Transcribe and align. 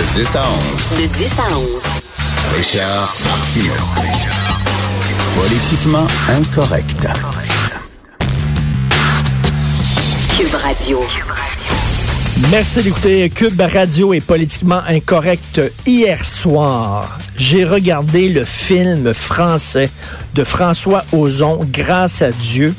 De 0.00 0.14
10 0.14 0.34
à 0.34 0.44
11, 0.96 1.02
De 1.02 1.06
10 1.18 1.32
à 1.38 1.58
11. 1.58 1.82
Richard 2.56 3.14
Martineau. 3.22 3.74
Politiquement 5.36 6.06
incorrect. 6.30 7.06
Cube 10.38 10.54
Radio. 10.54 11.04
Merci 12.50 12.82
d'écouter 12.82 13.28
Cube 13.28 13.60
Radio 13.60 14.14
est 14.14 14.22
politiquement 14.22 14.80
incorrect. 14.88 15.60
Hier 15.86 16.24
soir, 16.24 17.18
j'ai 17.36 17.66
regardé 17.66 18.30
le 18.30 18.46
film 18.46 19.12
français 19.12 19.90
de 20.34 20.44
François 20.44 21.04
Ozon, 21.12 21.60
Grâce 21.70 22.22
à 22.22 22.30
Dieu. 22.32 22.74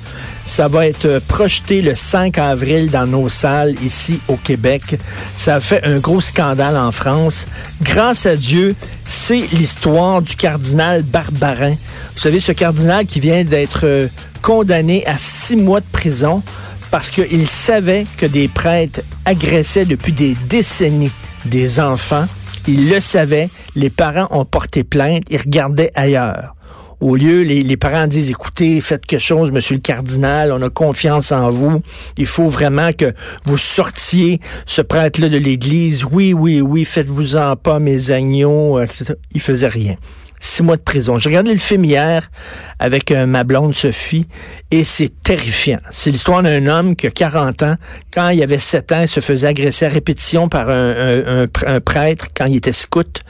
Ça 0.52 0.68
va 0.68 0.86
être 0.86 1.20
projeté 1.30 1.82
le 1.82 1.96
5 1.96 2.38
avril 2.38 2.90
dans 2.90 3.08
nos 3.08 3.30
salles 3.30 3.74
ici 3.82 4.20
au 4.28 4.36
Québec. 4.36 5.00
Ça 5.38 5.62
fait 5.62 5.82
un 5.86 6.00
gros 6.00 6.20
scandale 6.20 6.76
en 6.76 6.92
France. 6.92 7.48
Grâce 7.82 8.26
à 8.26 8.36
Dieu, 8.36 8.76
c'est 9.06 9.48
l'histoire 9.54 10.22
du 10.22 10.36
cardinal 10.36 11.04
Barbarin. 11.04 11.76
Vous 12.16 12.20
savez, 12.20 12.42
ce 12.42 12.52
cardinal 12.52 13.06
qui 13.06 13.22
vient 13.22 13.46
d'être 13.46 13.86
euh, 13.86 14.08
condamné 14.42 15.06
à 15.08 15.18
six 15.18 15.56
mois 15.56 15.80
de 15.80 15.86
prison 15.90 16.44
parce 16.92 17.12
qu'il 17.12 17.48
savait 17.48 18.06
que 18.18 18.26
des 18.26 18.50
prêtres 18.50 19.00
agressaient 19.24 19.86
depuis 19.86 20.12
des 20.12 20.36
décennies 20.50 21.14
des 21.46 21.80
enfants. 21.80 22.26
Il 22.68 22.90
le 22.90 23.00
savait, 23.00 23.50
les 23.78 23.90
parents 23.90 24.28
ont 24.32 24.44
porté 24.44 24.84
plainte, 24.84 25.24
ils 25.30 25.38
regardaient 25.38 25.94
ailleurs. 25.96 26.56
Au 27.02 27.16
lieu, 27.16 27.42
les, 27.42 27.64
les 27.64 27.78
parents 27.78 28.06
disent, 28.08 28.30
écoutez, 28.30 28.80
faites 28.80 29.06
quelque 29.06 29.20
chose, 29.20 29.52
monsieur 29.52 29.76
le 29.76 29.82
cardinal, 29.82 30.52
on 30.52 30.62
a 30.62 30.70
confiance 30.70 31.32
en 31.32 31.50
vous. 31.50 31.82
Il 32.18 32.28
faut 32.28 32.48
vraiment 32.48 32.94
que 32.94 33.12
vous 33.46 33.58
sortiez 33.58 34.40
ce 34.68 34.82
prêtre-là 34.82 35.28
de 35.30 35.38
l'Église. 35.38 36.06
Oui, 36.12 36.32
oui, 36.34 36.62
oui, 36.62 36.86
faites-vous-en 36.86 37.56
pas, 37.56 37.80
mes 37.80 38.12
agneaux, 38.12 38.80
etc. 38.80 39.14
Il 39.34 39.42
faisait 39.42 39.68
rien 39.68 39.96
six 40.44 40.64
mois 40.64 40.76
de 40.76 40.82
prison. 40.82 41.20
J'ai 41.20 41.30
regardé 41.30 41.52
le 41.54 41.60
film 41.60 41.86
hier 41.86 42.32
avec 42.80 43.12
euh, 43.12 43.28
ma 43.28 43.44
blonde 43.44 43.76
Sophie 43.76 44.26
et 44.72 44.84
c'est 44.84 45.12
terrifiant. 45.22 45.78
C'est 45.92 46.10
l'histoire 46.10 46.42
d'un 46.42 46.66
homme 46.66 46.96
qui 46.96 47.06
a 47.06 47.12
40 47.12 47.62
ans. 47.62 47.76
Quand 48.12 48.30
il 48.30 48.42
avait 48.42 48.58
7 48.58 48.92
ans, 48.92 49.02
il 49.04 49.08
se 49.08 49.20
faisait 49.20 49.46
agresser 49.46 49.86
à 49.86 49.90
répétition 49.90 50.50
par 50.50 50.68
un, 50.70 50.74
un- 50.74 51.42
un 51.44 51.46
pr- 51.46 51.68
un 51.68 51.80
prêtre 51.80 52.26
quand 52.36 52.46
il 52.46 52.56
était 52.56 52.72
scout. 52.72 53.22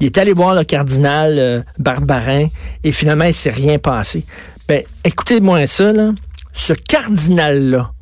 Il 0.00 0.06
est 0.06 0.18
allé 0.18 0.32
voir 0.32 0.54
le 0.54 0.64
cardinal 0.64 1.36
euh, 1.38 1.62
Barbarin 1.78 2.46
et 2.84 2.92
finalement, 2.92 3.24
il 3.24 3.34
s'est 3.34 3.50
rien 3.50 3.78
passé. 3.78 4.24
Ben, 4.68 4.82
écoutez-moi 5.04 5.66
ça, 5.66 5.92
là. 5.92 6.12
Ce 6.52 6.72
cardinal-là, 6.72 7.92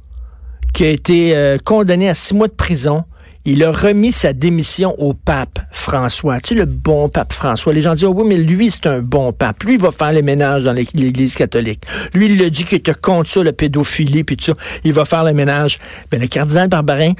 qui 0.72 0.84
a 0.84 0.91
été 0.91 1.36
euh, 1.36 1.58
condamné 1.62 2.08
à 2.08 2.14
six 2.14 2.34
mois 2.34 2.48
de 2.48 2.53
prison, 2.53 3.05
il 3.48 3.62
a 3.62 3.70
remis 3.70 4.11
sa 4.11 4.33
démission 4.33 4.94
au 4.98 5.14
pape 5.14 5.61
François. 5.70 6.41
Tu 6.41 6.48
sais, 6.48 6.54
le 6.56 6.65
bon 6.65 7.09
pape 7.09 7.32
François? 7.32 7.72
Les 7.72 7.81
gens 7.81 7.94
disent, 7.94 8.04
oh 8.04 8.12
oui, 8.16 8.25
mais 8.26 8.37
lui, 8.38 8.71
c'est 8.72 8.87
un 8.88 8.98
bon 9.00 9.32
pape. 9.32 9.62
Lui, 9.62 9.75
il 9.75 9.81
va 9.81 9.92
faire 9.92 10.12
les 10.12 10.22
ménages 10.22 10.65
dans 10.65 10.72
l'É- 10.72 10.88
l'Église 10.94 11.37
catholique. 11.37 11.82
Lui, 12.12 12.26
il 12.26 12.38
le 12.38 12.50
dit 12.50 12.65
qu'il 12.65 12.78
était 12.78 12.92
contre 12.92 13.31
ça, 13.31 13.44
la 13.44 13.53
pédophilie, 13.53 14.25
puis 14.25 14.37
tout 14.37 14.47
ça. 14.47 14.54
Il 14.82 14.92
va 14.92 15.04
faire 15.04 15.22
les 15.22 15.32
ménages. 15.32 15.78
Ben, 16.10 16.21
le 16.21 16.26
cardinal 16.26 16.69
Barbarin, 16.69 17.12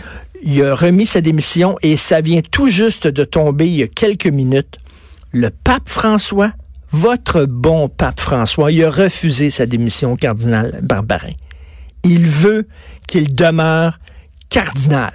il 0.47 0.63
a 0.63 0.77
remis 0.77 1.07
sa 1.07 1.21
démission 1.21 1.77
et 1.83 1.97
ça 1.97 2.21
vient 2.21 2.41
tout 2.41 2.69
juste 2.69 3.09
de 3.09 3.25
tomber 3.25 3.67
il 3.67 3.75
y 3.75 3.83
a 3.83 3.89
quelques 3.89 4.29
minutes. 4.29 4.79
Le 5.33 5.51
pape 5.51 5.89
François, 5.89 6.53
votre 6.93 7.47
bon 7.47 7.89
pape 7.89 8.21
François, 8.21 8.71
il 8.71 8.83
a 8.85 8.91
refusé 8.91 9.51
sa 9.51 9.67
démission 9.67 10.13
au 10.13 10.17
cardinal 10.17 10.79
Barbarin. 10.83 11.33
Il 12.05 12.27
veut 12.27 12.69
qu'il 13.09 13.35
demeure 13.35 13.99
cardinal. 14.49 15.13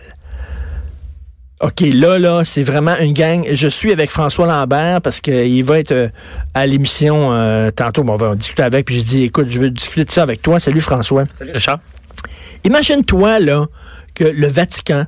OK, 1.61 1.79
là, 1.79 2.19
là, 2.19 2.43
c'est 2.43 2.63
vraiment 2.63 2.97
une 2.97 3.13
gang. 3.13 3.45
Je 3.53 3.67
suis 3.69 3.93
avec 3.93 4.09
François 4.09 4.47
Lambert 4.47 4.99
parce 5.01 5.21
qu'il 5.21 5.63
va 5.63 5.79
être 5.79 5.91
euh, 5.91 6.09
à 6.53 6.67
l'émission 6.67 7.31
euh, 7.31 7.71
tantôt. 7.71 8.03
Bon, 8.03 8.13
on 8.13 8.17
va 8.17 8.35
discuter 8.35 8.63
avec. 8.63 8.85
Puis 8.85 8.95
j'ai 8.95 9.03
dit, 9.03 9.23
écoute, 9.23 9.47
je 9.47 9.59
veux 9.59 9.69
discuter 9.69 10.03
de 10.03 10.11
ça 10.11 10.23
avec 10.23 10.41
toi. 10.41 10.59
Salut 10.59 10.81
François. 10.81 11.23
Salut 11.33 11.51
Richard. 11.51 11.79
Imagine-toi, 12.63 13.39
là, 13.39 13.67
que 14.15 14.23
le 14.23 14.47
Vatican, 14.47 15.05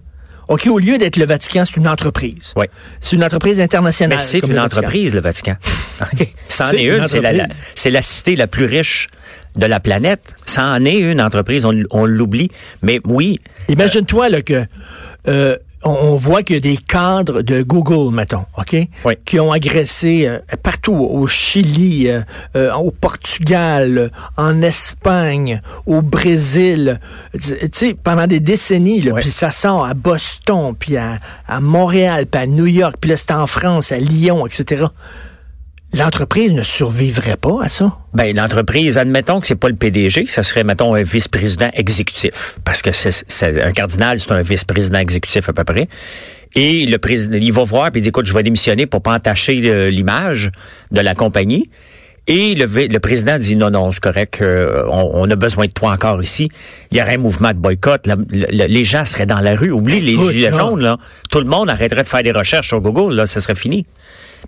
OK, 0.49 0.67
au 0.67 0.79
lieu 0.79 0.97
d'être 0.97 1.17
le 1.17 1.25
Vatican, 1.25 1.63
c'est 1.65 1.77
une 1.77 1.87
entreprise. 1.87 2.53
Oui. 2.55 2.65
C'est 2.99 3.15
une 3.15 3.23
entreprise 3.23 3.59
internationale. 3.59 4.17
Mais 4.17 4.23
c'est 4.23 4.39
une 4.39 4.53
le 4.53 4.59
entreprise, 4.59 5.13
le 5.13 5.21
Vatican. 5.21 5.55
OK. 6.01 6.27
C'en 6.49 6.71
est 6.71 6.83
une 6.83 6.95
une, 6.97 7.07
c'est 7.07 7.21
la, 7.21 7.31
la- 7.33 7.47
la 7.91 8.01
cité 8.01 8.35
la 8.35 8.47
plus 8.47 8.65
riche 8.65 9.07
de 9.55 9.65
la 9.65 9.79
planète. 9.79 10.33
Ça 10.45 10.63
en 10.65 10.83
est 10.85 10.97
une 10.97 11.21
entreprise, 11.21 11.63
on, 11.65 11.73
on 11.91 12.05
l'oublie. 12.05 12.49
Mais 12.81 12.99
oui, 13.05 13.39
Imagine-toi 13.69 14.29
là, 14.29 14.41
que 14.41 14.65
euh, 15.27 15.57
on, 15.85 16.15
voit 16.15 16.43
qu'il 16.43 16.55
y 16.55 16.57
a 16.57 16.61
des 16.61 16.77
cadres 16.77 17.41
de 17.41 17.61
Google, 17.61 18.13
mettons, 18.13 18.45
OK? 18.57 18.75
Oui. 19.05 19.13
Qui 19.25 19.39
ont 19.39 19.51
agressé 19.51 20.27
euh, 20.27 20.39
partout, 20.61 20.93
au 20.95 21.27
Chili, 21.27 22.09
euh, 22.09 22.21
euh, 22.55 22.73
au 22.73 22.91
Portugal, 22.91 24.11
en 24.37 24.61
Espagne, 24.61 25.61
au 25.85 26.01
Brésil, 26.01 26.99
tu 27.33 27.57
tu 27.57 27.69
sais, 27.73 27.93
pendant 27.93 28.27
des 28.27 28.39
décennies, 28.39 29.01
là, 29.01 29.13
Oui. 29.13 29.21
puis 29.21 29.31
ça 29.31 29.51
sort 29.51 29.85
à 29.85 29.93
Boston, 29.93 30.73
puis 30.77 30.97
à, 30.97 31.19
à 31.47 31.59
Montréal, 31.59 32.25
puis 32.25 32.41
à 32.41 32.47
New 32.47 32.67
York, 32.67 32.95
puis 32.99 33.09
là, 33.11 33.17
c'est 33.17 33.31
en 33.31 33.47
France, 33.47 33.91
à 33.91 33.97
Lyon, 33.97 34.45
etc. 34.45 34.85
L'entreprise 35.95 36.53
ne 36.53 36.63
survivrait 36.63 37.37
pas 37.37 37.59
à 37.63 37.67
ça. 37.67 37.95
ben 38.15 38.35
l'entreprise, 38.35 38.97
admettons 38.97 39.39
que 39.39 39.45
c'est 39.45 39.55
pas 39.55 39.69
le 39.69 39.75
PDG, 39.75 40.25
ça 40.25 40.41
serait 40.41 40.63
mettons 40.63 40.95
un 40.95 41.03
vice-président 41.03 41.69
exécutif, 41.73 42.57
parce 42.65 42.81
que 42.81 42.91
c'est, 42.91 43.61
un 43.61 43.71
cardinal, 43.73 44.17
c'est 44.17 44.31
un 44.31 44.41
vice-président 44.41 44.97
exécutif 44.97 45.49
à 45.49 45.53
peu 45.53 45.63
près. 45.63 45.87
Et 46.55 46.87
le 46.87 46.97
président, 46.97 47.37
il 47.39 47.53
va 47.53 47.63
voir 47.63 47.91
puis 47.91 47.99
il 48.01 48.03
dit 48.03 48.09
écoute, 48.09 48.25
je 48.25 48.33
vais 48.33 48.41
démissionner 48.41 48.87
pour 48.87 49.03
pas 49.03 49.13
entacher 49.13 49.89
l'image 49.91 50.49
de 50.91 51.01
la 51.01 51.13
compagnie. 51.13 51.69
Et 52.27 52.55
le, 52.55 52.65
le 52.87 52.99
président 52.99 53.37
dit 53.37 53.55
non, 53.57 53.69
non, 53.69 53.91
c'est 53.91 53.99
correct, 53.99 54.39
euh, 54.41 54.83
on, 54.89 55.11
on 55.13 55.29
a 55.29 55.35
besoin 55.35 55.65
de 55.65 55.71
toi 55.71 55.91
encore 55.91 56.23
ici. 56.23 56.49
Il 56.91 56.97
y 56.97 57.01
aurait 57.01 57.15
un 57.15 57.17
mouvement 57.17 57.51
de 57.51 57.59
boycott. 57.59 58.07
la- 58.07 58.67
les 58.67 58.85
gens 58.85 59.03
seraient 59.03 59.25
dans 59.25 59.41
la 59.41 59.55
rue. 59.57 59.71
Oublie 59.71 59.99
les 59.99 60.13
Écoute, 60.13 60.31
gilets 60.31 60.51
jaunes, 60.51 60.81
là. 60.81 60.97
Tout 61.29 61.39
le 61.39 61.45
monde 61.47 61.69
arrêterait 61.69 62.03
de 62.03 62.07
faire 62.07 62.23
des 62.23 62.31
recherches 62.31 62.69
sur 62.69 62.79
Google, 62.79 63.13
là, 63.13 63.25
ça 63.25 63.41
serait 63.41 63.55
fini. 63.55 63.85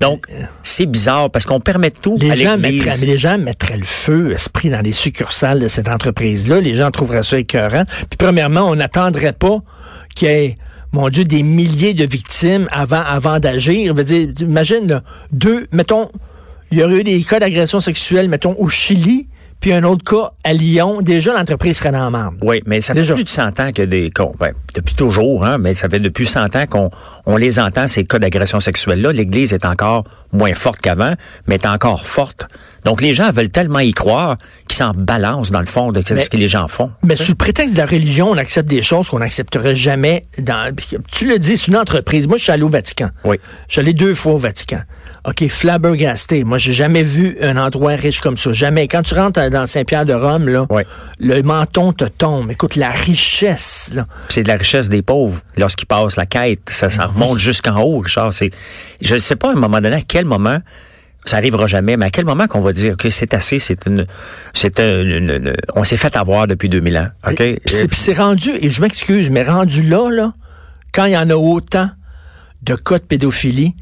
Donc, 0.02 0.26
c'est 0.64 0.86
bizarre 0.86 1.30
parce 1.32 1.46
qu'on 1.46 1.60
permet 1.62 1.90
tout 1.92 2.18
Les 2.20 2.32
à 2.32 2.36
gens, 2.36 2.58
mettraient, 2.58 2.92
mais 3.00 3.06
les 3.08 3.18
gens 3.18 3.38
mettraient 3.38 3.78
le 3.78 3.86
feu, 3.86 4.32
esprit, 4.32 4.70
dans 4.70 4.82
les 4.82 4.92
succursales 4.92 5.60
de 5.60 5.68
cette 5.70 5.88
entreprise-là. 5.90 6.60
Les 6.62 6.76
gens 6.76 6.92
trouveraient 6.92 7.24
ça 7.24 7.38
écœurant. 7.40 7.84
Puis 7.86 8.18
premièrement, 8.18 8.70
on 8.70 8.76
n'attendrait 8.76 9.32
pas 9.34 9.60
qu'il 10.16 10.28
y 10.30 10.32
ait, 10.32 10.58
mon 10.92 11.08
Dieu, 11.10 11.24
des 11.26 11.44
milliers 11.44 11.94
de 11.94 12.06
victimes 12.06 12.68
avant, 12.72 13.04
avant 13.06 13.40
d'agir. 13.40 13.94
Je 13.94 13.98
veux 13.98 14.04
dire, 14.06 14.28
imagine, 14.42 14.88
là, 14.88 15.02
deux, 15.32 15.68
mettons, 15.72 16.10
il 16.72 16.80
y 16.80 16.84
aurait 16.84 17.00
eu 17.00 17.04
des 17.04 17.22
cas 17.24 17.40
d'agression 17.40 17.80
sexuelle, 17.80 18.30
mettons, 18.30 18.56
au 18.58 18.68
Chili, 18.70 19.28
puis 19.62 19.72
un 19.74 19.84
autre 19.84 20.04
cas 20.04 20.32
à 20.44 20.54
Lyon. 20.54 21.00
Déjà, 21.02 21.34
l'entreprise 21.34 21.78
serait 21.78 21.92
dans 21.92 22.04
la 22.04 22.10
merde. 22.12 22.36
Oui, 22.44 22.62
mais 22.68 22.82
ça 22.82 22.94
fait 22.94 23.00
Déjà. 23.00 23.16
plus 23.16 23.24
de 23.24 23.30
100 23.30 23.60
ans 23.62 23.72
que 23.72 23.82
des... 23.82 24.12
qu'on- 24.12 24.36
ben, 24.40 24.52
depuis 24.76 24.94
toujours, 24.96 25.46
hein, 25.46 25.58
mais 25.58 25.74
ça 25.74 25.88
fait 25.90 26.00
depuis 26.00 26.28
100 26.28 26.56
ans 26.56 26.66
qu'on 26.68 26.90
on 27.26 27.38
les 27.38 27.58
entend, 27.58 27.88
ces 27.88 28.04
cas 28.04 28.20
d'agression 28.20 28.60
sexuelle-là. 28.60 29.12
L'Église 29.14 29.54
est 29.54 29.66
encore 29.66 30.04
moins 30.34 30.54
forte 30.54 30.82
qu'avant, 30.82 31.14
mais 31.48 31.56
est 31.56 31.66
encore 31.66 32.06
forte. 32.06 32.48
Donc, 32.84 33.02
les 33.02 33.16
gens 33.16 33.32
veulent 33.32 33.50
tellement 33.50 33.80
y 33.80 33.94
croire 33.94 34.38
qu'ils 34.68 34.76
s'en 34.78 34.92
balancent, 34.92 35.50
dans 35.50 35.62
le 35.62 35.66
fond, 35.66 35.88
de 35.92 36.04
Mais- 36.12 36.22
ce 36.22 36.30
que 36.30 36.38
les 36.38 36.50
gens 36.50 36.68
font. 36.68 36.92
Mais 37.02 37.16
sous 37.16 37.32
le 37.32 37.36
prétexte 37.38 37.74
de 37.74 37.80
la 37.80 37.88
religion, 37.88 38.30
on 38.30 38.38
accepte 38.38 38.70
des 38.70 38.84
choses 38.84 39.10
qu'on 39.10 39.20
n'accepterait 39.20 39.76
jamais 39.76 40.28
dans. 40.40 40.72
Tu 41.12 41.28
le 41.28 41.40
dis, 41.40 41.58
c'est 41.58 41.68
une 41.68 41.78
entreprise. 41.78 42.28
Moi, 42.28 42.38
je 42.38 42.44
suis 42.44 42.52
allé 42.52 42.62
au 42.64 42.70
Vatican. 42.70 43.10
Oui. 43.24 43.38
Je 43.68 43.74
suis 43.74 43.82
allé 43.82 43.94
deux 43.94 44.14
fois 44.14 44.34
au 44.34 44.38
Vatican. 44.38 44.82
OK, 45.28 45.48
flabbergasté. 45.50 46.44
Moi, 46.44 46.60
j'ai 46.60 46.74
jamais 46.74 47.02
vu 47.02 47.36
un 47.42 47.58
endroit 47.58 47.94
riche 47.96 48.22
comme 48.22 48.38
ça. 48.38 48.54
Jamais. 48.54 48.88
Quand 48.88 49.02
tu 49.02 49.16
rentres 49.16 49.50
dans 49.50 49.66
Saint-Pierre 49.66 50.06
de 50.06 50.14
Rome, 50.14 50.48
là, 50.50 50.68
Oui. 50.70 50.84
le 51.20 51.42
menton 51.42 51.94
te 51.94 52.06
tombe. 52.06 52.52
Écoute, 52.52 52.76
la 52.76 52.92
richesse, 52.92 53.92
là. 53.96 54.06
C'est 54.30 54.44
de 54.44 54.48
la 54.48 54.56
richesse 54.58 54.88
des 54.88 55.02
pauvres 55.02 55.42
lorsqu'ils 55.58 55.88
passent 55.88 56.16
la 56.16 56.28
quête. 56.28 56.70
Ça, 56.70 56.90
ça 56.90 57.08
remonte 57.08 57.40
jusqu'en 57.40 57.82
haut, 57.82 58.00
Richard. 58.00 58.34
C'est, 58.34 58.52
je 59.02 59.16
ne 59.16 59.20
sais 59.20 59.36
pas 59.36 59.50
à 59.50 59.52
un 59.54 59.56
moment 59.60 59.82
donné 59.82 59.96
à 59.96 60.02
quel 60.02 60.26
moment 60.26 60.60
ça 61.26 61.38
arrivera 61.38 61.66
jamais, 61.66 61.98
mais 61.98 62.06
à 62.06 62.10
quel 62.12 62.26
moment 62.26 62.46
qu'on 62.46 62.62
va 62.62 62.72
dire 62.72 62.96
que 62.96 63.10
c'est 63.10 63.34
assez, 63.34 63.58
c'est 63.58 63.88
une, 63.88 64.06
c'est 64.54 64.80
un- 64.80 65.02
une- 65.02 65.32
une- 65.32 65.56
on 65.76 65.84
s'est 65.84 65.98
fait 65.98 66.16
avoir 66.18 66.46
depuis 66.46 66.70
2000 66.70 67.00
ans, 67.00 67.08
ok? 67.28 67.36
Puis 67.38 67.60
c'est- 67.66 67.88
puis 67.88 67.98
c'est 67.98 68.14
rendu, 68.14 68.52
et 68.62 68.70
je 68.70 68.80
m'excuse, 68.80 69.32
mais 69.32 69.42
rendu 69.42 69.82
là, 69.82 70.12
là, 70.12 70.34
quand 70.94 71.06
il 71.06 71.14
y 71.14 71.18
en 71.18 71.28
a 71.32 71.36
autant 71.36 71.90
de 72.62 72.76
cas 72.76 73.00
de 73.00 73.04
pédophilie, 73.06 73.74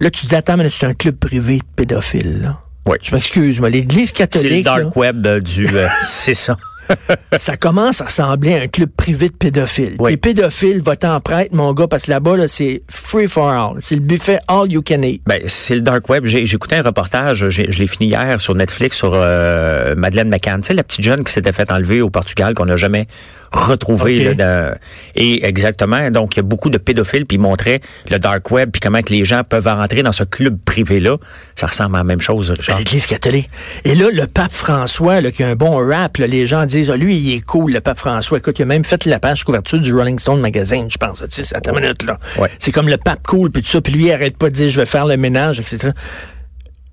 là, 0.00 0.10
tu 0.10 0.22
te 0.22 0.28
dis, 0.28 0.34
attends, 0.34 0.56
mais 0.56 0.68
c'est 0.70 0.86
un 0.86 0.94
club 0.94 1.16
privé 1.16 1.58
de 1.58 1.64
pédophiles, 1.76 2.40
là. 2.42 2.60
Oui. 2.86 2.96
Je 3.02 3.14
m'excuse, 3.14 3.60
mais 3.60 3.70
l'Église 3.70 4.12
C'est 4.14 4.22
le 4.22 4.26
catholique, 4.26 4.64
là, 4.64 4.80
dark 4.82 4.96
web 4.96 5.26
euh, 5.26 5.40
du, 5.40 5.66
euh, 5.66 5.86
c'est 6.02 6.34
ça. 6.34 6.56
ça 7.36 7.56
commence 7.56 8.00
à 8.00 8.04
ressembler 8.04 8.54
à 8.54 8.62
un 8.62 8.68
club 8.68 8.90
privé 8.96 9.28
de 9.28 9.34
pédophiles. 9.34 9.96
Oui. 9.98 10.12
Les 10.12 10.16
pédophiles 10.16 10.80
votent 10.80 11.04
en 11.04 11.20
prêtre, 11.20 11.54
mon 11.54 11.72
gars, 11.72 11.86
parce 11.88 12.04
que 12.06 12.10
là-bas, 12.10 12.36
là, 12.36 12.48
c'est 12.48 12.82
free 12.88 13.26
for 13.28 13.48
all. 13.48 13.78
C'est 13.80 13.94
le 13.96 14.00
buffet 14.00 14.38
all 14.48 14.70
you 14.72 14.82
can 14.82 15.02
eat. 15.02 15.22
Ben, 15.26 15.40
c'est 15.46 15.74
le 15.74 15.80
dark 15.82 16.08
web. 16.08 16.24
J'ai 16.26 16.42
écouté 16.42 16.76
un 16.76 16.82
reportage, 16.82 17.48
je 17.48 17.62
l'ai 17.62 17.86
fini 17.86 18.08
hier 18.10 18.38
sur 18.40 18.54
Netflix 18.54 18.96
sur 18.98 19.12
euh, 19.14 19.94
Madeleine 19.96 20.28
McCann, 20.28 20.60
tu 20.60 20.68
sais, 20.68 20.74
la 20.74 20.82
petite 20.84 21.04
jeune 21.04 21.24
qui 21.24 21.32
s'était 21.32 21.52
fait 21.52 21.70
enlever 21.70 22.00
au 22.02 22.10
Portugal, 22.10 22.54
qu'on 22.54 22.66
n'a 22.66 22.76
jamais 22.76 23.06
retrouvée. 23.52 24.28
Ok. 24.30 24.36
là, 24.38 24.70
dans- 24.70 24.78
et 25.16 25.44
exactement, 25.44 26.10
donc 26.10 26.34
il 26.34 26.38
y 26.38 26.40
a 26.40 26.42
beaucoup 26.44 26.70
de 26.70 26.78
pédophiles, 26.78 27.26
puis 27.26 27.36
ils 27.36 27.40
montraient 27.40 27.80
le 28.10 28.18
dark 28.18 28.50
web, 28.50 28.70
puis 28.70 28.80
comment 28.80 29.02
que 29.02 29.12
les 29.12 29.24
gens 29.24 29.42
peuvent 29.44 29.66
rentrer 29.66 30.02
dans 30.02 30.12
ce 30.12 30.24
club 30.24 30.58
privé-là. 30.64 31.16
Ça 31.56 31.66
ressemble 31.66 31.96
à 31.96 31.98
la 31.98 32.04
même 32.04 32.20
chose, 32.20 32.48
Ben, 32.48 32.54
Richard. 32.58 32.78
L'Église 32.78 33.06
catholique. 33.06 33.50
Et 33.84 33.94
là, 33.94 34.06
le 34.12 34.26
pape 34.26 34.52
François, 34.52 35.20
là, 35.20 35.30
qui 35.30 35.42
a 35.42 35.48
un 35.48 35.56
bon 35.56 35.76
rap, 35.86 36.16
là, 36.18 36.26
les 36.26 36.46
gens 36.46 36.64
disent, 36.66 36.79
ah, 36.88 36.96
lui, 36.96 37.16
il 37.16 37.34
est 37.34 37.40
cool, 37.40 37.72
le 37.72 37.80
pape 37.80 37.98
François. 37.98 38.38
Écoute, 38.38 38.58
il 38.58 38.62
a 38.62 38.66
même 38.66 38.84
fait 38.84 39.04
la 39.04 39.18
page 39.18 39.44
couverture 39.44 39.78
du 39.80 39.92
Rolling 39.94 40.18
Stone 40.18 40.40
Magazine, 40.40 40.88
je 40.90 40.96
pense. 40.96 41.22
Tu 41.30 41.42
sais, 41.42 41.54
attends 41.56 41.74
une 41.76 41.80
minute, 41.82 42.04
là. 42.04 42.18
Ouais. 42.38 42.48
C'est 42.58 42.70
comme 42.72 42.88
le 42.88 42.96
pape 42.96 43.26
cool, 43.26 43.50
puis 43.50 43.62
tout 43.62 43.68
ça. 43.68 43.80
Puis 43.80 43.92
lui, 43.92 44.06
il 44.06 44.12
arrête 44.12 44.36
pas 44.38 44.48
de 44.50 44.54
dire, 44.54 44.68
je 44.70 44.76
vais 44.80 44.86
faire 44.86 45.06
le 45.06 45.16
ménage, 45.16 45.60
etc. 45.60 45.90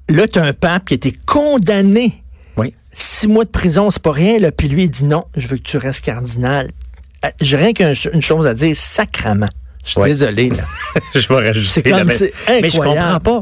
Là, 0.09 0.27
t'as 0.27 0.43
un 0.45 0.53
pape 0.53 0.85
qui 0.85 0.93
a 0.93 0.95
été 0.95 1.17
condamné. 1.25 2.23
Oui. 2.57 2.73
Six 2.93 3.27
mois 3.27 3.43
de 3.45 3.49
prison, 3.49 3.91
c'est 3.91 4.01
pas 4.01 4.11
rien, 4.11 4.39
là. 4.39 4.51
Puis 4.51 4.67
lui, 4.67 4.83
il 4.83 4.89
dit, 4.89 5.05
non, 5.05 5.25
je 5.35 5.47
veux 5.47 5.57
que 5.57 5.63
tu 5.63 5.77
restes 5.77 6.03
cardinal. 6.03 6.69
Euh, 7.25 7.29
J'ai 7.41 7.57
rien 7.57 7.73
qu'une 7.73 8.21
chose 8.21 8.47
à 8.47 8.53
dire, 8.53 8.75
sacrament. 8.75 9.47
Je 9.83 9.91
suis 9.91 9.99
Ouais. 10.01 10.07
désolé, 10.09 10.49
là. 10.49 10.63
je 11.15 11.27
vais 11.27 11.35
rajouter 11.47 11.67
C'est 11.67 11.83
comme- 11.83 11.91
la 11.93 12.03
même- 12.03 12.15
c'est 12.17 12.33
Mais 12.61 12.69
je 12.69 12.77
comprends 12.77 13.19
pas. 13.19 13.39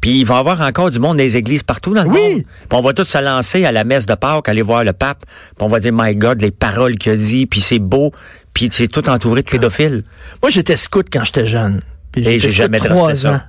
Puis 0.00 0.20
il 0.20 0.24
va 0.24 0.36
y 0.36 0.38
avoir 0.38 0.60
encore 0.62 0.90
du 0.90 0.98
monde 0.98 1.16
dans 1.18 1.22
les 1.22 1.36
églises 1.36 1.62
partout 1.62 1.92
dans 1.94 2.04
le 2.04 2.08
Oui. 2.10 2.34
monde. 2.34 2.42
Puis 2.42 2.78
on 2.78 2.80
va 2.80 2.92
tous 2.94 3.04
se 3.04 3.18
lancer 3.18 3.64
à 3.64 3.72
la 3.72 3.84
messe 3.84 4.06
de 4.06 4.14
Pâques, 4.14 4.48
aller 4.48 4.62
voir 4.62 4.82
le 4.84 4.92
pape. 4.92 5.24
Puis 5.26 5.64
on 5.64 5.68
va 5.68 5.78
dire, 5.80 5.92
my 5.94 6.16
God, 6.16 6.40
les 6.40 6.50
paroles 6.50 6.96
qu'il 6.96 7.12
a 7.12 7.16
dit, 7.16 7.46
puis 7.46 7.60
c'est 7.60 7.78
beau, 7.78 8.12
puis 8.54 8.68
c'est 8.72 8.88
tout 8.88 9.08
entouré 9.10 9.42
de 9.42 9.50
pédophiles. 9.50 10.02
Moi, 10.42 10.50
j'étais 10.50 10.76
scout 10.76 11.06
quand 11.12 11.24
j'étais 11.24 11.46
jeune. 11.46 11.82
Puis 12.12 12.26
Et 12.26 12.38
j'ai 12.38 12.48
jamais 12.50 12.78
trois 12.78 13.08
trusté 13.08 13.28
ça. 13.28 13.44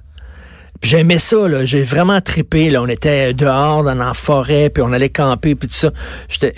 J'aimais 0.82 1.20
ça, 1.20 1.48
là. 1.48 1.64
J'ai 1.64 1.84
vraiment 1.84 2.20
trippé, 2.22 2.70
là. 2.72 2.82
On 2.82 2.88
était 2.88 3.34
dehors, 3.34 3.84
dans 3.84 3.94
la 3.94 4.14
forêt, 4.14 4.70
puis 4.70 4.82
on 4.82 4.92
allait 4.92 5.10
camper, 5.10 5.54
puis 5.56 5.68
tout 5.68 5.76
ça. 5.76 5.92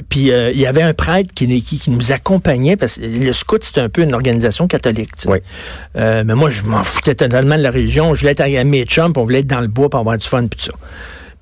Puis 0.09 0.31
euh, 0.31 0.51
il 0.51 0.59
y 0.59 0.65
avait 0.65 0.81
un 0.81 0.93
prêtre 0.93 1.33
qui, 1.35 1.61
qui, 1.61 1.77
qui 1.77 1.89
nous 1.89 2.11
accompagnait, 2.11 2.77
parce 2.77 2.99
que 2.99 3.05
le 3.05 3.33
scout, 3.33 3.63
c'est 3.63 3.81
un 3.81 3.89
peu 3.89 4.01
une 4.01 4.13
organisation 4.13 4.67
catholique, 4.67 5.15
tu 5.15 5.23
sais. 5.23 5.29
Oui. 5.29 5.39
Euh, 5.97 6.23
mais 6.25 6.35
moi, 6.35 6.49
je 6.49 6.61
m'en 6.63 6.83
foutais 6.83 7.15
totalement 7.15 7.57
de 7.57 7.63
la 7.63 7.71
religion. 7.71 8.15
Je 8.15 8.21
voulais 8.21 8.31
être 8.31 8.41
avec 8.41 8.65
mes 8.65 8.85
chums, 8.85 9.11
puis 9.11 9.21
on 9.21 9.25
voulait 9.25 9.39
être 9.39 9.47
dans 9.47 9.61
le 9.61 9.67
bois 9.67 9.89
pour 9.89 9.99
avoir 9.99 10.17
du 10.17 10.27
fun, 10.27 10.47
puis 10.47 10.57
tout 10.59 10.71
ça. 10.71 10.73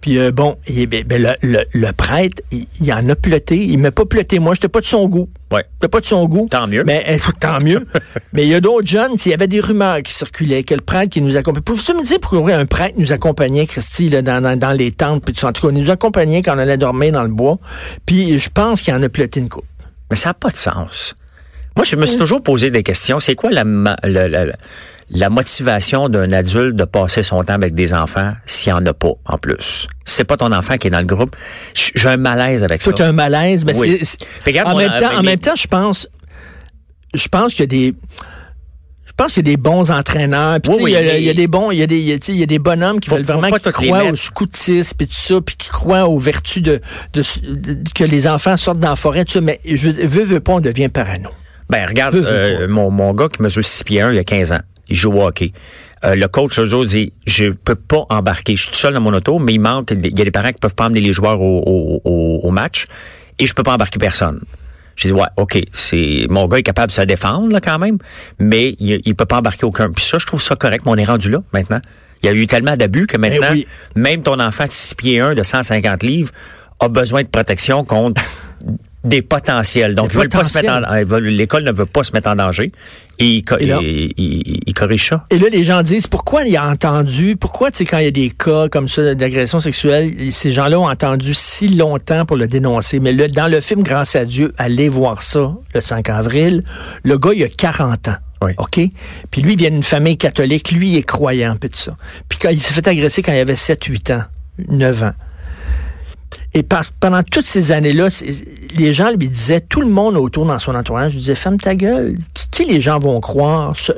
Puis 0.01 0.18
euh, 0.18 0.31
bon, 0.31 0.57
ben, 0.68 1.03
ben, 1.06 1.21
le, 1.21 1.30
le- 1.48 1.63
le 1.74 1.92
prêtre, 1.94 2.42
il, 2.51 2.65
il 2.81 2.92
en 2.92 3.07
a 3.07 3.15
ploté. 3.15 3.57
Il 3.57 3.77
m'a 3.77 3.92
pas 3.92 4.06
ploté, 4.06 4.39
moi. 4.39 4.53
J'étais 4.56 4.68
pas 4.68 4.81
de 4.81 4.86
son 4.86 5.07
goût. 5.07 5.30
Ouais. 5.51 5.63
J'étais 5.75 5.89
pas 5.89 6.00
de 6.00 6.06
son 6.06 6.25
goût. 6.25 6.48
Tant 6.50 6.68
mieux. 6.68 6.83
Mais 6.86 7.06
euh, 7.09 7.18
tant 7.39 7.59
mieux. 7.63 7.86
mais 8.33 8.44
il 8.44 8.50
y 8.50 8.56
a 8.56 8.62
d'autres 8.62 8.88
jeunes, 8.88 9.12
il 9.25 9.30
y 9.30 9.33
avait 9.33 9.48
des 9.48 9.59
rumeurs 9.59 10.01
qui 10.01 10.13
circulaient, 10.13 10.63
que 10.63 10.74
le 10.74 10.81
prêtre 10.81 11.09
qui 11.12 11.21
nous 11.21 11.38
accompagnait. 11.38 11.63
Pouvez-vous 11.63 12.00
me 12.00 12.03
dire 12.03 12.19
pourquoi 12.19 12.53
un 12.56 12.65
prêtre 12.65 12.95
nous 12.98 13.12
accompagnait, 13.13 13.65
Christy, 13.68 14.09
là, 14.09 14.21
dans, 14.21 14.42
dans, 14.42 14.57
dans 14.57 14.71
les 14.71 14.92
tentes, 14.92 15.24
puis 15.24 15.33
tout 15.33 15.42
ça? 15.42 15.50
En 15.50 15.51
tout 15.53 15.68
cas, 15.68 15.74
il 15.74 15.80
nous 15.80 15.92
accompagnait 15.92 16.42
quand 16.42 16.56
on 16.56 16.59
allait 16.59 16.77
dormir 16.77 17.12
dans 17.12 17.24
le 17.24 17.30
bois. 17.30 17.59
Puis 18.06 18.39
je 18.39 18.50
pense 18.50 18.81
qu'il 18.81 18.94
en 18.95 19.03
a 19.03 19.09
ploté 19.09 19.39
une 19.39 19.50
coupe. 19.50 19.65
Mais 20.09 20.15
ça 20.15 20.30
n'a 20.30 20.33
pas 20.33 20.50
de 20.50 20.57
sens. 20.57 21.13
Moi, 21.76 21.86
je 21.86 21.96
me 21.96 22.06
suis 22.06 22.18
toujours 22.18 22.44
posé 22.44 22.70
des 22.72 22.84
questions. 22.84 23.20
C'est 23.20 23.36
quoi 23.36 23.50
la, 23.50 23.64
la, 24.04 24.28
la- 24.28 24.46
la 25.14 25.30
motivation 25.30 26.08
d'un 26.08 26.32
adulte 26.32 26.76
de 26.78 26.86
passer 26.86 27.22
son 27.22 27.44
temps 27.44 27.54
avec 27.54 27.74
des 27.76 27.94
enfants 27.94 28.34
s'il 28.46 28.72
n'y 28.74 28.80
en 28.80 28.86
a 28.86 28.94
pas, 28.94 29.12
en 29.26 29.38
plus? 29.38 29.88
C'est 30.06 30.24
pas 30.24 30.38
ton 30.38 30.52
enfant 30.54 30.78
qui 30.78 30.88
est 30.88 30.90
dans 30.90 31.00
le 31.00 31.06
groupe. 31.06 31.36
J'ai 31.74 32.08
un 32.08 32.18
malaise 32.18 32.64
avec 32.64 32.82
ça. 32.82 32.92
C'est 32.96 33.04
un 33.04 33.12
malaise. 33.12 33.66
Mais 33.66 33.76
Oui. 33.78 34.00
regarde, 34.46 34.70
en, 34.70 34.78
même 34.78 35.00
temps, 35.00 35.18
en 35.18 35.24
même 35.24 35.40
temps, 35.40 35.56
je 35.56 35.68
pense, 35.68 36.08
je 37.14 37.28
pense 37.28 37.54
qu'il 37.54 37.62
y 37.62 37.64
a 37.64 37.68
des, 37.68 37.94
je 39.06 39.12
pense 39.18 39.34
qu'il 39.34 39.46
y 39.46 39.52
a 39.52 39.54
des 39.54 39.58
bons 39.58 39.92
entraîneurs. 39.92 40.62
Puis 40.62 40.72
Oui, 40.76 40.92
il 40.92 40.94
y 40.94 40.96
a- 40.96 41.00
oui, 41.02 41.08
il 41.18 41.24
y, 41.24 41.30
a 41.30 41.32
mais- 41.32 41.34
des 41.36 41.48
bons, 41.48 41.72
il 41.72 41.78
y 41.80 41.84
a 41.84 41.88
des, 41.88 42.00
il 42.00 42.36
y 42.38 42.44
a, 42.44 42.46
des 42.46 42.60
bonhommes 42.60 43.02
qui 43.02 43.10
Faut- 43.10 43.16
veulent 43.18 43.26
vraiment 43.26 43.50
qui 43.52 43.70
croient 43.72 44.06
au 44.06 44.16
scoutisme 44.16 44.96
et 45.02 45.08
tout 45.08 45.14
ça, 45.14 45.42
puis 45.42 45.56
qui 45.58 45.68
croient 45.70 46.08
aux 46.08 46.20
vertus 46.20 46.64
de, 46.64 46.80
de, 47.14 47.22
de- 47.54 47.84
que 47.94 48.04
les 48.06 48.28
enfants 48.28 48.56
sortent 48.56 48.80
dans 48.80 48.90
la 48.92 48.96
forêt, 48.96 49.26
tout 49.26 49.34
ça. 49.34 49.42
Mais 49.42 49.60
je 49.66 49.90
veux, 49.90 50.24
veux 50.24 50.40
pas, 50.40 50.54
on 50.54 50.60
devient 50.62 50.88
parano. 50.88 51.30
Ben, 51.72 51.88
regarde, 51.88 52.16
euh, 52.16 52.68
mon, 52.68 52.92
mon 52.92 53.14
gars 53.14 53.30
qui 53.30 53.42
mesure 53.42 53.64
6 53.64 53.84
pieds 53.86 54.02
1, 54.02 54.12
il 54.12 54.16
y 54.18 54.20
a 54.20 54.24
15 54.26 54.52
ans. 54.52 54.60
Il 54.90 54.96
joue 54.98 55.14
au 55.14 55.26
hockey. 55.26 55.54
Euh, 56.04 56.16
le 56.16 56.28
coach, 56.28 56.60
autres, 56.60 56.84
dit, 56.86 57.14
je 57.26 57.46
peux 57.50 57.76
pas 57.76 58.06
embarquer. 58.10 58.58
Je 58.58 58.64
suis 58.64 58.72
tout 58.72 58.78
seul 58.78 58.94
dans 58.94 59.00
mon 59.00 59.14
auto, 59.14 59.40
mais 59.40 59.54
il 59.54 59.60
manque, 59.60 59.92
il 59.92 60.18
y 60.18 60.22
a 60.22 60.26
des 60.26 60.32
parents 60.32 60.50
qui 60.52 60.60
peuvent 60.60 60.76
pas 60.76 60.88
emmener 60.88 61.00
les 61.00 61.14
joueurs 61.14 61.40
au, 61.40 61.64
au, 61.66 62.02
au, 62.04 62.40
au 62.44 62.52
match 62.52 62.88
et 63.40 63.48
je 63.48 63.54
peux 63.54 63.64
pas 63.64 63.74
embarquer 63.76 64.00
personne. 64.00 64.42
J'ai 64.98 65.08
dit, 65.10 65.14
ouais, 65.14 65.28
OK, 65.38 65.60
c'est, 65.72 66.26
mon 66.30 66.48
gars 66.48 66.58
est 66.58 66.64
capable 66.64 66.88
de 66.90 66.94
se 66.96 67.02
défendre, 67.04 67.54
là, 67.54 67.62
quand 67.62 67.80
même, 67.80 67.98
mais 68.38 68.76
il, 68.80 69.00
il 69.06 69.16
peut 69.16 69.26
pas 69.26 69.38
embarquer 69.38 69.66
aucun. 69.66 69.90
Puis 69.92 70.04
ça, 70.04 70.18
je 70.18 70.26
trouve 70.26 70.42
ça 70.42 70.56
correct, 70.58 70.84
mais 70.86 70.92
on 70.92 70.98
est 70.98 71.06
rendu 71.06 71.30
là, 71.30 71.42
maintenant. 71.54 71.80
Il 72.22 72.26
y 72.26 72.30
a 72.30 72.34
eu 72.34 72.46
tellement 72.48 72.76
d'abus 72.76 73.08
que 73.08 73.16
maintenant, 73.18 73.48
Eh 73.52 73.54
oui. 73.54 73.68
même 73.96 74.22
ton 74.24 74.40
enfant 74.42 74.66
de 74.66 74.72
6 74.72 74.96
pieds 74.96 75.20
1 75.22 75.34
de 75.36 75.42
150 75.44 76.04
livres 76.04 76.32
a 76.82 76.90
besoin 76.90 77.24
de 77.24 77.28
protection 77.30 77.84
contre 77.86 78.22
des 79.03 79.21
potentiels. 79.24 79.95
Donc, 79.95 80.09
Des 80.09 80.15
ils 80.15 80.18
veulent 80.19 80.30
pas 80.30 80.44
se 80.44 80.57
mettre 80.59 80.71
en, 80.74 80.95
ils 80.95 81.06
veulent- 81.06 81.25
l'école 81.27 81.63
ne 81.63 81.71
veut 81.71 81.86
pas 81.88 82.03
se 82.03 82.12
mettre 82.13 82.30
en 82.30 82.36
danger 82.36 82.71
et 83.18 83.25
il, 83.27 83.44
co- 83.44 83.57
Et 83.57 83.65
là- 83.65 83.80
il- 83.81 84.13
il- 84.18 84.59
il 84.68 84.74
corrige 84.75 85.09
ça. 85.09 85.25
Et 85.31 85.39
là, 85.39 85.48
les 85.51 85.63
gens 85.63 85.81
disent, 85.81 86.06
pourquoi 86.07 86.44
il 86.45 86.56
a 86.56 86.68
entendu, 86.68 87.36
pourquoi, 87.36 87.71
tu 87.71 87.80
sais, 87.80 87.86
quand 87.86 87.98
il 87.98 88.06
y 88.06 88.07
a 88.07 88.12
des 88.12 88.30
cas 88.30 88.69
comme 88.69 88.88
ça 88.88 89.15
d'agression 89.15 89.59
sexuelle, 89.59 90.12
ces 90.31 90.51
gens-là 90.51 90.80
ont 90.80 90.89
entendu 90.89 91.33
si 91.33 91.69
longtemps 91.69 92.25
pour 92.25 92.38
le 92.38 92.48
dénoncer. 92.48 93.00
Mais 93.00 93.12
là, 93.12 93.27
dans 93.27 93.48
le 93.48 93.59
film, 93.59 93.81
grâce 93.81 94.15
à 94.15 94.24
Dieu, 94.25 94.53
allez 94.57 94.88
voir 94.89 95.24
ça, 95.24 95.51
le 95.74 95.81
5 95.81 96.09
avril, 96.09 96.63
le 97.03 97.18
gars, 97.18 97.31
il 97.36 97.44
a 97.44 97.48
40 97.50 98.07
ans. 98.07 98.18
Oui. 98.44 98.51
OK? 98.57 98.80
Puis 99.31 99.42
lui, 99.42 99.53
il 99.53 99.57
vient 99.57 99.69
d'une 99.71 99.83
famille 99.83 100.18
catholique, 100.18 100.71
lui, 100.71 100.89
il 100.94 100.98
est 100.98 101.03
croyant, 101.03 101.57
puis 101.59 101.69
tout 101.69 101.77
ça. 101.77 101.95
Puis 102.30 102.39
quand 102.42 102.50
il 102.50 102.62
s'est 102.62 102.74
fait 102.74 102.88
agresser 102.88 103.21
quand 103.21 103.33
il 103.33 103.39
avait 103.39 103.56
7-8 103.56 104.12
ans, 104.13 104.24
9 104.69 105.03
ans. 105.03 105.13
Et 106.54 106.63
pendant 106.63 107.24
toutes 107.24 107.45
ces 107.45 107.72
années-là, 107.72 108.07
les 108.78 108.94
gens 108.94 109.12
lui 109.12 109.30
disaient, 109.30 109.62
tout 109.62 109.81
le 109.81 109.88
monde 109.89 110.16
autour 110.18 110.45
dans 110.45 110.60
son 110.60 110.75
entourage 110.75 111.13
lui 111.13 111.19
disait, 111.19 111.36
ferme 111.36 111.57
ta 111.57 111.75
gueule. 111.75 112.17
Qui, 112.34 112.48
qui 112.50 112.65
les 112.65 112.82
gens 112.82 113.00
vont 113.00 113.20
croire? 113.22 113.74
Ce- 113.77 113.91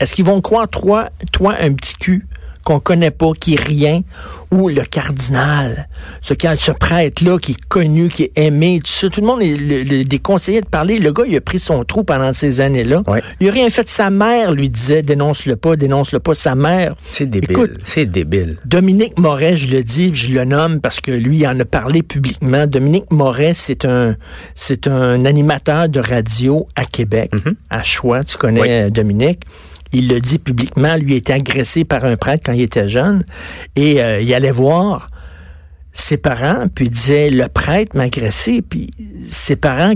Est-ce 0.00 0.14
qu'ils 0.14 0.24
vont 0.24 0.40
croire, 0.40 0.68
toi, 0.68 1.10
toi, 1.32 1.54
un 1.60 1.72
petit 1.72 1.94
cul? 1.94 2.26
Qu'on 2.64 2.80
connaît 2.80 3.10
pas, 3.10 3.32
qui 3.38 3.54
est 3.54 3.60
rien, 3.60 4.02
ou 4.50 4.68
le 4.68 4.82
cardinal, 4.82 5.88
ce, 6.22 6.34
ce 6.58 6.72
prêtre-là 6.72 7.38
qui 7.38 7.52
est 7.52 7.64
connu, 7.68 8.08
qui 8.08 8.24
est 8.24 8.32
aimé, 8.38 8.80
tout 8.84 8.90
ça. 8.90 9.08
Tout 9.08 9.20
le 9.20 9.26
monde 9.26 9.42
est 9.42 9.56
le, 9.56 9.82
le- 9.82 10.04
des 10.04 10.18
conseillers 10.18 10.60
de 10.60 10.66
parler. 10.66 10.98
Le 10.98 11.12
gars, 11.12 11.24
il 11.26 11.36
a 11.36 11.40
pris 11.40 11.58
son 11.58 11.84
trou 11.84 12.04
pendant 12.04 12.32
ces 12.32 12.60
années-là. 12.60 13.02
Ouais. 13.06 13.20
Il 13.40 13.48
a 13.48 13.52
rien 13.52 13.70
fait. 13.70 13.88
Sa 13.88 14.10
mère 14.10 14.52
lui 14.52 14.68
disait, 14.70 15.02
dénonce-le 15.02 15.56
pas, 15.56 15.76
dénonce-le 15.76 16.20
pas. 16.20 16.34
Sa 16.34 16.54
mère. 16.54 16.94
C'est 17.12 17.26
débile. 17.26 17.76
C'est 17.84 18.06
débile. 18.06 18.56
Dominique 18.64 19.18
Moret, 19.18 19.56
je 19.56 19.74
le 19.74 19.82
dis, 19.82 20.12
je 20.14 20.30
le 20.30 20.44
nomme 20.44 20.80
parce 20.80 21.00
que 21.00 21.10
lui, 21.12 21.38
il 21.38 21.46
en 21.46 21.58
a 21.60 21.64
parlé 21.64 22.02
publiquement. 22.02 22.66
Dominique 22.66 23.10
Moret, 23.10 23.52
c'est 23.54 23.84
un, 23.84 24.16
c'est 24.54 24.86
un 24.86 25.24
animateur 25.24 25.88
de 25.88 26.00
radio 26.00 26.66
à 26.76 26.84
Québec, 26.84 27.30
à 27.70 27.82
Choix. 27.82 28.24
Tu 28.24 28.36
connais. 28.36 28.60
Oui. 28.60 28.68
euh, 28.70 28.90
Dominique? 28.90 29.40
Il 29.92 30.08
le 30.08 30.20
dit 30.20 30.38
publiquement. 30.38 30.96
Lui 30.96 31.14
a 31.14 31.16
été 31.16 31.32
agressé 31.32 31.84
par 31.84 32.04
un 32.04 32.16
prêtre 32.16 32.42
quand 32.46 32.52
il 32.52 32.62
était 32.62 32.88
jeune. 32.88 33.24
Et 33.76 34.02
euh, 34.02 34.20
il 34.20 34.32
allait 34.34 34.50
voir 34.50 35.08
ses 35.92 36.16
parents, 36.16 36.66
puis 36.72 36.86
il 36.86 36.90
disait, 36.90 37.30
le 37.30 37.48
prêtre 37.48 37.96
m'a 37.96 38.04
agressé. 38.04 38.62
Puis 38.62 38.90
ses 39.28 39.56
parents 39.56 39.92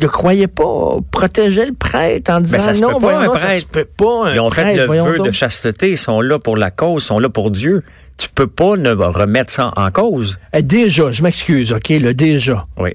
ne 0.00 0.06
croyaient 0.06 0.46
pas, 0.46 0.96
protégeaient 1.10 1.66
le 1.66 1.74
prêtre 1.74 2.30
en 2.30 2.40
disant, 2.40 2.58
Ben, 2.58 2.62
ça 2.62 2.74
se 2.74 2.80
non, 2.82 2.98
voyons 3.00 3.34
ça 3.36 3.58
se 3.58 3.66
peut 3.66 3.84
pas, 3.84 4.28
un 4.28 4.34
Ils 4.34 4.40
ont 4.40 4.50
fait 4.50 4.76
le 4.76 4.86
vœu 4.86 5.16
donc. 5.18 5.26
de 5.26 5.32
chasteté. 5.32 5.90
Ils 5.90 5.98
sont 5.98 6.20
là 6.20 6.38
pour 6.38 6.56
la 6.56 6.70
cause, 6.70 7.02
ils 7.02 7.06
sont 7.06 7.18
là 7.18 7.28
pour 7.28 7.50
Dieu. 7.50 7.82
Tu 8.16 8.28
peux 8.28 8.46
pas 8.46 8.76
ne 8.76 8.90
remettre 8.90 9.52
ça 9.52 9.72
en 9.76 9.90
cause. 9.90 10.38
Eh, 10.52 10.62
Déjà, 10.62 11.10
je 11.10 11.22
m'excuse, 11.22 11.72
OK, 11.72 11.88
là, 11.88 12.12
déjà. 12.12 12.66
Oui. 12.76 12.90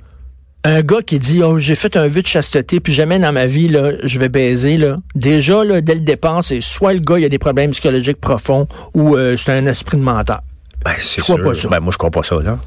Un 0.65 0.81
gars 0.81 1.01
qui 1.01 1.19
dit 1.19 1.43
oh, 1.43 1.57
j'ai 1.57 1.75
fait 1.75 1.97
un 1.97 2.07
vœu 2.07 2.21
de 2.21 2.27
chasteté 2.27 2.79
puis 2.79 2.93
jamais 2.93 3.19
dans 3.19 3.33
ma 3.33 3.45
vie 3.45 3.67
là 3.67 3.91
je 4.03 4.17
vais 4.19 4.29
baiser 4.29 4.77
là. 4.77 4.97
Déjà 5.13 5.63
là 5.63 5.81
dès 5.81 5.95
le 5.95 5.99
départ 6.01 6.43
c'est 6.45 6.61
soit 6.61 6.93
le 6.93 6.99
gars 6.99 7.19
il 7.19 7.25
a 7.25 7.29
des 7.29 7.39
problèmes 7.39 7.71
psychologiques 7.71 8.21
profonds 8.21 8.67
ou 8.93 9.15
euh, 9.15 9.35
c'est 9.37 9.51
un 9.51 9.65
esprit 9.65 9.97
de 9.97 10.03
menteur. 10.03 10.41
Ben, 10.83 10.93
c'est 10.99 11.23
sûr. 11.23 11.39
pas 11.41 11.55
ça. 11.55 11.69
Ben, 11.69 11.79
moi, 11.79 11.91
je 11.91 11.97
crois 11.97 12.11
pas 12.11 12.23
ça, 12.23 12.35
là. 12.43 12.59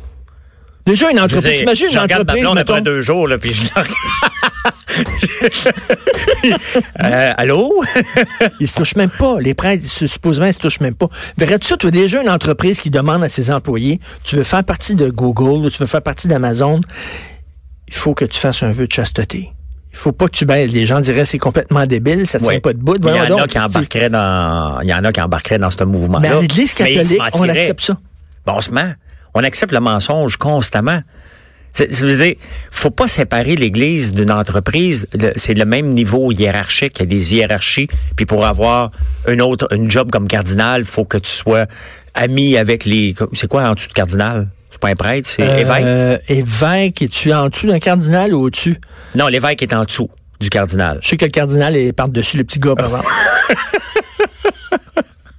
Déjà, 0.87 1.11
une 1.11 1.19
entreprise, 1.19 1.59
t'imagines 1.59 1.89
une 1.89 1.97
ma 1.97 2.05
entreprise, 2.05 2.43
blonde 2.43 2.59
après 2.59 2.81
deux 2.81 3.01
jours, 3.03 3.27
là, 3.27 3.39
puis 3.39 3.53
je. 3.53 3.63
Euh, 7.03 7.33
allô? 7.37 7.83
ils 8.61 8.69
se 8.69 8.75
touchent 8.75 8.95
même 8.97 9.11
pas. 9.11 9.41
Les 9.41 9.53
prêtres, 9.53 9.85
se- 9.85 10.07
supposément, 10.07 10.47
ils 10.47 10.55
se 10.55 10.59
touchent 10.59 10.81
même 10.81 10.95
pas. 10.95 11.09
Verrais-tu 11.37 11.67
ça, 11.67 11.77
toi, 11.77 11.91
déjà, 11.91 12.23
une 12.23 12.31
entreprise 12.31 12.81
qui 12.81 12.89
demande 12.89 13.23
à 13.25 13.29
ses 13.29 13.51
employés, 13.51 14.01
tu 14.23 14.37
veux 14.37 14.45
faire 14.45 14.65
partie 14.65 14.95
de 14.95 15.11
Google, 15.11 15.67
ou 15.67 15.71
tu 15.71 15.79
veux 15.79 15.87
faire 15.87 16.03
partie 16.03 16.29
d'Amazon, 16.29 16.81
il 17.89 17.95
faut 17.95 18.15
que 18.15 18.25
tu 18.25 18.39
fasses 18.39 18.63
un 18.63 18.73
vœu 18.73 18.87
de 18.87 18.93
chasteté. 18.93 19.51
Il 19.93 19.97
faut 19.99 20.13
pas 20.13 20.27
que 20.27 20.37
tu 20.37 20.45
baises. 20.45 20.73
Les 20.73 20.85
gens 20.85 21.01
diraient 21.01 21.25
c'est 21.25 21.39
complètement 21.39 21.87
débile, 21.87 22.27
ça 22.27 22.39
tient 22.39 22.49
Ouais. 22.49 22.61
pas 22.61 22.73
de 22.75 22.79
bout. 22.79 22.97
Il 23.03 23.09
y 23.09 23.21
en 23.33 23.39
a 23.39 23.47
qui 23.47 23.59
embarqueraient 23.59 24.11
dans, 24.11 24.81
il 24.83 24.89
y 24.89 24.95
en 24.95 25.03
a 25.05 25.13
qui 25.13 25.21
embarqueraient 25.21 25.59
dans 25.59 25.71
ce 25.71 25.85
mouvement-là. 25.85 26.29
Mais 26.29 26.35
à 26.37 26.41
l'Église 26.41 26.75
catholique, 26.75 27.21
on 27.35 27.49
accepte 27.49 27.81
ça. 27.81 27.99
Ben, 28.45 28.53
on 28.57 28.61
se 28.61 28.71
ment. 28.71 28.93
On 29.35 29.41
accepte 29.43 29.73
le 29.73 29.81
mensonge 29.81 30.37
constamment. 30.37 31.01
C'est- 31.73 31.93
Ça 31.93 32.05
veut 32.07 32.17
dire, 32.17 32.35
faut 32.71 32.91
pas 32.91 33.07
séparer 33.09 33.55
l'Église 33.57 34.15
d'une 34.15 34.31
entreprise. 34.31 35.07
C'est 35.37 35.53
le 35.55 35.65
même 35.67 35.89
niveau 35.93 36.31
hiérarchique. 36.33 36.97
Il 36.99 37.01
y 37.01 37.03
a 37.03 37.07
des 37.07 37.35
hiérarchies. 37.35 37.89
Puis 38.17 38.25
pour 38.27 38.47
avoir 38.47 38.91
un 39.27 39.39
autre, 39.41 39.69
une 39.75 39.91
job 39.91 40.11
comme 40.11 40.27
cardinal, 40.29 40.85
faut 40.85 41.05
que 41.05 41.19
tu 41.19 41.31
sois 41.31 41.67
ami 42.15 42.57
avec 42.57 42.85
les. 42.87 43.15
C'est 43.35 43.47
quoi 43.49 43.65
en 43.69 43.75
dessous 43.75 43.89
de 43.89 43.93
cardinal? 43.95 44.49
C'est 44.71 44.81
pas 44.81 44.89
un 44.89 44.95
prêtre, 44.95 45.29
c'est 45.29 45.43
évêque. 45.43 45.85
Euh, 45.85 46.19
évêque, 46.29 47.03
es-tu 47.03 47.33
en 47.33 47.49
dessous 47.49 47.67
d'un 47.67 47.79
cardinal 47.79 48.35
ou 48.35 48.43
au-dessus? 48.43 48.79
Non, 49.15 49.29
l'évêque 49.29 49.63
est 49.63 49.73
en 49.73 49.85
dessous 49.85 50.11
du 50.41 50.51
cardinal. 50.51 50.99
Je 51.01 51.09
sais 51.09 51.17
que 51.17 51.25
le 51.25 51.31
cardinal 51.31 51.77
est 51.77 51.93
par-dessus 51.93 52.37
le 52.37 52.45
petit 52.45 52.59
gars, 52.59 52.75
par 52.75 52.87
exemple. 52.87 53.09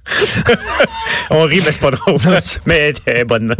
On 1.30 1.42
rit, 1.42 1.60
mais 1.64 1.72
c'est 1.72 1.80
pas 1.80 1.90
drôle. 1.90 2.18
mais 2.66 2.94
elle 3.06 3.16
est 3.18 3.24
bonne. 3.24 3.54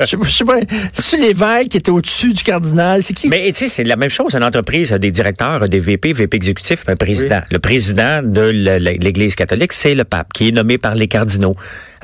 Je 0.00 0.06
sais 0.06 0.16
pas- 0.16 0.26
je 0.26 0.30
sais 0.32 0.44
pas. 0.44 0.56
C'est 0.92 1.16
l'évêque 1.16 1.68
qui 1.70 1.76
était 1.78 1.90
au-dessus 1.90 2.32
du 2.32 2.42
cardinal? 2.42 3.02
C'est 3.04 3.14
qui? 3.14 3.28
Mais 3.28 3.46
tu 3.52 3.60
sais, 3.60 3.68
c'est 3.68 3.84
la 3.84 3.96
même 3.96 4.10
chose. 4.10 4.34
Une 4.34 4.44
entreprise 4.44 4.92
a 4.92 4.98
des 4.98 5.10
directeurs, 5.10 5.62
a 5.62 5.68
des 5.68 5.80
VP, 5.80 6.12
VP 6.12 6.36
exécutifs, 6.36 6.84
un 6.86 6.96
président. 6.96 7.40
Le 7.50 7.58
président 7.58 8.22
de 8.24 8.42
l'Église 8.42 9.34
catholique, 9.34 9.72
c'est 9.72 9.94
le 9.94 10.04
pape, 10.04 10.32
qui 10.32 10.48
est 10.48 10.52
nommé 10.52 10.78
par 10.78 10.94
les 10.94 11.08
cardinaux. 11.08 11.56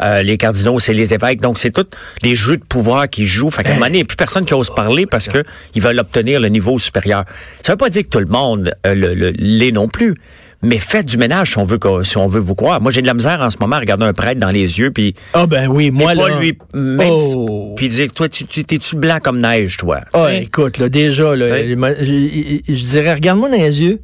Euh, 0.03 0.23
les 0.23 0.39
cardinaux, 0.39 0.81
c'est 0.81 0.95
les 0.95 1.13
évêques. 1.13 1.41
Donc, 1.43 1.59
c'est 1.59 1.71
tous 1.71 1.87
les 2.23 2.35
jeux 2.35 2.57
de 2.57 2.65
pouvoir 2.65 3.09
qui 3.09 3.27
jouent. 3.27 3.51
Fait 3.51 3.63
qu'à 3.63 3.71
un 3.71 3.75
moment 3.75 3.87
donné, 3.87 3.99
il 3.99 4.01
n'y 4.01 4.05
a 4.05 4.07
plus 4.07 4.17
personne 4.17 4.47
qui 4.47 4.55
ose 4.55 4.75
parler 4.75 5.05
parce 5.07 5.29
que 5.29 5.45
ils 5.75 5.83
veulent 5.83 5.99
obtenir 5.99 6.41
le 6.41 6.49
niveau 6.49 6.79
supérieur. 6.79 7.25
Ça 7.63 7.73
veut 7.73 7.77
pas 7.79 7.91
dire 7.91 8.03
que 8.05 8.09
tout 8.09 8.19
le 8.21 8.27
monde 8.27 8.75
euh, 8.87 8.95
le- 8.95 9.15
le- 9.15 9.33
l'est 9.37 9.73
non 9.73 9.89
plus. 9.89 10.15
Mais 10.63 10.79
faites 10.79 11.07
du 11.07 11.17
ménage 11.17 11.53
si 11.53 11.59
on 11.59 11.65
veut 11.65 11.79
si 12.03 12.17
on 12.19 12.27
veut 12.27 12.41
vous 12.41 12.55
croire. 12.55 12.81
Moi, 12.83 12.93
j'ai 12.93 13.01
de 13.01 13.07
la 13.07 13.15
misère 13.15 13.41
en 13.41 13.49
ce 13.49 13.57
moment 13.61 13.77
à 13.77 13.81
regarder 13.81 14.05
un 14.05 14.13
prêtre 14.13 14.39
dans 14.39 14.51
les 14.51 14.79
yeux 14.79 14.91
puis 14.91 15.15
Ah 15.33 15.47
ben 15.47 15.69
oui, 15.69 15.91
moi 15.91 16.15
là. 16.15 16.27
pas 16.29 16.39
lui 16.41 16.59
même 16.75 17.11
Oh. 17.35 17.75
puis 17.77 17.89
dire 17.89 18.13
toi 18.13 18.29
tu 18.29 18.45
tu- 18.45 18.65
t'es-tu 18.65 18.97
blanc 18.97 19.19
comme 19.23 19.41
neige 19.41 19.79
toi? 19.79 20.01
Ah, 20.13 20.27
sais? 20.29 20.43
écoute, 20.43 20.77
là, 20.79 20.89
déjà, 20.91 21.35
là, 21.35 21.63
je, 21.65 21.75
je- 22.05 22.75
je 22.75 22.85
dirais, 22.85 23.15
regarde-moi 23.15 23.49
dans 23.49 23.57
les 23.57 23.81
yeux, 23.83 24.01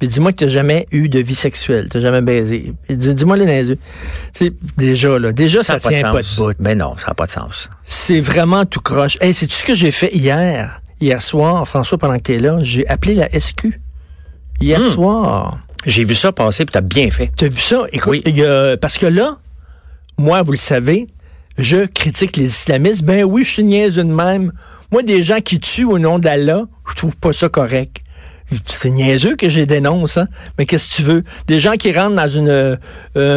puis 0.00 0.08
dis-moi 0.08 0.32
que 0.32 0.38
t'as 0.38 0.48
jamais 0.48 0.86
eu 0.90 1.08
de 1.08 1.20
vie 1.20 1.34
sexuelle, 1.36 1.88
t'as 1.90 2.00
jamais 2.00 2.22
baisé. 2.22 2.72
Dis-moi 2.88 3.36
les 3.36 3.46
dans 3.46 3.52
les 3.52 3.68
yeux. 3.68 3.78
Tu 4.34 4.46
sais, 4.46 4.52
déjà, 4.78 5.16
là, 5.18 5.30
déjà, 5.30 5.62
ça, 5.62 5.78
tient 5.78 6.10
pas 6.10 6.18
de 6.18 6.22
sens. 6.22 6.36
bout. 6.38 6.54
Mais 6.58 6.74
non, 6.74 6.96
ça 6.96 7.08
n'a 7.08 7.14
pas 7.14 7.26
de 7.26 7.30
sens. 7.30 7.70
C'est 7.84 8.18
vraiment 8.20 8.64
tout 8.64 8.80
croche. 8.80 9.16
Hey, 9.20 9.32
c'est 9.34 9.46
tout 9.46 9.54
ce 9.54 9.64
que 9.64 9.74
j'ai 9.76 9.90
fait 9.92 10.12
hier. 10.12 10.80
Hier 11.00 11.22
soir, 11.22 11.68
François, 11.68 11.98
pendant 11.98 12.16
que 12.16 12.22
t'es 12.24 12.38
là, 12.38 12.58
j'ai 12.62 12.86
appelé 12.88 13.14
la 13.14 13.28
SQ. 13.38 13.78
Hier 14.60 14.80
Hmm. 14.80 14.84
soir. 14.84 15.58
J'ai 15.86 16.04
vu 16.04 16.14
ça 16.14 16.32
passer, 16.32 16.64
puis 16.64 16.72
t'as 16.72 16.80
bien 16.82 17.10
fait. 17.10 17.30
T'as 17.36 17.48
vu 17.48 17.56
ça? 17.58 17.82
Écoute, 17.92 18.22
Oui. 18.26 18.42
parce 18.80 18.98
que 18.98 19.06
là, 19.06 19.38
moi, 20.18 20.42
vous 20.42 20.52
le 20.52 20.58
savez, 20.58 21.06
je 21.56 21.86
critique 21.86 22.36
les 22.36 22.44
islamistes. 22.46 23.02
Ben 23.02 23.24
oui, 23.24 23.44
je 23.44 23.50
suis 23.50 23.64
niaiseux 23.64 24.04
de 24.04 24.12
même. 24.12 24.52
Moi, 24.92 25.02
des 25.02 25.22
gens 25.22 25.38
qui 25.40 25.58
tuent 25.60 25.84
au 25.84 25.98
nom 25.98 26.18
d'Allah, 26.18 26.64
je 26.88 26.94
trouve 26.94 27.16
pas 27.16 27.32
ça 27.32 27.48
correct. 27.48 27.98
C'est 28.66 28.90
niaiseux 28.90 29.36
que 29.36 29.48
je 29.48 29.60
dénonce, 29.60 30.16
hein? 30.16 30.26
mais 30.58 30.66
qu'est-ce 30.66 30.90
que 30.90 30.96
tu 30.96 31.02
veux? 31.02 31.22
Des 31.46 31.60
gens 31.60 31.74
qui 31.74 31.92
rentrent 31.92 32.16
dans 32.16 32.28
une 32.28 32.48
euh, 32.48 32.76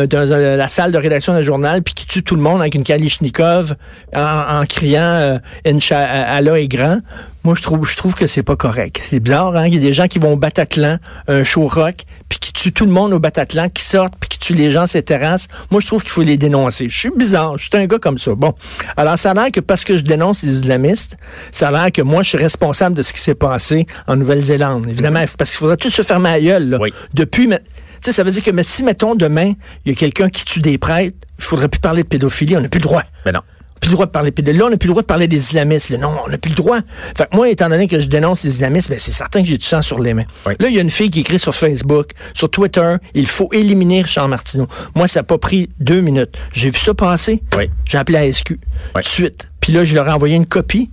dans 0.08 0.28
euh, 0.32 0.56
la 0.58 0.68
salle 0.68 0.92
de 0.92 0.98
rédaction 0.98 1.34
d'un 1.34 1.44
journal 1.44 1.84
puis 1.84 1.94
qui 1.94 2.08
tuent 2.08 2.24
tout 2.24 2.36
le 2.36 2.42
monde 2.42 2.62
avec 2.62 2.74
une 2.74 2.82
Kalishnikov 2.84 3.76
en, 4.16 4.22
en 4.62 4.66
criant 4.66 5.04
euh, 5.04 5.38
Incha- 5.68 5.98
Allah 5.98 6.60
est 6.60 6.68
grand. 6.68 6.98
Moi, 7.44 7.54
je 7.56 7.62
trouve 7.62 7.88
je 7.88 7.96
trouve 7.96 8.16
que 8.16 8.26
c'est 8.26 8.42
pas 8.42 8.56
correct. 8.56 9.02
C'est 9.08 9.20
bizarre, 9.20 9.56
hein? 9.56 9.68
Il 9.68 9.76
y 9.76 9.78
a 9.78 9.82
des 9.82 9.94
gens 9.94 10.08
qui 10.08 10.18
vont 10.18 10.34
au 10.34 10.38
Bataclan, 10.38 10.98
un 11.28 11.44
show 11.44 11.68
rock, 11.68 11.98
puis 12.34 12.40
qui 12.40 12.52
tuent 12.52 12.74
tout 12.74 12.86
le 12.88 12.92
monde 12.92 13.14
au 13.14 13.20
Bataclan, 13.20 13.70
qui 13.70 13.84
sortent, 13.84 14.16
puis 14.20 14.28
qui 14.28 14.40
tuent 14.40 14.56
les 14.56 14.72
gens 14.72 14.88
sur 14.88 14.98
les 14.98 15.04
terrasses. 15.04 15.48
Moi, 15.70 15.82
je 15.82 15.86
trouve 15.86 16.02
qu'il 16.02 16.12
faut 16.12 16.24
les 16.24 16.36
dénoncer. 16.36 16.90
Je 16.90 16.98
suis 16.98 17.12
bizarre. 17.16 17.60
Je 17.60 17.66
suis 17.66 17.78
un 17.78 17.86
gars 17.86 18.00
comme 18.00 18.18
ça. 18.18 18.34
Bon. 18.34 18.56
Alors, 18.98 19.20
ça 19.20 19.32
a 19.32 19.34
l'air 19.36 19.52
que 19.52 19.60
parce 19.60 19.84
que 19.84 19.98
je 19.98 20.02
dénonce 20.04 20.42
les 20.42 20.52
islamistes, 20.52 21.16
ça 21.52 21.68
a 21.68 21.72
l'air 21.72 21.92
que 21.92 22.02
moi, 22.02 22.24
je 22.24 22.30
suis 22.30 22.40
responsable 22.40 22.96
de 22.96 23.04
ce 23.04 23.14
qui 23.14 23.20
s'est 23.20 23.36
passé 23.36 23.86
en 24.08 24.16
Nouvelle-Zélande. 24.16 24.88
Évidemment, 24.90 25.24
parce 25.38 25.52
qu'il 25.52 25.60
faudrait 25.60 25.78
tout 25.78 25.92
se 25.92 26.02
fermer 26.02 26.30
à 26.30 26.42
gueule, 26.42 26.70
là. 26.70 26.78
Oui. 26.82 26.92
Depuis, 27.14 27.46
mais- 27.46 27.60
tu 27.60 27.66
sais, 28.02 28.12
ça 28.14 28.24
veut 28.24 28.32
dire 28.32 28.42
que 28.42 28.50
mais 28.50 28.64
si, 28.64 28.82
mettons, 28.82 29.14
demain, 29.14 29.54
il 29.86 29.92
y 29.92 29.96
a 29.96 29.96
quelqu'un 29.96 30.30
qui 30.30 30.44
tue 30.44 30.60
des 30.60 30.80
prêtres, 30.80 31.16
il 31.38 31.44
faudrait 31.44 31.70
plus 31.70 31.80
parler 31.82 32.02
de 32.02 32.08
pédophilie. 32.08 32.58
On 32.58 32.62
n'a 32.62 32.68
plus 32.68 32.80
le 32.80 32.86
droit. 32.86 33.04
Mais 33.28 33.32
non. 33.32 33.42
Plus 33.84 33.90
le 33.90 33.96
droit 33.96 34.06
de 34.06 34.12
parler 34.12 34.32
pédophilie. 34.32 34.60
Là, 34.60 34.66
on 34.68 34.70
n'a 34.70 34.78
plus 34.78 34.88
le 34.88 34.94
droit 34.94 35.02
de 35.02 35.08
parler 35.08 35.28
des 35.28 35.36
islamistes. 35.36 35.90
là. 35.90 35.98
Non, 35.98 36.16
on 36.26 36.30
n'a 36.30 36.38
plus 36.38 36.52
le 36.52 36.56
droit. 36.56 36.80
Fait 37.18 37.30
que 37.30 37.36
moi, 37.36 37.50
étant 37.50 37.68
donné 37.68 37.90
que 37.90 38.00
je 38.00 38.08
dénonce 38.08 38.46
les 38.46 38.52
islamistes, 38.52 38.90
ben, 38.90 38.98
c'est 38.98 39.12
certain 39.12 39.42
que 39.42 39.48
j'ai 39.50 39.58
du 39.58 39.66
sang 39.66 39.82
sur 39.82 40.00
les 40.00 40.14
mains. 40.14 40.24
Oui. 40.48 40.54
Là, 40.58 40.70
il 40.70 40.76
y 40.76 40.78
a 40.78 40.82
une 40.82 40.90
fille 40.90 41.12
qui 41.12 41.20
écrit 41.20 41.38
sur 41.38 41.54
Facebook, 41.54 42.12
sur 42.34 42.50
Twitter, 42.50 42.96
il 43.14 43.28
faut 43.28 43.50
éliminer 43.52 44.04
Richard 44.04 44.30
Martineau. 44.30 44.68
Moi, 44.96 45.10
ça 45.10 45.20
n'a 45.20 45.24
pas 45.26 45.38
pris 45.38 45.70
deux 45.82 46.00
minutes. 46.00 46.34
J'ai 46.54 46.72
vu 46.72 46.80
ça 46.80 46.94
passer. 46.94 47.44
Oui. 47.58 47.70
J'ai 47.84 47.98
appelé 47.98 48.20
la 48.26 48.32
SQ. 48.32 48.48
Tout 48.94 49.00
de 49.02 49.06
suite. 49.06 49.50
Puis 49.60 49.74
là, 49.74 49.84
je 49.84 49.96
leur 49.96 50.08
ai 50.08 50.12
envoyé 50.12 50.38
une 50.38 50.46
copie. 50.46 50.90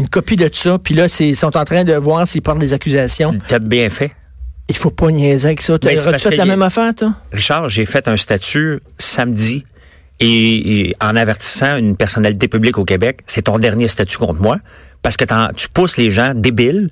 Une 0.00 0.08
copie 0.08 0.34
de 0.34 0.50
ça. 0.52 0.78
Puis 0.80 0.94
là, 0.94 1.06
ils 1.20 1.36
sont 1.36 1.56
en 1.56 1.64
train 1.64 1.84
de 1.84 1.94
voir 1.94 2.26
s'ils 2.26 2.42
portent 2.42 2.58
des 2.58 2.74
accusations. 2.74 3.38
T'as 3.46 3.60
bien 3.60 3.88
fait. 3.90 4.10
Il 4.68 4.76
faut 4.76 4.90
pas 4.90 5.12
niaiser 5.12 5.46
avec 5.46 5.62
ça. 5.62 5.78
Ben, 5.78 5.96
T'as 5.96 6.18
fait 6.18 6.34
la 6.34 6.44
même 6.44 6.62
affaire, 6.62 6.92
toi? 6.96 7.14
Richard, 7.32 7.68
j'ai 7.68 7.86
fait 7.86 8.08
un 8.08 8.16
statut 8.16 8.80
samedi 8.98 9.64
et, 10.20 10.88
et 10.88 10.96
en 11.00 11.16
avertissant 11.16 11.76
une 11.76 11.96
personnalité 11.96 12.48
publique 12.48 12.78
au 12.78 12.84
Québec, 12.84 13.20
c'est 13.26 13.42
ton 13.42 13.58
dernier 13.58 13.88
statut 13.88 14.18
contre 14.18 14.40
moi 14.40 14.58
parce 15.02 15.16
que 15.16 15.24
tu 15.54 15.68
pousses 15.68 15.96
les 15.96 16.10
gens 16.10 16.32
débiles. 16.34 16.88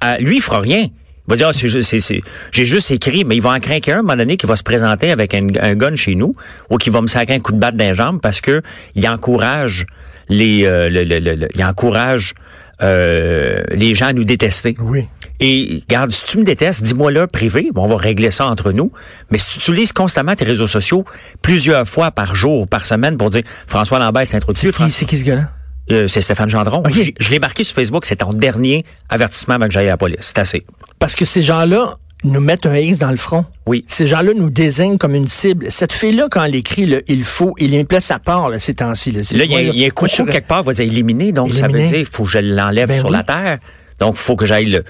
À, 0.00 0.18
lui, 0.18 0.36
il 0.36 0.42
fera 0.42 0.60
rien. 0.60 0.82
Il 1.28 1.30
va 1.30 1.36
dire, 1.36 1.50
c'est- 1.54 2.22
j'ai 2.52 2.66
juste 2.66 2.90
écrit, 2.92 3.24
mais 3.24 3.34
il 3.36 3.42
va 3.42 3.50
en 3.50 3.58
craquer 3.60 3.92
un 3.92 3.96
à 3.96 3.98
un 3.98 4.02
moment 4.02 4.16
donné 4.16 4.36
qui 4.36 4.46
va 4.46 4.54
se 4.56 4.62
présenter 4.62 5.10
avec 5.10 5.34
un, 5.34 5.46
un 5.60 5.74
gun 5.74 5.96
chez 5.96 6.14
nous 6.14 6.32
ou 6.70 6.76
qui 6.76 6.90
va 6.90 7.00
me 7.00 7.08
sacrer 7.08 7.34
un 7.34 7.40
coup 7.40 7.52
de 7.52 7.58
batte 7.58 7.76
dans 7.76 7.84
les 7.88 7.94
jambes 7.96 8.20
parce 8.20 8.40
que 8.40 8.62
il 8.94 9.08
encourage 9.08 9.86
les, 10.28 10.64
euh, 10.66 10.88
le- 10.88 11.02
le- 11.04 11.18
le- 11.18 11.48
il 11.54 11.64
encourage 11.64 12.34
euh, 12.82 13.62
les 13.70 13.94
gens 13.94 14.08
à 14.08 14.12
nous 14.12 14.24
détester. 14.24 14.76
Oui. 14.80 15.08
Et 15.40 15.82
regarde, 15.88 16.12
si 16.12 16.24
tu 16.24 16.38
me 16.38 16.44
détestes, 16.44 16.82
dis-moi 16.82 17.10
là 17.12 17.26
privé, 17.26 17.68
on 17.76 17.86
va 17.86 17.96
régler 17.96 18.30
ça 18.30 18.46
entre 18.46 18.72
nous. 18.72 18.90
Mais 19.30 19.38
si 19.38 19.58
tu 19.58 19.70
utilises 19.70 19.92
constamment 19.92 20.34
tes 20.34 20.44
réseaux 20.44 20.66
sociaux 20.66 21.04
plusieurs 21.42 21.86
fois 21.86 22.10
par 22.10 22.34
jour, 22.34 22.66
par 22.66 22.86
semaine 22.86 23.16
pour 23.18 23.30
dire 23.30 23.42
François 23.66 23.98
Lambert 23.98 24.26
s'est 24.26 24.36
introduit, 24.36 24.60
C'est 24.60 24.72
qui, 24.72 24.90
c'est 24.90 25.04
qui 25.04 25.18
ce 25.18 25.24
gars-là? 25.24 25.50
euh, 25.92 26.06
c'est 26.08 26.20
Stéphane 26.20 26.48
Gendron. 26.50 26.78
Ok. 26.78 26.90
J- 26.92 27.14
Je 27.20 27.30
l'ai 27.30 27.38
marqué 27.38 27.64
sur 27.64 27.74
Facebook, 27.74 28.06
c'est 28.06 28.16
ton 28.16 28.32
dernier 28.32 28.84
avertissement 29.08 29.54
avant 29.54 29.66
que 29.66 29.72
j'aille 29.72 29.86
à 29.88 29.90
la 29.92 29.96
police. 29.96 30.18
C'est 30.20 30.38
assez. 30.38 30.64
Parce 30.98 31.14
que 31.14 31.24
ces 31.24 31.42
gens-là 31.42 31.96
nous 32.24 32.40
mettent 32.40 32.64
un 32.66 32.74
X 32.76 32.98
dans 32.98 33.10
le 33.10 33.16
front. 33.18 33.44
Oui. 33.66 33.84
Ces 33.88 34.06
gens-là 34.06 34.32
nous 34.34 34.48
désignent 34.48 34.96
comme 34.96 35.14
une 35.14 35.28
cible. 35.28 35.66
Cette 35.70 35.92
fille-là, 35.92 36.28
quand 36.30 36.42
elle 36.42 36.54
écrit, 36.54 36.86
là, 36.86 36.98
il 37.08 37.22
faut, 37.22 37.54
il 37.58 37.72
y 37.74 37.76
a 37.76 37.80
une 37.80 37.86
place 37.86 38.10
à 38.10 38.18
part, 38.18 38.48
là, 38.48 38.58
ces 38.58 38.72
temps-ci. 38.74 39.12
Là, 39.12 39.22
C'est- 39.22 39.36
il 39.36 39.40
y 39.40 39.44
a, 39.44 39.46
moi, 39.48 39.60
il 39.60 39.76
y 39.78 39.84
a 39.84 39.88
un 39.88 40.06
serais- 40.08 40.32
quelque 40.32 40.48
part, 40.48 40.62
va 40.62 40.72
dire 40.72 40.86
éliminer, 40.86 41.32
donc 41.32 41.52
ça 41.52 41.68
veut 41.68 41.84
dire 41.86 41.98
il 41.98 42.06
faut 42.06 42.24
que 42.24 42.30
je 42.30 42.38
l'enlève 42.38 42.88
Ben 42.88 42.96
sur 42.98 43.06
oui. 43.10 43.12
la 43.12 43.22
terre. 43.22 43.58
Donc, 44.00 44.14
il 44.16 44.20
faut 44.20 44.34
que 44.34 44.44
j'aille 44.46 44.66
le. 44.66 44.82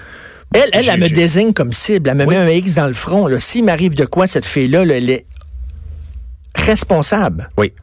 Elle, 0.53 0.69
elle, 0.73 0.89
elle 0.89 0.99
me 0.99 1.09
désigne 1.09 1.53
comme 1.53 1.73
cible. 1.73 2.09
Elle 2.09 2.15
me 2.17 2.25
met 2.25 2.37
un 2.37 2.47
X 2.49 2.75
dans 2.75 2.87
le 2.87 2.93
front. 2.93 3.27
S'il 3.39 3.63
m'arrive 3.65 3.93
de 3.95 4.05
quoi, 4.05 4.27
cette 4.27 4.45
fille-là, 4.45 4.85
là, 4.85 4.95
elle 4.97 5.09
est 5.09 5.25
responsable. 6.55 7.49
Oui. 7.57 7.73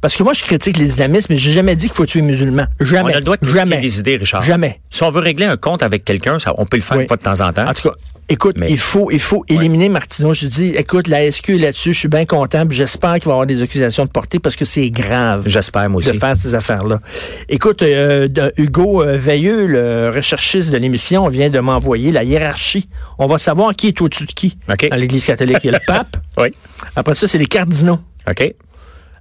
Parce 0.00 0.16
que 0.16 0.22
moi, 0.22 0.32
je 0.32 0.42
critique 0.42 0.78
les 0.78 0.86
islamistes, 0.86 1.28
mais 1.28 1.36
j'ai 1.36 1.52
jamais 1.52 1.76
dit 1.76 1.86
qu'il 1.86 1.94
faut 1.94 2.06
tuer 2.06 2.20
les 2.20 2.26
musulmans. 2.26 2.66
Jamais. 2.80 3.12
On 3.12 3.16
a 3.16 3.18
le 3.18 3.24
droit 3.24 3.36
de 3.36 3.42
critiquer 3.42 3.60
Jamais. 3.60 3.80
les 3.80 3.98
idées, 3.98 4.16
Richard. 4.16 4.42
Jamais. 4.42 4.80
Si 4.88 5.02
on 5.02 5.10
veut 5.10 5.20
régler 5.20 5.44
un 5.44 5.56
compte 5.58 5.82
avec 5.82 6.04
quelqu'un, 6.04 6.38
ça, 6.38 6.54
on 6.56 6.64
peut 6.64 6.78
le 6.78 6.82
faire 6.82 6.96
Oui. 6.96 7.02
une 7.04 7.08
fois 7.08 7.18
de 7.18 7.22
temps 7.22 7.40
en 7.46 7.52
temps. 7.52 7.66
En 7.68 7.74
tout 7.74 7.88
cas, 7.90 7.94
écoute, 8.30 8.56
Mais- 8.58 8.70
il 8.70 8.78
faut, 8.78 9.10
il 9.10 9.20
faut 9.20 9.44
éliminer 9.48 9.88
Martineau. 9.90 10.32
Je 10.32 10.46
dis, 10.46 10.68
écoute, 10.76 11.08
la 11.08 11.30
SQ 11.30 11.50
est 11.50 11.58
là-dessus, 11.58 11.92
je 11.92 11.98
suis 11.98 12.08
bien 12.08 12.24
content, 12.24 12.64
j'espère 12.70 13.14
qu'il 13.14 13.24
va 13.24 13.30
y 13.30 13.34
avoir 13.34 13.46
des 13.46 13.60
accusations 13.62 14.04
de 14.06 14.10
portée 14.10 14.38
parce 14.38 14.56
que 14.56 14.64
c'est 14.64 14.88
grave. 14.90 15.42
J'espère, 15.46 15.90
moi 15.90 16.00
de 16.02 16.08
aussi. 16.08 16.18
faire 16.18 16.36
ces 16.36 16.54
affaires-là. 16.54 17.00
Écoute, 17.48 17.82
euh, 17.82 18.28
Hugo 18.56 19.02
euh, 19.02 19.16
Veilleux, 19.16 19.66
le 19.66 20.10
recherchiste 20.14 20.70
de 20.70 20.78
l'émission, 20.78 21.28
vient 21.28 21.50
de 21.50 21.58
m'envoyer 21.58 22.12
la 22.12 22.24
hiérarchie. 22.24 22.88
On 23.18 23.26
va 23.26 23.36
savoir 23.38 23.74
qui 23.74 23.88
est 23.88 24.00
au-dessus 24.00 24.24
de 24.26 24.32
qui 24.32 24.56
dans 24.66 24.96
l'Église 24.96 25.26
catholique. 25.26 25.58
Il 25.64 25.66
y 25.66 25.74
a 25.74 25.78
le 25.78 25.84
pape. 25.86 26.16
Oui. 26.38 26.54
Après 26.96 27.14
ça, 27.14 27.26
c'est 27.28 27.36
les 27.38 27.46
cardinaux. 27.46 27.98
OK. 28.28 28.54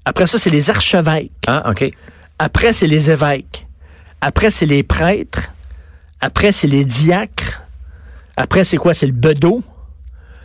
Après 0.05 0.27
ça, 0.27 0.37
c'est 0.37 0.49
les 0.51 0.69
archevêques. 0.69 1.31
Ah, 1.47 1.69
OK. 1.71 1.91
Après, 2.37 2.71
c'est 2.71 2.87
les 2.87 3.11
évêques. 3.11 3.67
Après, 4.21 4.51
c'est 4.51 4.65
les 4.65 4.83
prêtres. 4.83 5.51
Après, 6.21 6.51
c'est 6.51 6.67
les 6.67 6.85
diacres. 6.85 7.48
Après, 8.39 8.63
c'est 8.63 8.77
quoi? 8.77 8.93
C'est 8.93 9.05
le 9.07 9.11
bedeau? 9.11 9.61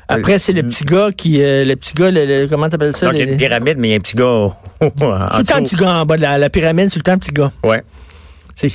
Après, 0.09 0.39
c'est 0.39 0.53
le 0.53 0.63
petit 0.63 0.85
gars 0.85 1.11
qui... 1.17 1.43
euh, 1.43 1.65
le 1.65 1.77
petit 1.77 1.95
gars, 1.95 2.11
le, 2.11 2.27
le- 2.27 2.47
comment 2.49 2.69
t'appelles 2.69 2.95
ça? 2.95 3.07
Donc, 3.07 3.15
il 3.15 3.21
y 3.21 3.29
a 3.29 3.33
une 3.33 3.39
pyramide, 3.39 3.79
mais 3.79 3.89
il 3.89 3.91
y 3.93 3.95
a 3.95 3.97
un 3.97 4.01
petit 4.01 4.17
gars 4.17 4.27
en 4.81 4.91
tout 4.91 4.91
le 4.91 5.45
temps 5.45 5.57
un 5.57 5.63
petit 5.63 5.77
gars 5.77 5.95
en 6.01 6.05
bas 6.07 6.17
de 6.17 6.23
la, 6.23 6.37
la 6.37 6.51
pyramide, 6.51 6.91
tout 6.91 6.99
le 6.99 7.03
temps 7.03 7.13
un 7.13 7.19
petit 7.19 7.33
gars. 7.33 7.53
Ouais. 7.65 7.83
C'est 8.55 8.71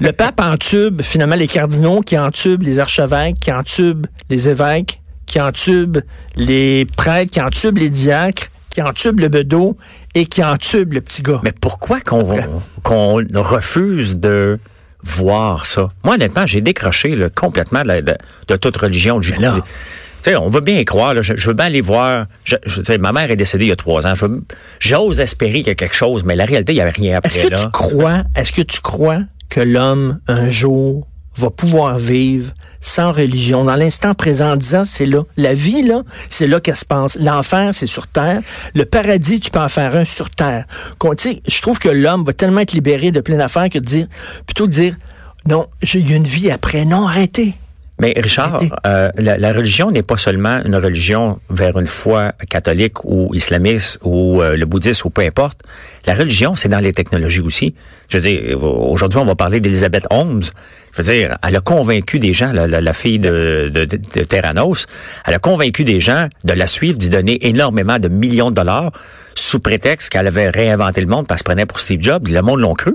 le 0.00 0.12
pape 0.12 0.40
entube, 0.40 1.02
finalement, 1.02 1.36
les 1.36 1.48
cardinaux 1.48 2.00
qui 2.00 2.18
entubent 2.18 2.62
les 2.62 2.78
archevêques, 2.80 3.38
qui 3.40 3.52
entubent 3.52 4.06
les 4.30 4.48
évêques, 4.48 5.00
qui 5.26 5.40
entubent 5.40 6.00
les 6.36 6.86
prêtres, 6.96 7.30
qui 7.32 7.40
entubent 7.40 7.78
les 7.78 7.90
diacres, 7.90 8.46
qui 8.70 8.80
entubent 8.82 9.20
le 9.20 9.28
bedeau 9.28 9.76
et 10.14 10.26
qui 10.26 10.42
entubent 10.42 10.92
le 10.94 11.00
petit 11.00 11.22
gars. 11.22 11.40
Mais 11.42 11.52
pourquoi 11.52 12.00
qu'on 12.00 12.38
qu'on 12.82 13.16
refuse 13.34 14.16
de 14.18 14.58
voir 15.06 15.66
ça? 15.66 15.88
Moi, 16.04 16.14
honnêtement, 16.14 16.46
j'ai 16.46 16.60
décroché 16.60 17.14
là, 17.16 17.28
complètement 17.30 17.82
de, 17.82 18.00
de- 18.00 18.16
de 18.48 18.56
toute 18.56 18.76
religion. 18.76 19.22
J'ai- 19.22 19.36
là- 19.36 19.60
Tu 20.22 20.32
sais, 20.32 20.36
on 20.36 20.48
veut 20.48 20.60
bien 20.60 20.78
y 20.80 20.84
croire. 20.84 21.14
là. 21.14 21.22
je, 21.22 21.34
je 21.36 21.46
veux 21.46 21.54
bien 21.54 21.66
aller 21.66 21.80
voir. 21.80 22.26
Je- 22.44 22.56
je- 22.66 22.80
tu 22.80 22.84
sais, 22.84 22.98
ma 22.98 23.12
mère 23.12 23.30
est 23.30 23.36
décédée 23.36 23.66
il 23.66 23.68
y 23.68 23.72
a 23.72 23.76
trois 23.76 24.06
ans. 24.06 24.14
J'ose 24.80 25.20
espérer 25.20 25.58
qu'il 25.58 25.68
y 25.68 25.70
a 25.70 25.74
quelque 25.76 25.94
chose, 25.94 26.24
mais 26.24 26.34
la 26.34 26.44
réalité, 26.44 26.72
il 26.72 26.76
n'y 26.76 26.80
avait 26.80 26.90
rien 26.90 27.18
après. 27.18 27.28
Est-ce 27.30 27.46
que 27.46 27.52
là. 27.52 27.58
tu 27.58 27.70
crois, 27.70 28.22
est-ce 28.34 28.50
que 28.52 28.62
tu 28.62 28.80
crois 28.80 29.20
que 29.48 29.60
l'homme, 29.60 30.18
un 30.26 30.48
jour, 30.50 31.06
va 31.36 31.50
pouvoir 31.50 31.98
vivre 31.98 32.52
sans 32.80 33.12
religion, 33.12 33.64
dans 33.64 33.74
l'instant 33.74 34.14
présent, 34.14 34.52
en 34.52 34.56
disant, 34.56 34.84
c'est 34.84 35.06
là. 35.06 35.22
La 35.36 35.54
vie, 35.54 35.82
là, 35.82 36.02
c'est 36.30 36.46
là 36.46 36.60
qu'elle 36.60 36.76
se 36.76 36.84
passe. 36.84 37.16
L'enfer, 37.20 37.74
c'est 37.74 37.86
sur 37.86 38.06
terre. 38.06 38.40
Le 38.74 38.84
paradis, 38.84 39.40
tu 39.40 39.50
peux 39.50 39.58
en 39.58 39.68
faire 39.68 39.96
un 39.96 40.04
sur 40.04 40.30
terre. 40.30 40.66
Je 41.02 41.60
trouve 41.60 41.78
que 41.78 41.88
l'homme 41.88 42.24
va 42.24 42.32
tellement 42.32 42.60
être 42.60 42.72
libéré 42.72 43.10
de 43.10 43.20
plein 43.20 43.38
d'affaires 43.38 43.68
que 43.68 43.78
de 43.78 43.84
dire, 43.84 44.06
plutôt 44.46 44.66
de 44.66 44.72
dire, 44.72 44.96
non, 45.46 45.66
j'ai 45.82 46.00
une 46.00 46.24
vie 46.24 46.50
après. 46.50 46.84
Non, 46.84 47.06
arrêtez. 47.06 47.54
Mais 47.98 48.12
Richard, 48.14 48.58
euh, 48.86 49.10
la, 49.16 49.38
la 49.38 49.52
religion 49.54 49.90
n'est 49.90 50.02
pas 50.02 50.18
seulement 50.18 50.60
une 50.66 50.76
religion 50.76 51.40
vers 51.48 51.78
une 51.78 51.86
foi 51.86 52.32
catholique 52.50 53.02
ou 53.04 53.34
islamiste 53.34 53.98
ou 54.02 54.42
euh, 54.42 54.54
le 54.56 54.66
bouddhisme 54.66 55.06
ou 55.06 55.10
peu 55.10 55.22
importe. 55.22 55.60
La 56.06 56.14
religion, 56.14 56.56
c'est 56.56 56.68
dans 56.68 56.78
les 56.80 56.92
technologies 56.92 57.40
aussi. 57.40 57.74
Je 58.10 58.18
veux 58.18 58.22
dire, 58.30 58.62
aujourd'hui, 58.62 59.18
on 59.18 59.24
va 59.24 59.34
parler 59.34 59.60
d'Elizabeth 59.60 60.06
Holmes. 60.10 60.42
Je 60.92 61.02
veux 61.02 61.10
dire, 61.12 61.38
elle 61.46 61.56
a 61.56 61.60
convaincu 61.60 62.18
des 62.18 62.34
gens, 62.34 62.52
la, 62.52 62.66
la- 62.66 62.82
la 62.82 62.92
fille 62.92 63.18
de, 63.18 63.70
de, 63.72 63.86
de- 63.86 63.96
de 63.96 64.22
Terranos, 64.24 64.84
elle 65.26 65.34
a 65.34 65.38
convaincu 65.38 65.84
des 65.84 66.00
gens 66.02 66.28
de 66.44 66.52
la 66.52 66.66
suivre, 66.66 66.98
d'y 66.98 67.08
donner 67.08 67.46
énormément 67.48 67.98
de 67.98 68.08
millions 68.08 68.50
de 68.50 68.56
dollars 68.56 68.92
sous 69.34 69.58
prétexte 69.60 70.10
qu'elle 70.10 70.26
avait 70.26 70.50
réinventé 70.50 71.00
le 71.00 71.06
monde 71.06 71.26
parce 71.26 71.40
qu'elle 71.42 71.52
se 71.52 71.54
prenait 71.54 71.66
pour 71.66 71.80
Steve 71.80 72.02
Jobs. 72.02 72.28
Le 72.28 72.42
monde 72.42 72.60
l'ont 72.60 72.74
cru. 72.74 72.94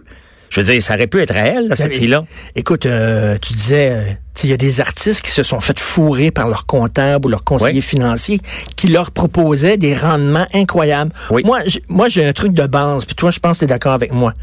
Je 0.52 0.60
veux 0.60 0.66
dire, 0.66 0.82
ça 0.82 0.94
aurait 0.96 1.08
pu 1.08 1.22
être 1.22 1.32
à 1.32 1.40
elle, 1.48 1.70
là, 1.70 1.76
cette 1.78 1.88
Mais- 1.88 1.98
fille-là. 1.98 2.26
Écoute, 2.56 2.86
euh, 2.86 3.38
tu 3.42 3.54
disais, 3.54 3.90
euh, 3.92 4.04
il 4.44 4.50
y 4.50 4.54
a 4.54 4.58
des 4.58 4.82
artistes 4.82 5.22
qui 5.22 5.32
se 5.32 5.44
sont 5.44 5.62
fait 5.62 5.80
fourrer 5.80 6.30
par 6.30 6.48
leur 6.50 6.66
comptable 6.66 7.26
ou 7.26 7.30
leur 7.30 7.44
conseiller 7.46 7.76
Oui. 7.76 7.82
financier 7.82 8.40
qui 8.76 8.90
leur 8.90 9.12
proposaient 9.12 9.78
des 9.78 9.96
rendements 9.96 10.46
incroyables. 10.54 11.12
Oui. 11.30 11.44
Moi, 11.46 11.60
j'ai- 11.68 11.82
moi, 11.88 12.10
j'ai 12.10 12.26
un 12.26 12.34
truc 12.34 12.52
de 12.54 12.68
base, 12.68 13.06
puis 13.06 13.16
toi, 13.16 13.32
je 13.32 13.40
pense 13.40 13.58
que 13.58 13.60
tu 13.60 13.64
es 13.66 13.68
d'accord 13.68 13.94
avec 13.94 14.12
moi. 14.12 14.34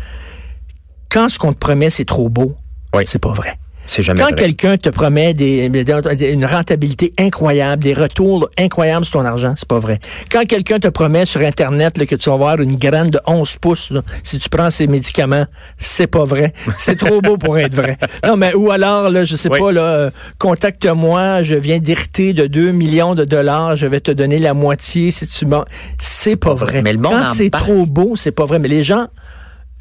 Quand 1.11 1.29
ce 1.29 1.39
qu'on 1.39 1.53
te 1.53 1.59
promet, 1.59 1.91
c'est 1.91 2.05
trop 2.07 2.29
beau, 2.31 2.57
Oui. 2.95 3.03
c'est 3.07 3.19
pas 3.19 3.33
vrai. 3.33 3.59
Jamais 3.89 4.21
Quand 4.21 4.35
quelqu'un 4.35 4.77
te 4.77 4.89
promet 4.91 5.35
des, 5.35 5.69
des- 5.69 6.33
une 6.33 6.45
rentabilité 6.45 7.13
incroyable, 7.19 7.83
des 7.83 7.95
retours 7.95 8.49
incroyables 8.59 9.05
sur 9.05 9.21
ton 9.21 9.25
argent, 9.27 9.55
c'est 9.57 9.67
pas 9.69 9.79
vrai. 9.79 9.99
Quand 10.31 10.45
quelqu'un 10.47 10.79
te 10.79 10.89
promet 10.89 11.27
sur 11.27 11.41
Internet 11.41 11.99
là, 11.99 12.07
que 12.07 12.15
tu 12.15 12.29
vas 12.29 12.35
avoir 12.35 12.61
une 12.61 12.77
graine 12.77 13.11
de 13.11 13.19
11 13.27 13.57
pouces 13.57 13.91
là, 13.91 14.03
si 14.23 14.39
tu 14.39 14.49
prends 14.49 14.71
ces 14.71 14.87
médicaments, 14.87 15.47
c'est 15.79 16.07
pas 16.07 16.25
vrai. 16.25 16.53
C'est 16.79 16.97
trop 16.99 17.21
beau 17.21 17.37
pour 17.39 17.59
être 17.59 17.75
vrai. 17.75 17.97
Non, 18.27 18.37
mais 18.37 18.53
ou 18.55 18.71
alors, 18.71 19.09
là, 19.11 19.25
je 19.25 19.37
sais 19.37 19.49
Oui. 19.51 19.59
pas, 19.59 19.73
là, 19.73 19.81
euh, 19.83 20.11
contacte-moi, 20.39 21.43
je 21.43 21.55
viens 21.55 21.79
d'hériter 21.79 22.33
de 22.35 22.47
2 22.47 22.73
millions 22.73 23.15
de 23.15 23.25
dollars, 23.25 23.77
je 23.77 23.87
vais 23.87 24.01
te 24.01 24.11
donner 24.11 24.39
la 24.39 24.55
moitié 24.55 25.11
si 25.11 25.27
tu 25.27 25.47
m'en... 25.47 25.65
C'est 25.99 26.37
pas 26.37 26.53
vrai. 26.55 26.83
Mais 26.83 26.93
le 26.93 26.99
monde 26.99 27.13
Quand 27.13 27.33
c'est 27.35 27.51
trop 27.51 27.87
beau, 27.87 28.15
c'est 28.17 28.33
pas 28.33 28.45
vrai. 28.45 28.59
Mais 28.59 28.69
les 28.69 28.83
gens 28.83 29.07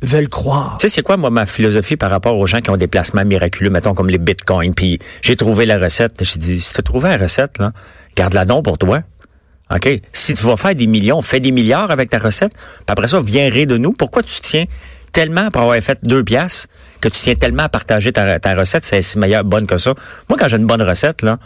veulent 0.02 0.30
croire. 0.30 0.78
Tu 0.80 0.88
sais, 0.88 0.96
c'est 0.96 1.02
quoi, 1.02 1.18
moi, 1.18 1.30
ma 1.30 1.46
philosophie 1.46 1.98
par 1.98 2.12
rapport 2.12 2.38
aux 2.38 2.46
gens 2.46 2.62
qui 2.62 2.70
ont 2.70 2.78
des 2.78 2.88
placements 2.88 3.26
miraculeux, 3.26 3.70
mettons, 3.70 3.94
comme 3.94 4.10
les 4.10 4.18
bitcoins, 4.18 4.74
puis 4.74 5.00
j'ai 5.22 5.36
trouvé 5.36 5.66
la 5.66 5.78
recette, 5.80 6.14
puis 6.16 6.26
j'ai 6.26 6.40
dit, 6.40 6.62
si 6.62 6.74
tu 6.74 6.80
as 6.80 6.84
trouvé 6.84 7.10
la 7.10 7.18
recette, 7.18 7.58
là, 7.58 7.72
garde-la 8.16 8.46
donc 8.46 8.64
pour 8.64 8.78
toi. 8.78 9.02
OK? 9.74 9.90
Si 10.14 10.34
tu 10.34 10.44
vas 10.44 10.56
faire 10.56 10.76
des 10.76 10.88
millions, 10.88 11.22
fais 11.22 11.40
des 11.40 11.52
milliards 11.52 11.92
avec 11.92 12.10
ta 12.10 12.20
recette, 12.20 12.54
puis 12.54 12.86
après 12.88 13.08
ça, 13.08 13.20
viens 13.20 13.50
rire 13.50 13.68
de 13.68 13.78
nous. 13.78 13.92
Pourquoi 13.92 14.24
tu 14.24 14.40
tiens 14.40 14.66
tellement 15.12 15.50
pour 15.50 15.62
avoir 15.62 15.78
fait 15.82 16.00
deux 16.04 16.24
piastres 16.24 16.68
que 17.02 17.10
tu 17.10 17.20
tiens 17.20 17.36
tellement 17.36 17.64
à 17.64 17.70
partager 17.70 18.12
ta, 18.12 18.56
recette, 18.56 18.86
c'est 18.86 19.02
si 19.02 19.18
meilleure, 19.18 19.44
bonne 19.44 19.68
que 19.68 19.78
ça? 19.78 19.94
Moi, 20.30 20.38
quand 20.40 20.48
j'ai 20.48 20.58
une 20.58 20.68
bonne 20.68 20.82
recette, 20.82 21.22
là, 21.22 21.38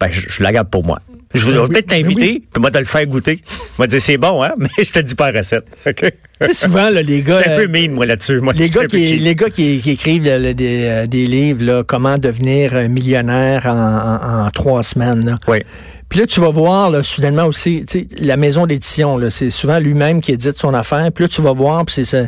ben, 0.00 0.08
je 0.12 0.42
la 0.42 0.52
garde 0.52 0.70
pour 0.70 0.84
moi. 0.84 0.98
Je 1.34 1.44
vais 1.46 1.52
Ben 1.52 1.60
oui, 1.60 1.68
peut-être 1.68 1.88
ben 1.88 2.02
t'inviter, 2.02 2.20
oui. 2.22 2.44
puis 2.52 2.60
moi, 2.60 2.70
te 2.70 2.78
le 2.78 2.84
faire 2.84 3.06
goûter. 3.06 3.42
Moi, 3.76 3.86
te 3.86 3.90
dire, 3.92 4.02
c'est 4.02 4.16
bon, 4.16 4.42
hein, 4.42 4.52
mais 4.58 4.68
je 4.78 4.90
te 4.90 4.98
dis 5.00 5.14
pas 5.14 5.30
la 5.30 5.40
recette. 5.40 5.66
OK? 5.86 6.12
Tu 6.40 6.46
sais, 6.46 6.54
souvent, 6.54 6.88
là, 6.88 7.02
les 7.02 7.20
gars... 7.22 7.40
C'est 7.42 7.50
un 7.50 7.52
euh, 7.58 7.66
peu 7.66 7.66
mine, 7.66 7.92
moi, 7.92 8.06
là-dessus. 8.06 8.40
Moi, 8.40 8.54
Les 8.54 8.66
je 8.66 8.70
suis 8.72 8.80
gars, 8.80 8.86
qui, 8.86 9.16
les 9.18 9.34
gars 9.34 9.50
qui, 9.50 9.78
qui 9.80 9.90
écrivent 9.90 10.24
là, 10.24 10.38
là, 10.38 10.54
des, 10.54 10.84
euh, 10.84 11.06
des 11.06 11.26
livres, 11.26 11.64
là, 11.64 11.82
comment 11.86 12.16
devenir 12.16 12.72
millionnaire 12.88 13.66
en, 13.66 13.72
en- 13.72 14.46
en 14.46 14.50
trois 14.50 14.82
semaines. 14.82 15.24
Là. 15.26 15.36
Oui. 15.48 15.58
Puis 16.08 16.20
là, 16.20 16.26
tu 16.26 16.40
vas 16.40 16.48
voir, 16.50 16.90
là, 16.90 17.02
soudainement 17.02 17.44
aussi, 17.44 17.84
tu 17.86 18.00
sais, 18.00 18.06
la 18.22 18.38
maison 18.38 18.66
d'édition, 18.66 19.18
là, 19.18 19.30
c'est 19.30 19.50
souvent 19.50 19.78
lui-même 19.78 20.22
qui 20.22 20.32
édite 20.32 20.56
son 20.58 20.72
affaire. 20.72 21.10
Puis 21.14 21.24
là, 21.24 21.28
tu 21.28 21.42
vas 21.42 21.52
voir, 21.52 21.84
puis 21.84 21.96
c'est 21.96 22.04
ça. 22.06 22.22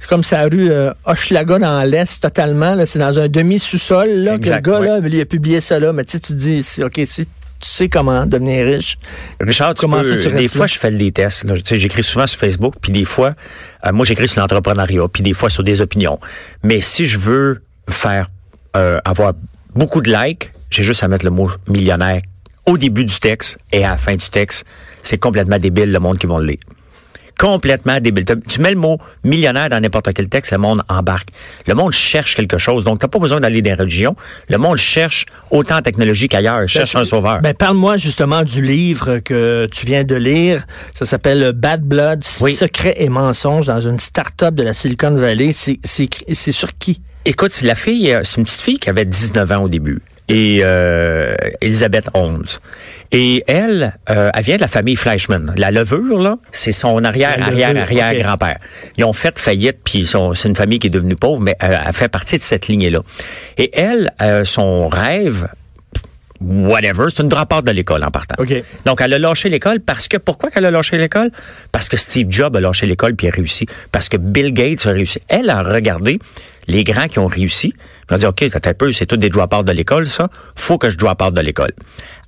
C'est 0.00 0.08
comme 0.08 0.24
sa 0.24 0.42
rue 0.42 0.68
euh, 0.68 0.90
Hochelaga 1.06 1.60
dans 1.60 1.88
l'Est, 1.88 2.20
totalement. 2.20 2.74
là. 2.74 2.86
C'est 2.86 2.98
dans 2.98 3.20
un 3.20 3.28
demi-sous-sol, 3.28 4.08
là, 4.08 4.38
que 4.40 4.48
le 4.50 4.58
gars, 4.58 4.80
là, 4.80 4.98
il 5.06 5.20
a 5.20 5.24
publié 5.26 5.60
ça 5.60 5.78
là. 5.78 5.92
Mais 5.92 6.02
tu 6.04 6.12
sais, 6.12 6.18
tu 6.20 6.32
te 6.32 6.38
dis, 6.38 6.66
OK, 6.82 7.00
si 7.04 7.26
tu 7.62 7.68
sais 7.68 7.88
comment 7.88 8.26
devenir 8.26 8.66
riche. 8.66 8.98
Richard, 9.40 9.74
tu 9.74 9.80
Comment 9.80 9.98
peux- 10.02 10.20
ça, 10.20 10.30
tu 10.30 10.36
des 10.36 10.48
fois, 10.48 10.66
je 10.66 10.76
fais 10.78 10.90
des 10.90 11.12
tests. 11.12 11.44
là. 11.44 11.54
Tu 11.56 11.62
sais, 11.64 11.76
j'écris 11.78 12.02
souvent 12.02 12.26
sur 12.26 12.38
Facebook, 12.38 12.74
puis 12.80 12.92
des 12.92 13.04
fois, 13.06 13.34
euh, 13.86 13.92
moi, 13.92 14.04
j'écris 14.04 14.28
sur 14.28 14.40
l'entrepreneuriat, 14.40 15.04
puis 15.12 15.22
des 15.22 15.32
fois 15.32 15.48
sur 15.48 15.62
des 15.62 15.80
opinions. 15.80 16.18
Mais 16.62 16.80
si 16.80 17.06
je 17.06 17.18
veux 17.18 17.62
faire 17.88 18.28
euh, 18.76 18.98
avoir 19.04 19.32
beaucoup 19.74 20.00
de 20.02 20.12
likes, 20.12 20.52
j'ai 20.70 20.82
juste 20.82 21.02
à 21.02 21.08
mettre 21.08 21.24
le 21.24 21.30
mot 21.30 21.50
millionnaire 21.68 22.20
au 22.66 22.76
début 22.78 23.04
du 23.04 23.18
texte 23.18 23.58
et 23.72 23.84
à 23.84 23.90
la 23.90 23.96
fin 23.96 24.16
du 24.16 24.28
texte. 24.28 24.64
C'est 25.02 25.18
complètement 25.18 25.58
débile 25.58 25.90
le 25.92 25.98
monde 25.98 26.18
qui 26.18 26.26
va 26.26 26.38
le 26.38 26.46
lire. 26.46 26.58
Complètement 27.38 28.00
débile. 28.00 28.24
Tu 28.48 28.60
mets 28.60 28.70
le 28.70 28.76
mot 28.76 28.98
millionnaire 29.24 29.68
dans 29.68 29.80
n'importe 29.80 30.12
quel 30.14 30.28
texte, 30.28 30.52
le 30.52 30.58
monde 30.58 30.82
embarque. 30.88 31.28
Le 31.66 31.74
monde 31.74 31.92
cherche 31.92 32.36
quelque 32.36 32.58
chose. 32.58 32.84
Donc, 32.84 32.98
t'as 33.00 33.08
pas 33.08 33.18
besoin 33.18 33.40
d'aller 33.40 33.62
dans 33.62 33.70
les 33.70 33.76
religions. 33.76 34.16
Le 34.48 34.58
monde 34.58 34.78
cherche 34.78 35.26
autant 35.50 35.76
en 35.76 35.82
technologie 35.82 36.28
qu'ailleurs. 36.28 36.68
Cherche 36.68 36.94
un 36.96 37.04
sauveur. 37.04 37.40
Ben, 37.40 37.54
parle-moi 37.54 37.96
justement 37.96 38.42
du 38.42 38.62
livre 38.62 39.18
que 39.18 39.68
tu 39.72 39.86
viens 39.86 40.04
de 40.04 40.14
lire. 40.14 40.64
Ça 40.94 41.04
s'appelle 41.04 41.52
Bad 41.52 41.82
Blood, 41.82 42.22
Oui. 42.40 42.52
Secrets 42.52 42.94
et 42.98 43.08
mensonges 43.08 43.66
dans 43.66 43.80
une 43.80 43.98
start-up 43.98 44.54
de 44.54 44.62
la 44.62 44.72
Silicon 44.72 45.12
Valley. 45.12 45.50
C'est, 45.52 46.52
sur 46.52 46.76
qui? 46.78 47.00
Écoute, 47.24 47.52
la 47.62 47.74
fille, 47.74 48.12
euh, 48.12 48.20
c'est 48.24 48.38
une 48.38 48.44
petite 48.44 48.60
fille 48.60 48.78
qui 48.78 48.90
avait 48.90 49.04
19 49.04 49.50
ans 49.52 49.62
au 49.62 49.68
début. 49.68 50.00
Et 50.28 50.60
euh, 50.62 51.34
Elisabeth 51.60 52.08
Holmes. 52.14 52.46
Et 53.14 53.44
elle, 53.46 53.92
euh, 54.08 54.30
elle 54.34 54.42
vient 54.42 54.56
de 54.56 54.62
la 54.62 54.68
famille 54.68 54.96
Fleischmann. 54.96 55.52
La 55.58 55.70
levure, 55.70 56.18
là, 56.18 56.38
c'est 56.50 56.72
son 56.72 57.04
arrière, 57.04 57.38
La 57.38 57.46
arrière, 57.46 57.68
levure, 57.74 57.82
arrière 57.82 58.12
ok. 58.12 58.22
grand-père. 58.22 58.58
Ils 58.96 59.04
ont 59.04 59.12
fait 59.12 59.38
faillite, 59.38 59.78
puis 59.84 60.06
c'est 60.06 60.48
une 60.48 60.56
famille 60.56 60.78
qui 60.78 60.86
est 60.86 60.90
devenue 60.90 61.16
pauvre, 61.16 61.42
mais 61.42 61.54
euh, 61.62 61.76
elle 61.86 61.92
fait 61.92 62.08
partie 62.08 62.38
de 62.38 62.42
cette 62.42 62.68
lignée-là. 62.68 63.00
Et 63.58 63.70
elle, 63.78 64.12
euh, 64.22 64.46
son 64.46 64.88
rêve, 64.88 65.46
whatever, 66.40 67.08
c'est 67.14 67.22
une 67.22 67.28
dropout 67.28 67.62
de 67.62 67.70
l'école 67.70 68.02
en 68.02 68.10
partant. 68.10 68.42
Donc, 68.86 69.02
elle 69.02 69.12
a 69.12 69.18
lâché 69.18 69.50
l'école 69.50 69.80
parce 69.80 70.08
que, 70.08 70.16
pourquoi 70.16 70.50
qu'elle 70.50 70.64
a 70.64 70.70
lâché 70.70 70.96
l'école? 70.96 71.30
Parce 71.70 71.90
que 71.90 71.98
Steve 71.98 72.28
Jobs 72.30 72.56
a 72.56 72.60
lâché 72.60 72.86
l'école 72.86 73.14
puis 73.14 73.28
a 73.28 73.30
réussi. 73.30 73.66
Parce 73.92 74.08
que 74.08 74.16
Bill 74.16 74.54
Gates 74.54 74.86
a 74.86 74.90
réussi. 74.92 75.20
Elle 75.28 75.50
a 75.50 75.62
regardé 75.62 76.18
les 76.66 76.82
grands 76.82 77.08
qui 77.08 77.18
ont 77.18 77.26
réussi. 77.26 77.74
Elle 78.12 78.16
a 78.16 78.18
dit, 78.18 78.26
OK, 78.26 78.44
c'est 78.52 78.66
un 78.66 78.74
peu, 78.74 78.92
c'est 78.92 79.06
tout 79.06 79.16
des 79.16 79.30
drop-outs 79.30 79.62
de 79.62 79.72
l'école, 79.72 80.06
ça. 80.06 80.28
Faut 80.54 80.76
que 80.76 80.90
je 80.90 80.96
drop 80.96 81.22
out 81.22 81.32
de 81.32 81.40
l'école. 81.40 81.72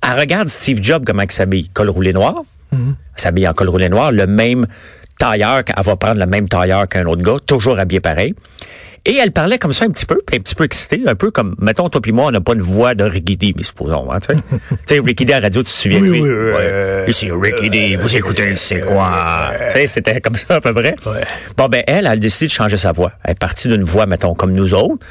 Elle 0.01 0.19
regarde 0.19 0.47
Steve 0.47 0.79
Jobs 0.81 1.03
comment 1.05 1.21
il 1.21 1.31
s'habille. 1.31 1.67
Col 1.69 1.89
roulé 1.89 2.11
noir. 2.11 2.41
Elle 2.71 2.79
s'habille 3.15 3.47
en 3.47 3.53
col 3.53 3.69
roulé 3.69 3.87
noir. 3.87 4.11
Le 4.11 4.25
même 4.25 4.65
tailleur, 5.19 5.61
elle 5.67 5.83
va 5.83 5.95
prendre 5.95 6.19
le 6.19 6.25
même 6.25 6.49
tailleur 6.49 6.87
qu'un 6.89 7.05
autre 7.05 7.21
gars, 7.21 7.37
toujours 7.45 7.79
habillé 7.79 7.99
pareil. 7.99 8.33
Et 9.07 9.17
elle 9.17 9.31
parlait 9.31 9.59
comme 9.59 9.71
ça 9.71 9.85
un 9.85 9.91
petit 9.91 10.07
peu, 10.07 10.19
puis 10.25 10.37
un 10.37 10.39
petit 10.39 10.55
peu 10.55 10.63
excitée, 10.63 11.03
un 11.05 11.13
peu 11.13 11.29
comme, 11.29 11.55
mettons, 11.59 11.89
toi 11.89 12.01
puis 12.01 12.11
moi, 12.11 12.25
on 12.25 12.31
n'a 12.31 12.41
pas 12.41 12.53
une 12.53 12.61
voix 12.61 12.95
de 12.95 13.03
Ricky 13.03 13.37
D, 13.37 13.53
mais 13.55 13.61
supposons, 13.61 14.11
hein, 14.11 14.19
tu 14.19 14.33
sais. 14.33 14.41
tu 14.69 14.77
sais, 14.87 14.99
Ricky 14.99 15.25
D 15.25 15.33
à 15.33 15.39
la 15.39 15.45
radio, 15.45 15.61
tu 15.61 15.71
te 15.71 15.77
souviens 15.77 15.99
de 15.99 16.05
lui? 16.05 16.21
oui, 16.21 16.29
oui, 16.29 16.51
Ouais. 16.51 17.05
Ici, 17.07 17.29
Ricky 17.31 17.69
D, 17.69 17.97
vous 17.97 18.15
écoutez, 18.15 18.55
c'est 18.55 18.81
quoi? 18.81 19.51
Tu 19.69 19.73
sais, 19.73 19.87
c'était 19.87 20.19
comme 20.21 20.35
ça 20.35 20.55
à 20.55 20.61
peu 20.61 20.73
près. 20.73 20.95
Bon, 21.55 21.67
ben, 21.67 21.83
elle, 21.85 21.99
elle 21.99 22.07
a 22.07 22.15
décidé 22.17 22.47
de 22.47 22.51
changer 22.51 22.77
sa 22.77 22.93
voix. 22.93 23.11
Elle 23.23 23.33
est 23.33 23.39
partie 23.39 23.67
d'une 23.67 23.83
voix, 23.83 24.07
mettons, 24.07 24.33
comme 24.33 24.53
nous 24.53 24.73
autres. 24.73 25.05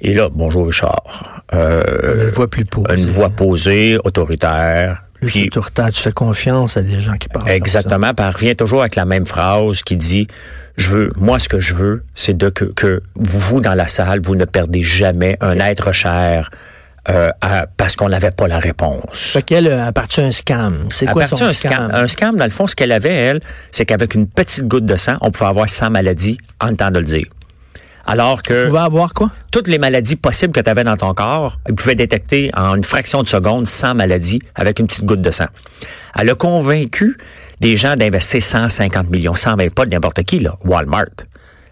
Et 0.00 0.14
là, 0.14 0.28
bonjour 0.32 0.66
Richard. 0.66 1.42
Euh, 1.54 2.24
Une 2.24 2.28
voix 2.30 2.48
plus 2.48 2.64
pauvre. 2.64 2.90
une 2.92 3.06
voix 3.06 3.30
posée, 3.30 3.98
autoritaire. 4.04 5.02
Plus 5.14 5.26
puis- 5.30 5.46
autoritaire, 5.46 5.90
tu 5.90 6.02
fais 6.02 6.12
confiance 6.12 6.76
à 6.76 6.82
des 6.82 7.00
gens 7.00 7.16
qui 7.16 7.28
parlent. 7.28 7.48
Exactement. 7.50 8.14
Puis 8.14 8.24
elle 8.26 8.32
revient 8.34 8.56
toujours 8.56 8.80
avec 8.82 8.94
la 8.94 9.04
même 9.04 9.26
phrase 9.26 9.82
qui 9.82 9.96
dit 9.96 10.26
je 10.76 10.88
veux, 10.90 11.12
moi, 11.16 11.40
ce 11.40 11.48
que 11.48 11.58
je 11.58 11.74
veux, 11.74 12.04
c'est 12.14 12.36
de 12.36 12.50
que, 12.50 12.64
que 12.66 13.02
vous, 13.16 13.60
dans 13.60 13.74
la 13.74 13.88
salle, 13.88 14.20
vous 14.22 14.36
ne 14.36 14.44
perdez 14.44 14.82
jamais 14.82 15.36
un 15.40 15.58
être 15.58 15.90
cher 15.90 16.50
euh, 17.08 17.30
à- 17.40 17.66
parce 17.76 17.96
qu'on 17.96 18.08
n'avait 18.10 18.30
pas 18.30 18.46
la 18.46 18.60
réponse. 18.60 19.32
Fait 19.32 19.42
qu'elle 19.42 19.66
a 19.72 19.90
parti 19.92 20.20
un 20.20 20.30
scam. 20.30 20.84
C'est 20.92 21.06
quoi 21.06 21.26
son 21.26 21.34
d'un 21.36 21.48
scam? 21.48 21.90
Un 21.92 22.06
scam, 22.06 22.36
dans 22.36 22.44
le 22.44 22.50
fond, 22.50 22.68
ce 22.68 22.76
qu'elle 22.76 22.92
avait, 22.92 23.12
elle, 23.14 23.40
c'est 23.72 23.86
qu'avec 23.86 24.14
une 24.14 24.28
petite 24.28 24.68
goutte 24.68 24.86
de 24.86 24.94
sang, 24.94 25.16
on 25.22 25.32
pouvait 25.32 25.48
avoir 25.48 25.68
100 25.68 25.90
maladies 25.90 26.38
en 26.60 26.72
temps 26.76 26.92
de 26.92 26.98
le 27.00 27.04
dire. 27.06 27.26
Alors 28.10 28.42
que 28.42 28.66
Tu 28.66 28.72
vas 28.72 28.84
avoir 28.84 29.12
quoi? 29.12 29.30
toutes 29.50 29.68
les 29.68 29.76
maladies 29.78 30.16
possibles 30.16 30.52
que 30.52 30.60
tu 30.60 30.70
avais 30.70 30.82
dans 30.82 30.96
ton 30.96 31.12
corps, 31.12 31.58
elle 31.66 31.74
pouvait 31.74 31.94
détecter 31.94 32.50
en 32.56 32.74
une 32.74 32.82
fraction 32.82 33.22
de 33.22 33.28
seconde 33.28 33.66
100 33.66 33.94
maladies 33.94 34.40
avec 34.54 34.78
une 34.78 34.86
petite 34.86 35.04
goutte 35.04 35.20
de 35.20 35.30
sang. 35.30 35.46
Elle 36.18 36.30
a 36.30 36.34
convaincu 36.34 37.18
des 37.60 37.76
gens 37.76 37.96
d'investir 37.96 38.40
150 38.42 39.10
millions, 39.10 39.34
120 39.34 39.74
pas 39.74 39.84
de 39.84 39.90
n'importe 39.90 40.22
qui, 40.22 40.40
là, 40.40 40.56
Walmart. 40.64 41.04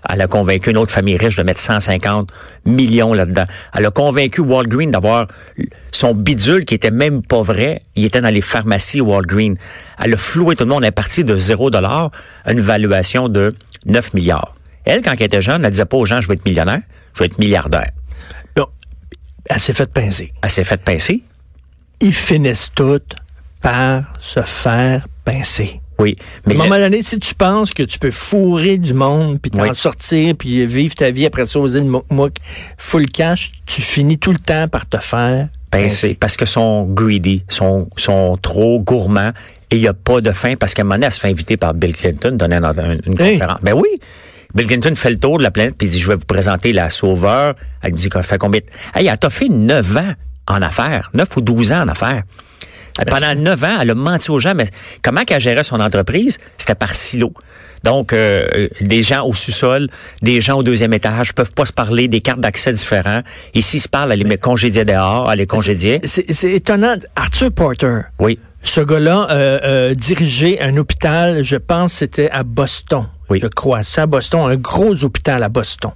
Elle 0.09 0.21
a 0.21 0.27
convaincu 0.27 0.71
une 0.71 0.77
autre 0.77 0.93
famille 0.93 1.17
riche 1.17 1.37
de 1.37 1.43
mettre 1.43 1.61
150 1.61 2.31
millions 2.65 3.13
là-dedans. 3.13 3.47
Elle 3.75 3.87
a 3.87 3.91
convaincu 3.91 4.41
Walgreen 4.41 4.91
d'avoir 4.91 5.27
son 5.91 6.15
bidule 6.15 6.65
qui 6.65 6.75
était 6.75 6.93
même 6.93 7.23
pas 7.23 7.43
vrai. 7.43 7.83
Il 7.97 8.05
était 8.05 8.21
dans 8.21 8.33
les 8.33 8.41
pharmacies 8.41 9.01
Walgreen. 9.01 9.57
Elle 9.99 10.15
a 10.15 10.17
floué 10.17 10.55
tout 10.55 10.65
le 10.65 10.71
monde. 10.71 10.85
Elle 10.85 10.89
est 10.89 10.93
partie 10.93 11.25
de 11.25 11.37
0 11.37 11.71
dollar 11.71 12.11
à 12.45 12.53
une 12.53 12.61
valuation 12.61 13.29
de 13.29 13.55
9 13.87 14.15
milliards. 14.15 14.56
Elle, 14.87 15.03
quand 15.03 15.13
elle 15.13 15.23
était 15.23 15.43
jeune, 15.43 15.65
elle 15.65 15.71
disait 15.71 15.85
pas 15.85 15.97
aux 15.97 16.07
gens, 16.07 16.21
je 16.21 16.29
vais 16.29 16.35
être 16.35 16.45
millionnaire, 16.47 16.81
je 17.15 17.19
vais 17.21 17.27
être 17.27 17.39
milliardaire. 17.39 17.91
Bon, 18.57 18.67
elle 19.47 19.61
s'est 19.61 19.73
fait 19.73 19.93
pincer. 19.93 20.33
Elle 20.43 20.51
s'est 20.51 20.65
fait 20.65 20.81
pincer. 20.81 21.23
Ils 22.01 22.15
finissent 22.15 22.71
toutes 22.75 23.17
par 23.61 24.05
se 24.21 24.41
faire 24.43 25.07
pincer. 25.25 25.81
Oui. 25.99 26.17
À 26.21 26.25
Mais 26.47 26.55
un 26.55 26.59
moment 26.59 26.77
donné, 26.79 27.03
si 27.03 27.19
tu 27.19 27.35
penses 27.35 27.73
que 27.73 27.83
tu 27.83 27.99
peux 27.99 28.11
fourrer 28.11 28.77
du 28.77 28.93
monde, 28.93 29.41
puis 29.41 29.51
t'en 29.51 29.63
Oui. 29.63 29.75
sortir, 29.75 30.35
puis 30.39 30.65
vivre 30.67 30.95
ta 30.95 31.11
vie 31.11 31.25
après 31.27 31.47
ça 31.47 31.59
aux 31.59 31.69
îles 31.69 31.87
Mouk 32.11 32.35
full 32.77 33.07
cash, 33.09 33.53
tu 33.65 33.81
finis 33.81 34.19
tout 34.19 34.33
le 34.33 34.39
temps 34.39 34.69
par 34.69 34.87
te 34.87 34.99
faire 34.99 35.49
pincer 35.71 36.15
parce 36.15 36.37
que 36.37 36.45
sont 36.47 36.85
greedy, 36.85 37.45
sont, 37.49 37.89
sont 37.97 38.37
trop 38.41 38.79
gourmands 38.79 39.33
et 39.71 39.77
il 39.77 39.81
n'y 39.81 39.89
a 39.89 39.95
pas 39.95 40.21
de 40.21 40.31
fin 40.33 40.55
parce 40.55 40.75
qu'à 40.75 40.83
un 40.83 40.85
moment 40.85 40.95
donné, 40.97 41.07
elle 41.07 41.13
se 41.13 41.19
fait 41.21 41.29
inviter 41.31 41.57
par 41.57 41.73
Bill 41.75 41.97
Clinton 41.97 42.33
donner 42.37 42.57
une, 42.57 42.65
une- 42.65 43.01
une 43.15 43.21
Hey. 43.21 43.33
conférence. 43.39 43.61
Ben 43.63 43.73
oui. 43.75 43.89
Bill 44.57 44.67
Clinton 44.67 44.95
fait 44.95 45.11
le 45.11 45.19
tour 45.19 45.39
de 45.39 45.43
la 45.43 45.51
planète 45.51 45.75
puis 45.77 45.87
il 45.87 45.91
dit 45.91 46.01
je 46.01 46.09
vais 46.09 46.15
vous 46.17 46.25
présenter 46.27 46.73
la 46.73 46.91
sauveur. 46.91 47.55
Elle 47.83 47.93
dit 47.93 48.09
qu'elle 48.09 48.23
fait 48.23 48.39
combien? 48.39 48.61
Hey, 48.95 49.07
elle 49.07 49.19
t'a 49.19 49.31
fait 49.31 49.49
9 49.49 49.97
ans 49.99 50.13
en 50.49 50.63
affaires, 50.63 51.11
9 51.15 51.37
ou 51.37 51.41
12 51.43 51.73
ans 51.73 51.83
en 51.83 51.89
affaires. 51.89 52.23
Elle- 52.99 53.05
Pendant 53.05 53.35
9 53.35 53.63
ans, 53.65 53.77
elle 53.83 53.91
a 53.91 53.95
menti 53.95 54.31
aux 54.31 54.41
gens, 54.41 54.55
mais 54.55 54.69
comment 55.03 55.23
qu'elle 55.25 55.41
gérait 55.43 55.63
son 55.65 55.79
entreprise? 55.81 56.39
C'était 56.57 56.75
par 56.75 56.95
silo. 56.95 57.35
Donc, 57.85 58.15
euh, 58.15 58.47
euh, 58.57 58.69
des 58.81 59.03
gens 59.03 59.27
au 59.27 59.35
sous-sol, 59.35 59.89
des 60.23 60.41
gens 60.41 60.57
au 60.57 60.63
deuxième 60.63 60.95
étage 60.95 61.35
peuvent 61.35 61.53
pas 61.55 61.67
se 61.67 61.75
parler, 61.75 62.09
des 62.09 62.23
cartes 62.23 62.41
d'accès 62.41 62.73
différents. 62.73 63.21
Et 63.53 63.61
s'ils 63.61 63.83
se 63.83 63.89
parlent, 63.89 64.13
elle 64.13 64.21
les 64.21 64.25
met 64.25 64.39
congédier 64.39 64.87
dehors, 64.87 65.31
elle 65.31 65.39
les 65.41 65.47
congédier. 65.47 66.01
C'est 66.05 66.33
c'est 66.33 66.53
étonnant. 66.53 66.95
Arthur 67.17 67.53
Porter, 67.53 68.01
Oui. 68.19 68.39
ce 68.63 68.81
gars-là 68.81 69.29
euh, 69.31 69.59
euh, 69.63 69.95
dirigeait 69.95 70.63
un 70.63 70.79
hôpital, 70.79 71.43
je 71.45 71.57
pense 71.57 71.93
c'était 71.93 72.31
à 72.31 72.45
Boston. 72.45 73.07
Oui. 73.29 73.41
Je 73.43 73.49
crois. 73.49 73.83
C'est 73.83 74.01
à 74.01 74.07
Boston, 74.07 74.49
un 74.51 74.57
gros 74.57 75.05
hôpital 75.05 75.43
à 75.43 75.49
Boston. 75.49 75.91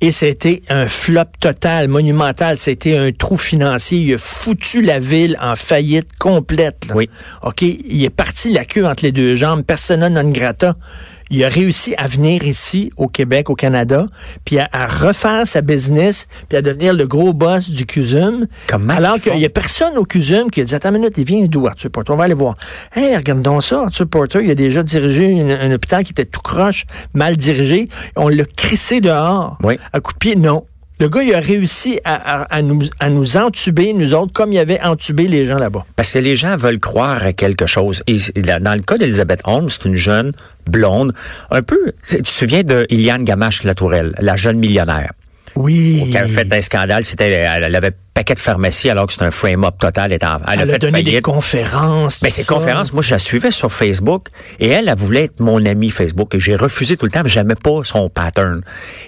Et 0.00 0.12
c'était 0.12 0.62
un 0.68 0.86
flop 0.86 1.24
total, 1.40 1.88
monumental. 1.88 2.58
C'était 2.58 2.96
un 2.96 3.10
trou 3.12 3.36
financier. 3.36 3.98
Il 3.98 4.14
a 4.14 4.18
foutu 4.18 4.80
la 4.82 4.98
ville 4.98 5.36
en 5.40 5.56
faillite 5.56 6.10
complète. 6.18 6.86
là. 6.88 6.94
Oui. 6.94 7.10
OK? 7.42 7.62
Il 7.62 8.04
est 8.04 8.10
parti 8.10 8.50
la 8.50 8.64
queue 8.64 8.86
entre 8.86 9.04
les 9.04 9.12
deux 9.12 9.34
jambes, 9.34 9.62
persona 9.62 10.08
non 10.08 10.30
grata. 10.30 10.76
Il 11.30 11.44
a 11.44 11.48
réussi 11.48 11.94
à 11.96 12.06
venir 12.08 12.42
ici, 12.44 12.90
au 12.96 13.06
Québec, 13.06 13.50
au 13.50 13.54
Canada, 13.54 14.06
puis 14.44 14.58
à, 14.58 14.68
à 14.72 14.86
refaire 14.86 15.46
sa 15.46 15.60
business, 15.60 16.26
puis 16.48 16.58
à 16.58 16.62
devenir 16.62 16.92
le 16.92 17.06
gros 17.06 17.32
boss 17.32 17.70
du 17.70 17.86
CUSUM. 17.86 18.46
Comment 18.66 18.94
Alors 18.94 19.18
qu'il 19.20 19.38
y 19.38 19.44
a 19.44 19.48
personne 19.48 19.96
au 19.96 20.04
CUSUM 20.04 20.50
qui 20.50 20.60
a 20.60 20.64
dit, 20.64 20.74
attends 20.74 20.88
une 20.90 20.96
minute, 20.98 21.14
il 21.18 21.24
vient 21.24 21.46
d'où, 21.46 21.66
Arthur 21.68 21.90
Porter? 21.90 22.12
On 22.12 22.16
va 22.16 22.24
aller 22.24 22.34
voir. 22.34 22.56
Hey, 22.94 23.16
regarde 23.16 23.42
donc 23.42 23.62
ça, 23.62 23.82
Arthur 23.84 24.08
Porter, 24.08 24.40
il 24.42 24.50
a 24.50 24.54
déjà 24.54 24.82
dirigé 24.82 25.26
une- 25.26 25.50
un 25.52 25.70
hôpital 25.72 26.02
qui 26.04 26.10
était 26.12 26.24
tout 26.24 26.40
croche, 26.40 26.84
mal 27.14 27.36
dirigé. 27.36 27.88
On 28.16 28.28
l'a 28.28 28.44
crissé 28.44 29.00
dehors. 29.00 29.56
Oui. 29.62 29.78
À 29.92 30.00
coup 30.00 30.12
de 30.12 30.18
pied, 30.18 30.36
non. 30.36 30.64
Le 31.00 31.08
gars, 31.08 31.22
il 31.22 31.34
a 31.34 31.40
réussi 31.40 31.98
à, 32.04 32.42
à- 32.42 32.54
à 32.54 32.60
nous, 32.60 32.82
à 32.98 33.08
nous 33.08 33.38
entuber, 33.38 33.94
nous 33.94 34.12
autres, 34.12 34.34
comme 34.34 34.52
il 34.52 34.58
avait 34.58 34.80
entubé 34.82 35.28
les 35.28 35.46
gens 35.46 35.56
là-bas. 35.56 35.86
Parce 35.96 36.12
que 36.12 36.18
les 36.18 36.36
gens 36.36 36.56
veulent 36.56 36.78
croire 36.78 37.24
à 37.24 37.32
quelque 37.32 37.64
chose. 37.66 38.02
Et 38.06 38.18
c'est- 38.18 38.38
dans 38.38 38.74
le 38.74 38.82
cas 38.82 38.98
d'Elizabeth 38.98 39.40
Holmes, 39.44 39.70
c'est 39.70 39.86
une 39.86 39.96
jeune 39.96 40.32
blonde, 40.68 41.14
un 41.50 41.62
peu. 41.62 41.92
Tu 42.06 42.20
te 42.20 42.28
souviens 42.28 42.62
de 42.64 42.86
Iliane 42.90 43.24
Gamache-Latourelle, 43.24 44.14
la 44.20 44.36
jeune 44.36 44.58
millionnaire, 44.58 45.12
Oui. 45.56 46.06
qui 46.10 46.18
avait 46.18 46.28
fait 46.28 46.52
un 46.52 46.60
scandale. 46.60 47.02
C'était, 47.06 47.30
elle 47.30 47.74
avait 47.74 47.88
un 47.88 47.92
paquet 48.12 48.34
de 48.34 48.38
pharmacies 48.38 48.90
alors 48.90 49.06
que 49.06 49.14
c'était 49.14 49.24
un 49.24 49.30
frame-up 49.30 49.76
total. 49.78 50.12
Elle, 50.12 50.18
elle, 50.22 50.60
a 50.60 50.66
fait 50.66 50.78
donné 50.80 51.02
des 51.02 51.22
conférences. 51.22 52.20
Mais 52.22 52.28
ces 52.28 52.44
conférences, 52.44 52.92
moi, 52.92 53.02
je 53.02 53.12
la 53.12 53.18
suivais 53.18 53.50
sur 53.50 53.72
Facebook 53.72 54.26
et 54.58 54.68
elle, 54.68 54.86
elle 54.86 54.98
voulait 54.98 55.24
être 55.24 55.40
mon 55.40 55.64
amie 55.64 55.88
Facebook 55.88 56.34
et 56.34 56.40
j'ai 56.40 56.56
refusé 56.56 56.98
tout 56.98 57.06
le 57.06 57.10
temps, 57.10 57.22
mais 57.24 57.30
j'aimais 57.30 57.54
pas 57.54 57.80
son 57.84 58.10
pattern. 58.10 58.60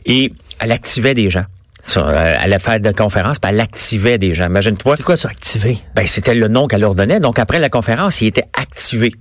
Et 0.07 0.33
elle 0.59 0.73
activait 0.73 1.13
des 1.13 1.29
gens. 1.29 1.45
Ça, 1.83 2.07
euh, 2.07 2.37
elle 2.37 2.45
allait 2.45 2.59
faire 2.61 2.79
des 2.79 2.93
conférences, 2.93 3.39
puis 3.39 3.51
elle 3.51 3.61
activait 3.61 4.17
des 4.17 4.35
gens. 4.35 4.47
Imagine-toi. 4.47 4.97
C'est 4.97 5.03
quoi 5.03 5.17
ça, 5.17 5.29
activé? 5.29 5.79
Ben, 5.95 6.07
c'était 6.07 6.35
le 6.35 6.49
nom 6.49 6.69
qu'elle 6.69 6.81
leur 6.81 6.95
donnait. 6.95 7.19
Donc, 7.19 7.39
après 7.39 7.59
la 7.59 7.69
conférence, 7.69 8.21
il 8.21 8.29
était 8.29 8.47
activé. 8.57 9.13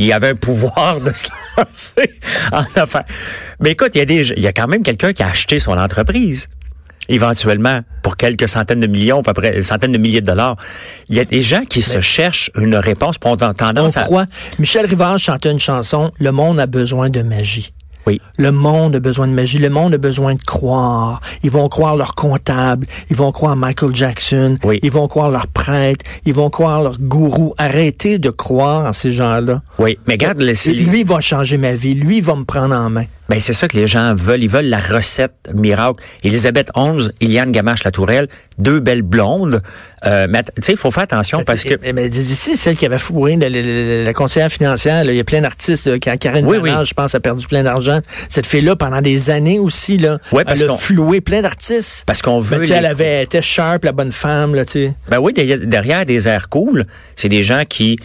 Il 0.00 0.12
avait 0.12 0.30
un 0.30 0.34
pouvoir 0.34 1.00
de 1.00 1.12
se 1.12 1.28
lancer 1.56 2.12
en 2.52 2.64
affaires. 2.80 3.04
Mais 3.60 3.72
écoute, 3.72 3.90
il 3.94 3.98
y 3.98 4.00
a 4.00 4.04
des, 4.04 4.30
il 4.32 4.42
y 4.42 4.46
a 4.46 4.52
quand 4.52 4.68
même 4.68 4.82
quelqu'un 4.82 5.12
qui 5.12 5.22
a 5.22 5.28
acheté 5.28 5.58
son 5.58 5.72
entreprise. 5.72 6.48
Éventuellement, 7.08 7.80
pour 8.02 8.16
quelques 8.16 8.48
centaines 8.48 8.80
de 8.80 8.86
millions, 8.86 9.20
à 9.20 9.22
peu 9.22 9.32
près, 9.32 9.62
centaines 9.62 9.92
de 9.92 9.98
milliers 9.98 10.20
de 10.20 10.26
dollars. 10.26 10.56
Il 11.08 11.16
y 11.16 11.20
a 11.20 11.24
des 11.24 11.40
gens 11.40 11.64
qui 11.64 11.82
se 11.82 12.00
cherchent 12.00 12.50
une 12.54 12.76
réponse 12.76 13.16
pour 13.16 13.30
ont 13.30 13.36
On 13.40 13.54
tendance 13.54 13.96
à... 13.96 14.02
croit. 14.02 14.26
Michel 14.58 14.84
Rivard 14.84 15.18
chantait 15.18 15.50
une 15.50 15.58
chanson, 15.58 16.12
Le 16.18 16.32
monde 16.32 16.60
a 16.60 16.66
besoin 16.66 17.08
de 17.08 17.22
magie. 17.22 17.72
Oui. 18.08 18.22
Le 18.38 18.52
monde 18.52 18.96
a 18.96 19.00
besoin 19.00 19.26
de 19.26 19.32
magie. 19.32 19.58
Le 19.58 19.68
monde 19.68 19.92
a 19.92 19.98
besoin 19.98 20.34
de 20.34 20.42
croire. 20.42 21.20
Ils 21.42 21.50
vont 21.50 21.68
croire 21.68 21.94
leur 21.94 22.14
comptable. 22.14 22.86
Ils 23.10 23.16
vont 23.16 23.32
croire 23.32 23.54
Michael 23.54 23.94
Jackson. 23.94 24.56
Oui. 24.64 24.78
Ils 24.82 24.90
vont 24.90 25.08
croire 25.08 25.30
leur 25.30 25.46
prêtre. 25.46 26.06
Ils 26.24 26.32
vont 26.32 26.48
croire 26.48 26.82
leur 26.82 26.98
gourou. 26.98 27.54
Arrêtez 27.58 28.18
de 28.18 28.30
croire 28.30 28.86
en 28.86 28.94
ces 28.94 29.12
gens-là. 29.12 29.60
Oui. 29.78 29.98
Mais 30.06 30.14
regarde, 30.14 30.40
Lui 30.40 31.04
va 31.04 31.20
changer 31.20 31.58
ma 31.58 31.74
vie. 31.74 31.92
Lui 31.92 32.22
va 32.22 32.34
me 32.34 32.44
prendre 32.44 32.74
en 32.74 32.88
main. 32.88 33.04
Ben, 33.28 33.40
c'est 33.40 33.52
ça 33.52 33.68
que 33.68 33.76
les 33.76 33.86
gens 33.86 34.14
veulent. 34.14 34.42
Ils 34.42 34.48
veulent 34.48 34.68
la 34.70 34.80
recette 34.80 35.34
miracle. 35.54 36.02
Elisabeth 36.24 36.70
XI, 36.74 37.10
Iliane 37.20 37.52
Gamache-Latourelle, 37.52 38.26
deux 38.56 38.80
belles 38.80 39.02
blondes. 39.02 39.60
Euh, 40.06 40.26
mais 40.30 40.42
tu 40.44 40.50
sais, 40.62 40.72
il 40.72 40.78
faut 40.78 40.90
faire 40.90 41.02
attention 41.02 41.42
parce 41.44 41.62
que... 41.64 41.74
Mais, 41.82 41.92
mais 41.92 42.06
ici, 42.08 42.56
celle 42.56 42.76
qui 42.76 42.86
avait 42.86 42.96
fourré 42.98 43.36
la, 43.36 43.50
la- 43.50 43.60
la- 43.60 44.04
la 44.04 44.12
conseillère 44.14 44.50
financière, 44.50 45.04
là, 45.04 45.12
il 45.12 45.16
y 45.16 45.20
a 45.20 45.24
plein 45.24 45.42
d'artistes. 45.42 45.90
Quand 46.02 46.16
Karen 46.18 46.46
Oui, 46.46 46.58
Bernard, 46.58 46.80
oui. 46.80 46.86
je 46.86 46.94
pense, 46.94 47.14
a 47.14 47.20
perdu 47.20 47.46
plein 47.46 47.62
d'argent. 47.62 48.00
Cette 48.30 48.46
fille-là, 48.46 48.76
pendant 48.76 49.02
des 49.02 49.28
années 49.28 49.58
aussi, 49.58 49.98
là, 49.98 50.18
Ouais, 50.32 50.44
parce 50.44 50.62
elle 50.62 50.70
a 50.70 50.76
floué 50.76 51.20
plein 51.20 51.42
d'artistes. 51.42 52.04
Parce 52.06 52.22
qu'on 52.22 52.40
veut... 52.40 52.56
Mais 52.58 52.62
tu 52.62 52.68
sais, 52.68 52.72
les- 52.74 52.78
elle 52.78 52.86
avait 52.86 53.24
été 53.24 53.42
sharp, 53.42 53.84
la 53.84 53.92
bonne 53.92 54.12
femme, 54.12 54.54
là, 54.54 54.64
tu 54.64 54.72
sais. 54.72 54.94
Ben 55.10 55.18
oui, 55.18 55.34
derrière 55.34 56.06
des 56.06 56.26
airs 56.28 56.48
cool, 56.48 56.86
c'est 57.14 57.28
des 57.28 57.42
gens 57.42 57.64
qui 57.68 57.98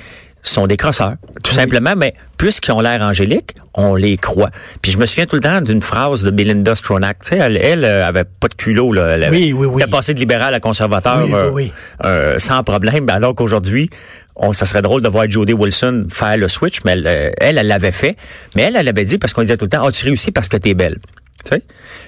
sont 0.43 0.67
des 0.67 0.77
crosseurs, 0.77 1.15
tout 1.43 1.51
simplement, 1.51 1.95
mais 1.95 2.13
puisqu'ils 2.37 2.71
ont 2.71 2.81
l'air 2.81 3.01
angéliques, 3.01 3.55
on 3.73 3.95
les 3.95 4.17
croit. 4.17 4.49
Puis 4.81 4.91
je 4.91 4.97
me 4.97 5.05
souviens 5.05 5.25
tout 5.25 5.35
le 5.37 5.41
temps 5.41 5.61
d'une 5.61 5.81
phrase 5.81 6.23
de 6.23 6.31
Belinda 6.31 6.75
Stronach. 6.75 7.17
Tu 7.21 7.29
sais, 7.29 7.37
elle, 7.37 7.57
elle 7.57 7.85
euh, 7.85 8.05
avait 8.05 8.25
pas 8.25 8.49
de 8.49 8.53
culot. 8.53 8.93
Là. 8.93 9.15
Elle 9.15 9.29
Oui, 9.31 9.53
oui, 9.53 9.65
oui. 9.65 9.81
Elle 9.83 9.89
passé 9.89 10.13
de 10.13 10.19
libéral 10.19 10.53
à 10.53 10.59
conservateur 10.59 11.23
Oui, 11.23 11.33
euh, 11.33 11.49
oui. 11.49 11.71
euh, 12.03 12.37
sans 12.39 12.63
problème, 12.63 13.09
alors 13.09 13.33
qu'aujourd'hui, 13.33 13.89
on, 14.35 14.51
ça 14.53 14.65
serait 14.65 14.81
drôle 14.81 15.01
de 15.01 15.09
voir 15.09 15.29
Jodie 15.29 15.53
Wilson 15.53 16.07
faire 16.09 16.37
le 16.37 16.47
switch, 16.47 16.79
mais 16.85 16.91
elle, 16.91 17.33
elle, 17.37 17.67
l'avait 17.67 17.91
fait. 17.91 18.17
Mais 18.55 18.63
elle, 18.63 18.75
elle 18.75 18.87
avait 18.87 19.05
dit, 19.05 19.17
parce 19.17 19.33
qu'on 19.33 19.41
disait 19.41 19.57
tout 19.57 19.65
le 19.65 19.69
temps, 19.69 19.85
«Ah, 19.87 19.91
tu 19.91 20.05
réussis 20.05 20.31
parce 20.31 20.49
que 20.49 20.57
t'es 20.57 20.73
belle.» 20.73 20.97
Tu 21.45 21.55
sais? 21.55 21.63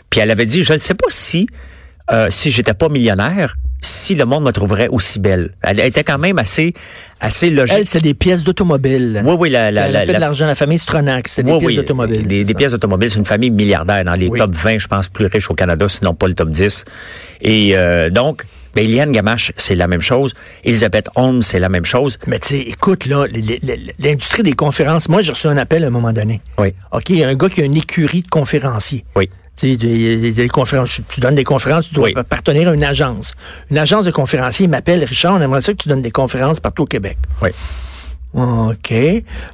Puis 0.10 0.19
elle 0.19 0.32
avait 0.32 0.45
dit, 0.45 0.63
je 0.63 0.74
ne 0.74 0.80
sais 0.80 0.93
pas 0.93 1.08
si 1.10 1.48
euh, 2.12 2.28
si 2.30 2.52
j'étais 2.52 2.74
pas 2.74 2.89
millionnaire, 2.89 3.56
si 3.86 4.15
le 4.15 4.26
monde 4.26 4.43
me 4.43 4.52
trouverait 4.52 4.88
aussi 4.89 5.19
belle. 5.19 5.52
Elle 5.62 5.80
était 5.80 6.04
quand 6.04 6.17
même 6.17 6.38
assez, 6.39 6.74
assez 7.19 7.50
logique. 7.50 7.76
Elle, 7.78 7.86
c'était 7.86 8.02
des 8.02 8.13
pièces 8.13 8.43
d'automobile. 8.43 9.21
oui, 9.26 9.36
oui, 9.39 9.50
la, 9.50 9.71
la, 9.71 9.88
Elle 9.88 9.95
a 9.95 10.00
fait 10.02 10.08
la- 10.08 10.13
de 10.13 10.19
l'argent 10.21 10.45
la 10.48 10.56
famille 10.56 10.80
Stronach. 10.80 11.24
C'était 11.28 11.43
des 11.52 11.58
oui, 11.58 11.65
pièces 11.65 11.76
d'automobile. 11.78 12.28
Des, 12.28 12.38
c'est 12.39 12.43
des 12.45 12.54
pièces 12.54 12.71
d'automobile, 12.71 13.10
c'est 13.10 13.19
une 13.19 13.26
famille 13.26 13.52
milliardaire 13.52 14.04
dans 14.04 14.13
les 14.15 14.28
Oui. 14.28 14.39
top 14.39 14.54
20, 14.54 14.80
je 14.80 14.88
pense, 14.88 15.08
plus 15.08 15.28
riches 15.28 15.50
au 15.50 15.54
Canada, 15.56 15.88
sinon 15.88 16.13
pas 16.13 16.28
le 16.28 16.34
top 16.36 16.50
10. 16.50 16.86
Et 17.41 17.78
euh, 17.78 18.10
donc, 18.10 18.45
ben, 18.74 18.84
Eliane 18.84 19.12
Gamache, 19.12 19.54
c'est 19.56 19.76
la 19.76 19.88
même 19.88 20.02
chose. 20.02 20.34
Elisabeth 20.63 21.08
Holmes, 21.15 21.41
c'est 21.41 21.60
la 21.60 21.69
même 21.69 21.86
chose. 21.86 22.17
Mais 22.28 22.39
tu 22.39 22.50
sais, 22.50 22.60
écoute, 22.60 23.06
là, 23.06 23.26
l'industrie 24.00 24.43
des 24.43 24.54
conférences, 24.54 25.08
moi, 25.10 25.21
j'ai 25.21 25.32
reçu 25.32 25.48
un 25.48 25.58
appel 25.58 25.84
à 25.84 25.88
un 25.88 25.91
moment 25.91 26.12
donné. 26.12 26.41
Oui. 26.58 26.74
OK, 26.91 27.10
il 27.10 27.17
y 27.19 27.24
a 27.24 27.28
un 27.30 27.36
gars 27.36 27.50
qui 27.50 27.62
a 27.62 27.65
une 27.65 27.78
écurie 27.78 28.21
de 28.21 28.28
conférenciers. 28.28 29.06
Oui. 29.15 29.30
Tu 29.58 29.72
sais, 29.72 29.78
des, 29.78 30.18
des- 30.18 30.32
des 30.32 30.48
conférences, 30.50 31.00
tu 31.08 31.22
donnes 31.22 31.36
des 31.36 31.44
conférences, 31.46 31.88
tu 31.88 31.96
dois 31.96 32.06
Oui. 32.08 32.13
appartenir 32.15 32.68
à 32.70 32.74
une 32.74 32.84
agence. 32.84 33.34
Une 33.72 33.78
agence 33.78 34.06
de 34.06 34.12
conférenciers 34.12 34.68
m'appelle, 34.68 35.04
Richard, 35.04 35.36
on 35.36 35.41
aimerait 35.41 35.62
ça 35.62 35.72
que 35.72 35.78
tu 35.78 35.88
donnes 35.89 36.02
des 36.02 36.12
conférences 36.12 36.60
partout 36.60 36.84
au 36.84 36.86
Québec. 36.88 37.18
Oui. 37.41 37.50
OK. 38.34 38.94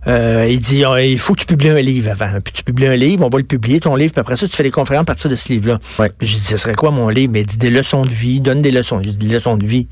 Euh, 0.07 0.47
il 0.49 0.59
dit, 0.59 0.83
Ah, 0.83 1.03
il 1.03 1.19
faut 1.19 1.33
que 1.35 1.41
tu 1.41 1.45
publies 1.45 1.69
un 1.69 1.79
livre 1.81 2.09
avant. 2.09 2.39
Puis 2.41 2.51
tu 2.51 2.63
publies 2.63 2.87
un 2.87 2.95
livre, 2.95 3.23
on 3.23 3.29
va 3.29 3.37
le 3.37 3.43
publier, 3.43 3.79
ton 3.79 3.95
livre, 3.95 4.11
puis 4.11 4.19
après 4.21 4.37
ça, 4.37 4.47
tu 4.47 4.55
fais 4.55 4.63
des 4.63 4.71
conférences 4.71 5.03
à 5.03 5.05
partir 5.05 5.29
de 5.29 5.35
ce 5.35 5.49
livre-là. 5.53 5.77
Ouais. 5.99 6.09
Puis 6.17 6.27
j'ai 6.27 6.39
dit, 6.39 6.45
ce 6.45 6.57
serait 6.57 6.73
quoi 6.73 6.89
mon 6.89 7.07
livre? 7.09 7.31
Mais 7.31 7.41
il 7.41 7.45
dit 7.45 7.57
des 7.57 7.69
leçons 7.69 8.03
de 8.05 8.09
vie, 8.13 8.41
donne 8.41 8.63
des 8.63 8.71
leçons. 8.71 8.99
J'ai 9.03 9.11
dit, 9.11 9.27
des 9.27 9.33
leçons 9.35 9.55
de 9.55 9.65
vie. 9.67 9.87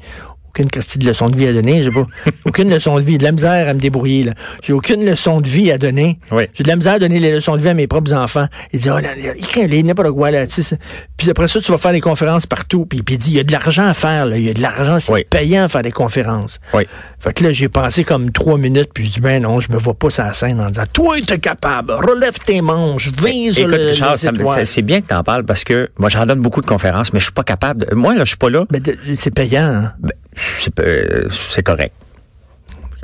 Aucune 0.49 0.67
de 0.67 1.05
leçon 1.05 1.29
de 1.29 1.37
vie 1.37 1.47
à 1.47 1.53
donner. 1.53 1.81
J'ai 1.81 1.91
pas 1.91 2.05
aucune 2.45 2.69
leçon 2.69 2.95
de 2.97 3.03
vie. 3.03 3.17
De 3.17 3.23
la 3.23 3.31
misère 3.31 3.67
à 3.69 3.73
me 3.73 3.79
débrouiller. 3.79 4.23
là. 4.25 4.33
J'ai 4.63 4.73
aucune 4.73 5.05
leçon 5.05 5.41
de 5.41 5.47
vie 5.47 5.71
à 5.71 5.77
donner. 5.77 6.19
Oui. 6.31 6.43
J'ai 6.53 6.63
de 6.63 6.67
la 6.69 6.75
misère 6.75 6.93
à 6.93 6.99
donner 6.99 7.19
les 7.19 7.31
leçons 7.31 7.55
de 7.55 7.61
vie 7.61 7.69
à 7.69 7.73
mes 7.73 7.87
propres 7.87 8.13
enfants. 8.13 8.47
Il 8.73 8.79
dit, 8.79 8.89
oh, 8.89 8.95
là, 8.99 9.15
là, 9.15 9.35
écris-les, 9.35 9.83
n'importe 9.83 10.11
quoi, 10.11 10.31
là. 10.31 10.45
Puis 11.17 11.29
après 11.29 11.47
ça, 11.47 11.59
tu 11.59 11.71
vas 11.71 11.77
faire 11.77 11.91
des 11.91 12.01
conférences 12.01 12.45
partout. 12.45 12.85
Puis, 12.85 13.01
puis 13.03 13.15
il 13.15 13.17
dit, 13.17 13.31
il 13.31 13.37
y 13.37 13.39
a 13.39 13.43
de 13.43 13.51
l'argent 13.51 13.87
à 13.87 13.93
faire, 13.93 14.25
là. 14.25 14.37
Il 14.37 14.43
y 14.43 14.49
a 14.49 14.53
de 14.53 14.61
l'argent, 14.61 14.99
c'est 14.99 15.11
Oui. 15.11 15.23
payant 15.29 15.63
à 15.65 15.69
faire 15.69 15.81
des 15.83 15.91
conférences. 15.91 16.59
Oui. 16.73 16.83
Fait 17.19 17.33
que 17.33 17.43
là, 17.43 17.51
j'ai 17.51 17.67
pensé 17.69 18.03
comme 18.03 18.31
trois 18.31 18.57
minutes, 18.57 18.89
puis 18.93 19.05
je 19.05 19.11
dis, 19.11 19.19
ben 19.19 19.41
non, 19.43 19.59
je 19.59 19.71
me 19.71 19.77
vois 19.77 19.93
pas 19.93 20.09
sur 20.09 20.23
la 20.23 20.33
scène 20.33 20.59
en 20.61 20.67
disant, 20.67 20.83
toi, 20.91 21.15
t'es 21.25 21.37
capable, 21.39 21.91
relève 21.91 22.37
tes 22.39 22.61
manches, 22.61 23.09
vise 23.21 23.59
Écoute, 23.59 23.73
le, 23.73 24.65
c'est 24.65 24.81
bien 24.81 25.01
que 25.01 25.07
tu 25.07 25.13
en 25.13 25.23
parles 25.23 25.43
parce 25.43 25.63
que 25.63 25.89
moi, 25.99 26.09
j'en 26.09 26.25
donne 26.25 26.39
beaucoup 26.39 26.61
de 26.61 26.65
conférences, 26.65 27.11
mais 27.13 27.19
je 27.19 27.25
suis 27.25 27.33
pas 27.33 27.43
capable. 27.43 27.85
de- 27.85 27.95
moi, 27.95 28.13
là, 28.15 28.21
je 28.23 28.29
suis 28.29 28.37
pas 28.37 28.49
là. 28.49 28.65
Ben, 28.69 28.81
de- 28.81 28.97
c'est 29.17 29.33
payant, 29.33 29.63
hein. 29.63 29.93
Ben, 29.99 30.11
c'est 30.39 30.79
euh, 30.79 31.27
c'est 31.29 31.63
correct. 31.63 31.93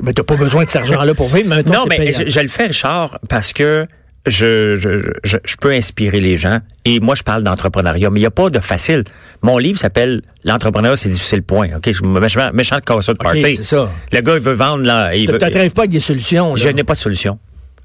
Ben, 0.00 0.12
t'as 0.12 0.22
pas 0.24 0.36
besoin 0.36 0.64
de 0.64 0.68
cet 0.68 0.82
argent-là 0.82 1.14
pour 1.14 1.28
vivre, 1.28 1.48
mais 1.48 1.62
Non, 1.62 1.84
mais 1.88 2.12
je, 2.12 2.28
je 2.28 2.40
le 2.40 2.48
fais, 2.48 2.66
Richard, 2.66 3.18
parce 3.28 3.52
que 3.52 3.86
je, 4.26 4.76
je, 4.76 5.10
je, 5.24 5.36
je 5.44 5.56
peux 5.56 5.70
inspirer 5.72 6.20
les 6.20 6.36
gens. 6.36 6.58
Et 6.84 7.00
moi, 7.00 7.14
je 7.14 7.22
parle 7.22 7.44
d'entrepreneuriat, 7.44 8.10
mais 8.10 8.18
il 8.20 8.22
n'y 8.22 8.26
a 8.26 8.30
pas 8.30 8.50
de 8.50 8.58
facile. 8.58 9.04
Mon 9.42 9.56
livre 9.56 9.78
s'appelle 9.78 10.22
L'entrepreneuriat, 10.44 10.96
c'est 10.96 11.08
difficile, 11.08 11.42
point. 11.42 11.68
OK? 11.76 11.90
Méchant, 12.02 12.50
méchant 12.52 12.78
de 12.78 13.12
party. 13.12 13.54
ça. 13.62 13.88
Le 14.12 14.20
gars, 14.20 14.34
il 14.34 14.40
veut 14.40 14.52
vendre, 14.52 14.84
là. 14.84 15.14
il 15.14 15.30
veut- 15.30 15.38
pas 15.38 15.46
avec 15.46 15.90
des 15.90 16.00
solutions, 16.00 16.54
là. 16.54 16.62
je 16.62 16.68
n'ai 16.68 16.84
pas 16.84 16.94
de 16.94 16.98
solution. 16.98 17.38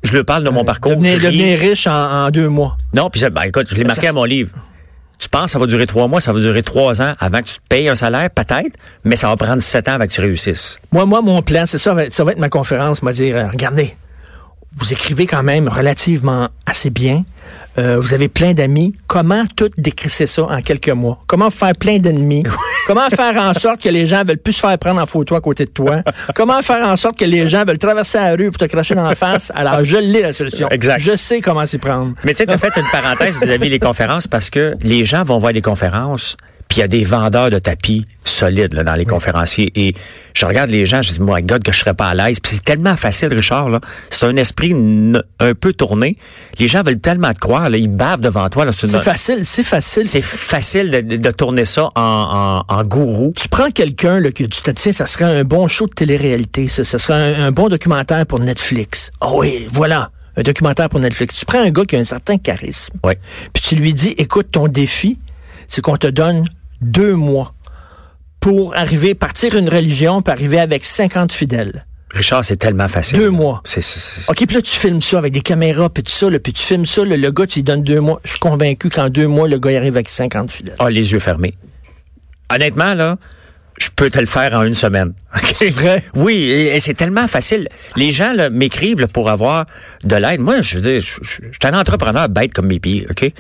Je 0.04 0.14
le 0.14 0.24
parle 0.24 0.44
de 0.44 0.50
mon 0.50 0.66
parcours. 0.66 0.94
Devenir, 0.94 1.20
devenir 1.20 1.60
riche 1.60 1.86
en, 1.86 2.26
en 2.26 2.32
deux 2.32 2.50
mois. 2.50 2.76
Non, 2.94 3.10
puis 3.10 3.22
ben, 3.32 3.44
écoute, 3.44 3.68
je 3.70 3.76
l'ai 3.76 3.84
marqué 3.84 4.08
ça, 4.08 4.10
à 4.10 4.14
mon 4.14 4.24
livre. 4.24 4.52
Tu 5.22 5.30
penses 5.30 5.46
que 5.46 5.52
ça 5.52 5.60
va 5.60 5.68
durer 5.68 5.86
trois 5.86 6.08
mois, 6.08 6.20
ça 6.20 6.34
va 6.34 6.40
durer 6.40 6.64
trois 6.64 7.00
ans 7.00 7.14
avant 7.20 7.42
que 7.42 7.48
tu 7.48 7.54
te 7.54 7.60
payes 7.70 7.88
un 7.88 7.96
salaire, 7.96 8.32
peut-être, 8.32 8.76
mais 9.04 9.16
ça 9.16 9.28
va 9.28 9.38
prendre 9.38 9.62
sept 9.62 9.88
ans 9.88 9.94
avant 9.94 10.06
que 10.06 10.12
tu 10.12 10.20
réussisses. 10.20 10.80
Moi, 10.92 11.06
moi, 11.06 11.22
mon 11.22 11.44
plan, 11.44 11.66
c'est 11.68 11.78
ça, 11.78 11.96
ça 12.10 12.24
va 12.24 12.32
être 12.32 12.40
ma 12.40 12.50
conférence, 12.50 13.04
m'a 13.04 13.12
dire, 13.12 13.38
euh, 13.38 13.48
regardez, 13.48 13.96
vous 14.78 14.94
écrivez 14.94 15.28
quand 15.28 15.44
même 15.44 15.68
relativement 15.68 16.48
assez 16.66 16.90
bien. 16.90 17.24
Euh, 17.78 18.00
vous 18.00 18.14
avez 18.14 18.30
plein 18.30 18.54
d'amis. 18.54 18.94
Comment 19.08 19.44
tout 19.56 19.70
décrisser 19.78 20.28
ça 20.28 20.44
en 20.44 20.62
quelques 20.62 20.90
mois? 20.90 21.20
Comment 21.28 21.50
faire 21.50 21.76
plein 21.76 22.00
d'ennemis? 22.00 22.44
Comment 22.88 23.10
faire 23.10 23.38
en 23.38 23.54
sorte 23.54 23.82
que 23.82 23.90
les 23.90 24.06
gens 24.06 24.24
veulent 24.26 24.38
plus 24.38 24.54
se 24.54 24.62
faire 24.62 24.78
prendre 24.78 25.02
en 25.02 25.06
photo 25.06 25.36
à 25.36 25.42
côté 25.42 25.66
de 25.66 25.72
toi? 25.72 26.02
Comment 26.36 26.62
faire 26.62 26.86
en 26.88 26.96
sorte 26.96 27.20
que 27.20 27.26
les 27.26 27.48
gens 27.48 27.66
veulent 27.66 27.78
traverser 27.78 28.18
la 28.18 28.32
rue 28.36 28.50
pour 28.50 28.58
te 28.58 28.66
cracher 28.66 28.96
dans 28.96 29.08
la 29.08 29.16
face? 29.16 29.52
Alors, 29.56 29.84
je 29.84 29.98
l'ai 29.98 30.22
la 30.22 30.34
solution. 30.34 30.70
Exact. 30.70 31.00
Je 31.00 31.16
sais 31.16 31.42
comment 31.42 31.66
s'y 31.66 31.78
prendre. 31.78 32.14
Mais 32.24 32.34
tu 32.34 32.40
sais, 32.40 32.46
tu 32.46 32.54
as 32.54 32.58
fait 32.58 32.72
une 32.76 32.90
parenthèse 32.92 33.40
vis-à-vis 33.40 33.70
des 33.70 33.80
conférences 33.80 34.28
parce 34.28 34.50
que 34.50 34.76
les 34.82 35.06
gens 35.06 35.24
vont 35.24 35.38
voir 35.38 35.54
des 35.54 35.62
conférences, 35.62 36.38
puis 36.72 36.78
il 36.78 36.80
y 36.80 36.84
a 36.84 36.88
des 36.88 37.04
vendeurs 37.04 37.50
de 37.50 37.60
tapis 37.60 38.06
solides 38.24 38.74
là, 38.74 38.86
dans 38.86 38.96
les 38.96 39.04
conférenciers. 39.06 39.74
Et 39.76 39.94
je 40.34 40.46
regarde 40.46 40.70
les 40.70 40.86
gens, 40.86 41.02
je 41.02 41.12
dis, 41.12 41.20
moi, 41.20 41.42
God, 41.42 41.64
que 41.64 41.74
je 41.74 41.80
serais 41.80 41.94
pas 41.94 42.08
à 42.08 42.14
l'aise. 42.16 42.40
Puis 42.40 42.54
c'est 42.56 42.64
tellement 42.64 42.96
facile, 42.96 43.28
Richard. 43.34 43.68
là. 43.70 43.82
C'est 44.10 44.26
un 44.26 44.38
esprit 44.38 44.74
un 45.42 45.54
peu 45.54 45.74
tourné. 45.74 46.16
Les 46.60 46.70
gens 46.70 46.82
veulent 46.82 47.02
tellement 47.02 47.34
te 47.34 47.40
croire. 47.40 47.70
Là, 47.70 47.76
ils 47.76 47.90
bavent 47.90 48.22
devant 48.22 48.48
toi. 48.48 48.64
là. 48.64 48.72
C'est 48.72 48.90
une- 48.90 49.00
facile, 49.00 49.46
c'est 49.46 49.64
facile. 49.64 50.08
C'est 50.08 50.22
facile 50.22 50.92
de, 50.92 51.18
de- 51.18 51.32
tourner 51.32 51.66
ça 51.66 51.90
en, 51.96 52.64
en, 52.70 52.74
en 52.74 52.84
gourou. 52.86 53.34
tu 53.36 53.50
prends 53.50 53.70
quelqu'un 53.70 54.22
là, 54.22 54.32
que 54.32 54.46
tu 54.46 54.62
te 54.62 54.72
tiens, 54.72 54.94
ça 54.94 55.08
serait 55.08 55.26
un 55.26 55.44
bon 55.44 55.68
show 55.68 55.88
de 55.88 55.94
télé-réalité, 55.94 56.70
ça, 56.70 56.86
ça 56.86 57.00
serait 57.00 57.36
un, 57.36 57.48
un 57.48 57.52
bon 57.52 57.68
documentaire 57.68 58.26
pour 58.26 58.40
Netflix. 58.40 59.12
Ah 59.20 59.32
oui, 59.34 59.68
voilà, 59.72 60.10
un 60.38 60.42
documentaire 60.44 60.88
pour 60.88 61.02
Netflix. 61.02 61.36
Tu 61.38 61.46
prends 61.46 61.60
un 61.62 61.70
gars 61.72 61.84
qui 61.84 61.98
a 61.98 62.00
un 62.00 62.06
certain 62.06 62.38
charisme, 62.38 62.94
Ouais. 63.04 63.18
puis 63.52 63.62
tu 63.62 63.76
lui 63.76 63.94
dis, 63.94 64.16
écoute, 64.18 64.48
ton 64.52 64.68
défi, 64.70 65.20
c'est 65.68 65.82
qu'on 65.82 65.98
te 65.98 66.08
donne 66.08 66.46
deux 66.82 67.16
mois 67.16 67.54
pour 68.40 68.76
arriver, 68.76 69.14
partir 69.16 69.56
une 69.56 69.70
religion, 69.70 70.22
puis 70.22 70.32
arriver 70.32 70.60
avec 70.60 70.84
50 70.84 71.32
fidèles. 71.32 71.86
Richard, 72.14 72.44
c'est 72.44 72.58
tellement 72.58 72.88
facile. 72.90 73.18
Deux 73.18 73.30
mois. 73.30 73.62
C'est, 73.64 73.80
c'est- 73.82 74.22
c'est- 74.24 74.32
OK, 74.32 74.46
puis 74.46 74.56
là, 74.56 74.62
tu 74.62 74.72
filmes 74.78 75.02
ça 75.02 75.18
avec 75.18 75.32
des 75.32 75.42
caméras, 75.42 75.90
puis 75.90 76.04
tout 76.04 76.12
ça, 76.12 76.30
là, 76.30 76.40
puis 76.40 76.52
tu 76.52 76.62
filmes 76.64 76.86
ça, 76.86 77.06
là, 77.06 77.16
le 77.16 77.32
gars, 77.32 77.46
tu 77.48 77.60
lui 77.60 77.64
donnes 77.64 77.84
deux 77.84 78.02
mois. 78.02 78.20
Je 78.26 78.32
suis 78.32 78.40
convaincu 78.40 78.90
qu'en 78.90 79.10
deux 79.10 79.28
mois, 79.28 79.48
le 79.48 79.60
gars 79.60 79.72
il 79.72 79.78
arrive 79.78 79.94
avec 79.96 80.10
50 80.10 80.52
fidèles. 80.52 80.76
Ah, 80.80 80.90
les 80.90 81.12
yeux 81.14 81.20
fermés. 81.20 81.56
Honnêtement, 82.54 82.96
là, 82.96 83.18
je 83.82 83.90
peux 83.96 84.10
te 84.12 84.20
le 84.20 84.26
faire 84.28 84.54
en 84.54 84.64
une 84.64 84.76
semaine. 84.76 85.14
C'est 85.54 85.70
vrai? 85.72 86.04
Oui, 86.14 86.36
et, 86.36 86.76
et 86.76 86.80
c'est 86.80 86.94
tellement 86.94 87.28
facile. 87.28 87.68
Les 87.96 88.12
gens 88.12 88.34
là, 88.34 88.50
m'écrivent 88.50 89.00
là, 89.00 89.08
pour 89.08 89.30
avoir 89.30 89.66
de 90.04 90.16
l'aide. 90.16 90.40
Moi, 90.40 90.62
je 90.62 90.76
veux 90.78 90.82
dire, 90.82 91.02
je, 91.02 91.16
je- 91.24 91.48
je 91.52 91.58
suis 91.60 91.74
un 91.76 91.80
entrepreneur 91.80 92.30
bête 92.30 92.54
comme 92.54 92.68
mes 92.68 92.80
pieds, 92.80 93.08
OK? 93.10 93.32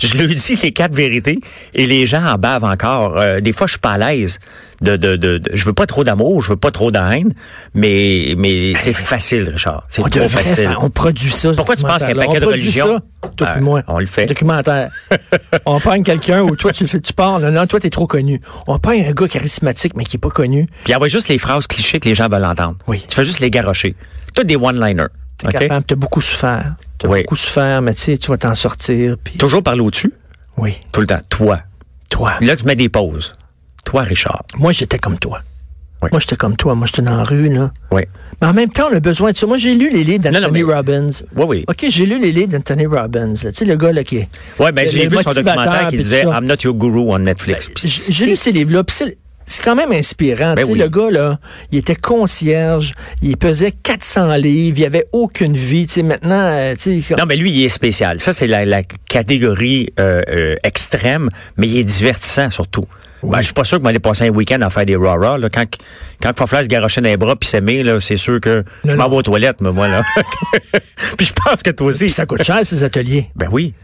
Je 0.00 0.14
lui 0.18 0.34
dis 0.34 0.58
les 0.62 0.72
quatre 0.72 0.94
vérités 0.94 1.38
et 1.74 1.86
les 1.86 2.06
gens 2.06 2.24
en 2.24 2.36
bavent 2.38 2.64
encore. 2.64 3.18
Euh, 3.18 3.40
des 3.40 3.52
fois, 3.52 3.66
je 3.66 3.72
suis 3.72 3.80
pas 3.80 3.92
à 3.92 3.98
l'aise. 3.98 4.40
De, 4.84 4.96
de, 4.96 5.16
de, 5.16 5.38
de- 5.38 5.50
je 5.56 5.64
veux 5.64 5.72
pas 5.72 5.86
trop 5.86 6.04
d'amour, 6.04 6.42
je 6.42 6.50
veux 6.50 6.56
pas 6.56 6.70
trop 6.70 6.90
de 6.90 6.98
haine, 6.98 7.32
mais, 7.72 8.34
mais 8.36 8.74
c'est 8.76 8.92
facile, 8.92 9.48
Richard. 9.48 9.84
C'est 9.88 10.02
trop 10.02 10.28
facile. 10.28 10.64
faire- 10.64 10.78
on 10.84 10.90
produit 10.90 11.32
ça. 11.32 11.52
Pourquoi 11.56 11.74
tu 11.76 11.82
penses 11.84 12.04
qu'il 12.04 12.14
y 12.14 12.18
a 12.18 12.22
un 12.22 12.26
paquet 12.26 12.40
de 12.40 12.44
religions? 12.46 13.00
toi 13.36 13.46
puis 13.54 13.62
moi. 13.62 13.82
on 13.88 13.98
le 13.98 14.04
fait. 14.06 14.26
Documentaire. 14.26 14.90
on 15.66 15.80
prend 15.80 16.00
quelqu'un 16.02 16.42
où 16.42 16.54
toi, 16.54 16.72
tu, 16.72 16.84
tu 16.86 17.12
parles. 17.14 17.48
Non, 17.48 17.66
toi, 17.66 17.80
t'es 17.80 17.88
trop 17.88 18.06
connu. 18.06 18.42
On 18.66 18.78
prend 18.78 18.92
un 18.92 19.12
gars 19.12 19.26
charismatique, 19.28 19.94
mais 19.96 20.04
qui 20.04 20.16
est 20.16 20.20
pas 20.20 20.28
connu. 20.28 20.68
Puis 20.84 20.94
envoie 20.94 21.08
juste 21.08 21.28
les 21.28 21.38
phrases 21.38 21.66
clichés 21.66 21.98
que 21.98 22.08
les 22.08 22.14
gens 22.14 22.28
veulent 22.28 22.44
entendre. 22.44 22.76
Oui. 22.86 23.02
Tu 23.08 23.14
fais 23.16 23.24
juste 23.24 23.40
les 23.40 23.50
garrocher. 23.50 23.94
Tout 24.34 24.44
des 24.44 24.56
one-liners. 24.56 25.06
T'es 25.38 25.46
OK? 25.46 25.52
capable. 25.54 25.84
T'as 25.86 25.94
beaucoup 25.94 26.20
souffert. 26.20 26.74
T'as 26.98 27.08
Oui. 27.08 27.22
beaucoup 27.22 27.36
souffert, 27.36 27.80
mais 27.80 27.94
tu 27.94 28.00
sais, 28.02 28.18
tu 28.18 28.30
vas 28.30 28.36
t'en 28.36 28.54
sortir. 28.54 29.16
Toujours 29.38 29.62
parler 29.62 29.80
au-dessus? 29.80 30.12
Oui. 30.58 30.78
Tout 30.92 31.00
le 31.00 31.06
temps. 31.06 31.20
Toi. 31.30 31.60
Toi. 32.10 32.34
Là, 32.42 32.54
tu 32.54 32.64
mets 32.64 32.76
des 32.76 32.90
pauses. 32.90 33.32
Toi, 33.84 34.02
Richard. 34.02 34.42
Moi, 34.58 34.72
j'étais 34.72 34.98
comme 34.98 35.18
toi. 35.18 35.40
Oui. 36.02 36.08
Moi, 36.12 36.20
j'étais 36.20 36.36
comme 36.36 36.56
toi. 36.56 36.74
Moi, 36.74 36.86
j'étais 36.86 37.02
dans 37.02 37.16
la 37.16 37.24
rue, 37.24 37.48
là. 37.48 37.72
Oui. 37.90 38.02
Mais 38.42 38.48
en 38.48 38.52
même 38.52 38.68
temps, 38.68 38.88
on 38.92 38.96
a 38.96 39.00
besoin 39.00 39.32
de 39.32 39.36
ça. 39.36 39.46
Moi, 39.46 39.56
j'ai 39.56 39.74
lu 39.74 39.90
les 39.90 40.04
livres 40.04 40.18
d'Anthony 40.30 40.62
mais- 40.64 40.74
Robbins. 40.74 41.08
Oui, 41.36 41.44
oui. 41.46 41.64
OK, 41.68 41.86
j'ai 41.88 42.04
lu 42.06 42.18
les 42.20 42.32
livres 42.32 42.52
d'Anthony 42.52 42.86
Robbins. 42.86 43.32
Tu 43.34 43.52
sais, 43.52 43.64
le 43.64 43.76
gars, 43.76 43.92
là, 43.92 44.04
qui 44.04 44.18
est... 44.18 44.28
Ouais, 44.58 44.70
ben, 44.72 44.86
j'ai 44.88 45.06
vu 45.06 45.16
son 45.16 45.32
documentaire 45.32 45.88
qui 45.88 45.96
disait. 45.98 46.22
I'm 46.24 46.44
not 46.44 46.56
your 46.62 46.74
guru 46.74 47.10
on 47.10 47.18
Netflix. 47.20 47.68
Puis 47.74 47.88
J'ai 47.88 48.26
lu 48.26 48.36
ces 48.36 48.52
livres-là, 48.52 48.84
puis 48.84 48.94
c'est- 48.96 49.16
quand 49.62 49.74
même 49.76 49.92
inspirant. 49.92 50.54
Ben 50.54 50.64
oui. 50.68 50.78
Le 50.78 50.88
gars, 50.88 51.10
là, 51.10 51.38
il 51.70 51.78
était 51.78 51.94
concierge, 51.94 52.92
il 53.22 53.36
pesait 53.36 53.72
400 53.72 54.34
livres, 54.36 54.78
il 54.78 54.84
avait 54.86 55.06
aucune 55.12 55.56
vie. 55.56 55.86
Tu 55.86 55.94
sais, 55.94 56.02
maintenant, 56.02 56.40
euh, 56.50 56.74
Non, 57.18 57.24
mais 57.26 57.36
lui, 57.36 57.52
il 57.52 57.64
est 57.64 57.68
spécial. 57.68 58.20
Ça, 58.20 58.32
c'est 58.32 58.46
la, 58.46 58.64
la 58.64 58.82
catégorie 58.82 59.90
euh, 60.00 60.22
euh, 60.28 60.56
extrême, 60.64 61.28
mais 61.56 61.66
il 61.68 61.78
est 61.78 61.84
divertissant 61.84 62.50
surtout. 62.50 62.84
Ben, 63.30 63.38
je 63.38 63.44
suis 63.44 63.54
pas 63.54 63.64
sûr 63.64 63.78
que 63.78 63.82
m'aller 63.82 63.98
passer 63.98 64.28
un 64.28 64.30
week-end 64.30 64.60
à 64.60 64.70
faire 64.70 64.86
des 64.86 64.96
rah 64.96 65.38
là. 65.38 65.48
Quand, 65.50 65.64
quand 66.20 66.46
faire 66.46 66.62
se 66.62 66.68
garocher 66.68 67.00
dans 67.00 67.08
les 67.08 67.16
bras 67.16 67.36
puis 67.36 67.48
s'aimer, 67.48 67.82
là, 67.82 68.00
c'est 68.00 68.16
sûr 68.16 68.40
que 68.40 68.64
je 68.84 68.94
m'en 68.96 69.08
vais 69.08 69.16
aux 69.16 69.22
toilettes, 69.22 69.60
moi, 69.60 69.72
moi, 69.72 69.88
là. 69.88 70.02
puis 71.16 71.26
je 71.26 71.32
pense 71.32 71.62
que 71.62 71.70
toi 71.70 71.88
aussi. 71.88 72.10
Ça 72.10 72.26
coûte 72.26 72.42
cher, 72.42 72.60
ces 72.64 72.82
ateliers. 72.82 73.30
Ben 73.34 73.48
oui. 73.50 73.74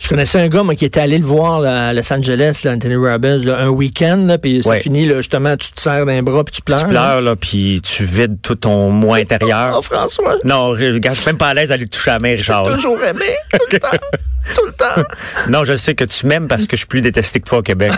Je 0.00 0.08
connaissais 0.08 0.40
un 0.40 0.48
gars, 0.48 0.62
moi, 0.62 0.74
qui 0.74 0.86
était 0.86 1.00
allé 1.00 1.18
le 1.18 1.24
voir 1.24 1.60
là, 1.60 1.88
à 1.88 1.92
Los 1.92 2.10
Angeles, 2.12 2.62
là, 2.64 2.72
Anthony 2.72 2.96
Robbins, 2.96 3.36
là, 3.44 3.58
un 3.58 3.68
week-end, 3.68 4.36
puis 4.42 4.60
c'est 4.62 4.68
Ouais. 4.70 4.80
fini, 4.80 5.06
là, 5.06 5.16
justement, 5.18 5.56
tu 5.58 5.70
te 5.72 5.80
serres 5.80 6.06
d'un 6.06 6.22
bras, 6.22 6.42
puis 6.42 6.54
tu 6.54 6.62
pleures. 6.62 6.80
Tu 6.80 6.86
pleures, 6.86 7.20
là, 7.20 7.36
puis 7.36 7.82
tu 7.82 8.04
vides 8.06 8.40
tout 8.42 8.54
ton 8.54 8.88
moi 8.90 9.18
intérieur. 9.20 9.76
Oh, 9.78 9.82
François, 9.82 10.36
Non, 10.44 10.68
regarde, 10.68 11.16
je 11.16 11.20
suis 11.20 11.28
même 11.28 11.36
pas 11.38 11.48
à 11.48 11.54
l'aise 11.54 11.68
d'aller 11.68 11.86
toucher 11.86 12.10
à 12.10 12.14
la 12.14 12.18
main, 12.20 12.30
Richard. 12.30 12.68
là. 12.68 12.76
toujours 12.76 13.02
aimé, 13.04 13.26
tout 13.52 13.58
le 13.72 13.78
temps, 13.78 13.88
tout 14.56 14.64
le 14.66 14.72
temps. 14.72 15.02
Non, 15.50 15.64
je 15.64 15.76
sais 15.76 15.94
que 15.94 16.04
tu 16.04 16.26
m'aimes 16.26 16.48
parce 16.48 16.64
que 16.66 16.76
je 16.76 16.80
suis 16.80 16.86
plus 16.86 17.02
détesté 17.02 17.40
que 17.40 17.44
toi 17.48 17.58
au 17.58 17.62
Québec. 17.62 17.92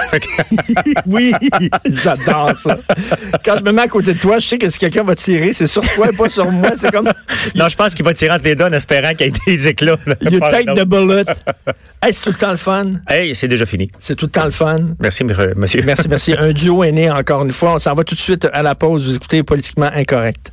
oui, 1.07 1.33
j'adore 1.85 2.51
ça. 2.59 2.79
Quand 3.45 3.59
je 3.59 3.63
me 3.63 3.71
mets 3.71 3.83
à 3.83 3.89
côté 3.89 4.13
de 4.15 4.19
toi, 4.19 4.41
je 4.41 4.49
sais 4.49 4.59
que 4.59 4.69
si 4.69 4.79
quelqu'un 4.81 5.05
va 5.05 5.15
tirer, 5.15 5.53
c'est 5.53 5.69
sur 5.69 5.83
toi 5.95 6.09
et 6.13 6.17
pas 6.17 6.29
sur 6.29 6.51
moi. 6.51 6.71
C'est 6.79 6.91
comme 6.91 7.11
non, 7.55 7.69
je 7.69 7.77
pense 7.77 7.95
qu'il 7.95 8.05
va 8.05 8.13
tirer 8.13 8.33
entre 8.35 8.45
les 8.45 8.57
deux 8.57 8.65
en 8.65 8.73
espérant 8.73 9.15
qu'il 9.15 9.29
y 9.29 9.31
ait 9.31 9.33
des 9.57 9.69
éclats. 9.69 9.97
là. 10.05 10.17
You 10.29 10.41
take 10.41 10.75
the 10.75 10.85
bullet. 10.85 11.25
Hey, 12.05 12.13
c'est 12.13 12.25
tout 12.25 12.31
le 12.31 12.37
temps 12.37 12.51
le 12.51 12.57
fun. 12.57 12.95
Hey, 13.09 13.33
c'est 13.33 13.47
déjà 13.47 13.65
fini. 13.65 13.89
C'est 14.01 14.17
tout 14.17 14.27
le 14.27 14.33
temps 14.33 14.45
le 14.45 14.51
fun. 14.51 14.81
Merci, 14.99 15.23
monsieur. 15.23 15.55
Merci, 15.85 16.09
merci. 16.09 16.35
Un 16.39 16.53
duo 16.53 16.83
est 16.83 16.91
né 16.91 17.09
encore 17.09 17.45
une 17.45 17.53
fois. 17.53 17.75
On 17.75 17.79
s'en 17.79 17.95
va 17.95 18.03
tout 18.03 18.17
de 18.17 18.21
suite 18.21 18.49
à 18.53 18.63
la 18.65 18.75
pause. 18.75 19.07
Vous 19.07 19.15
écoutez 19.15 19.45
Politiquement 19.45 19.89
Incorrect. 19.95 20.51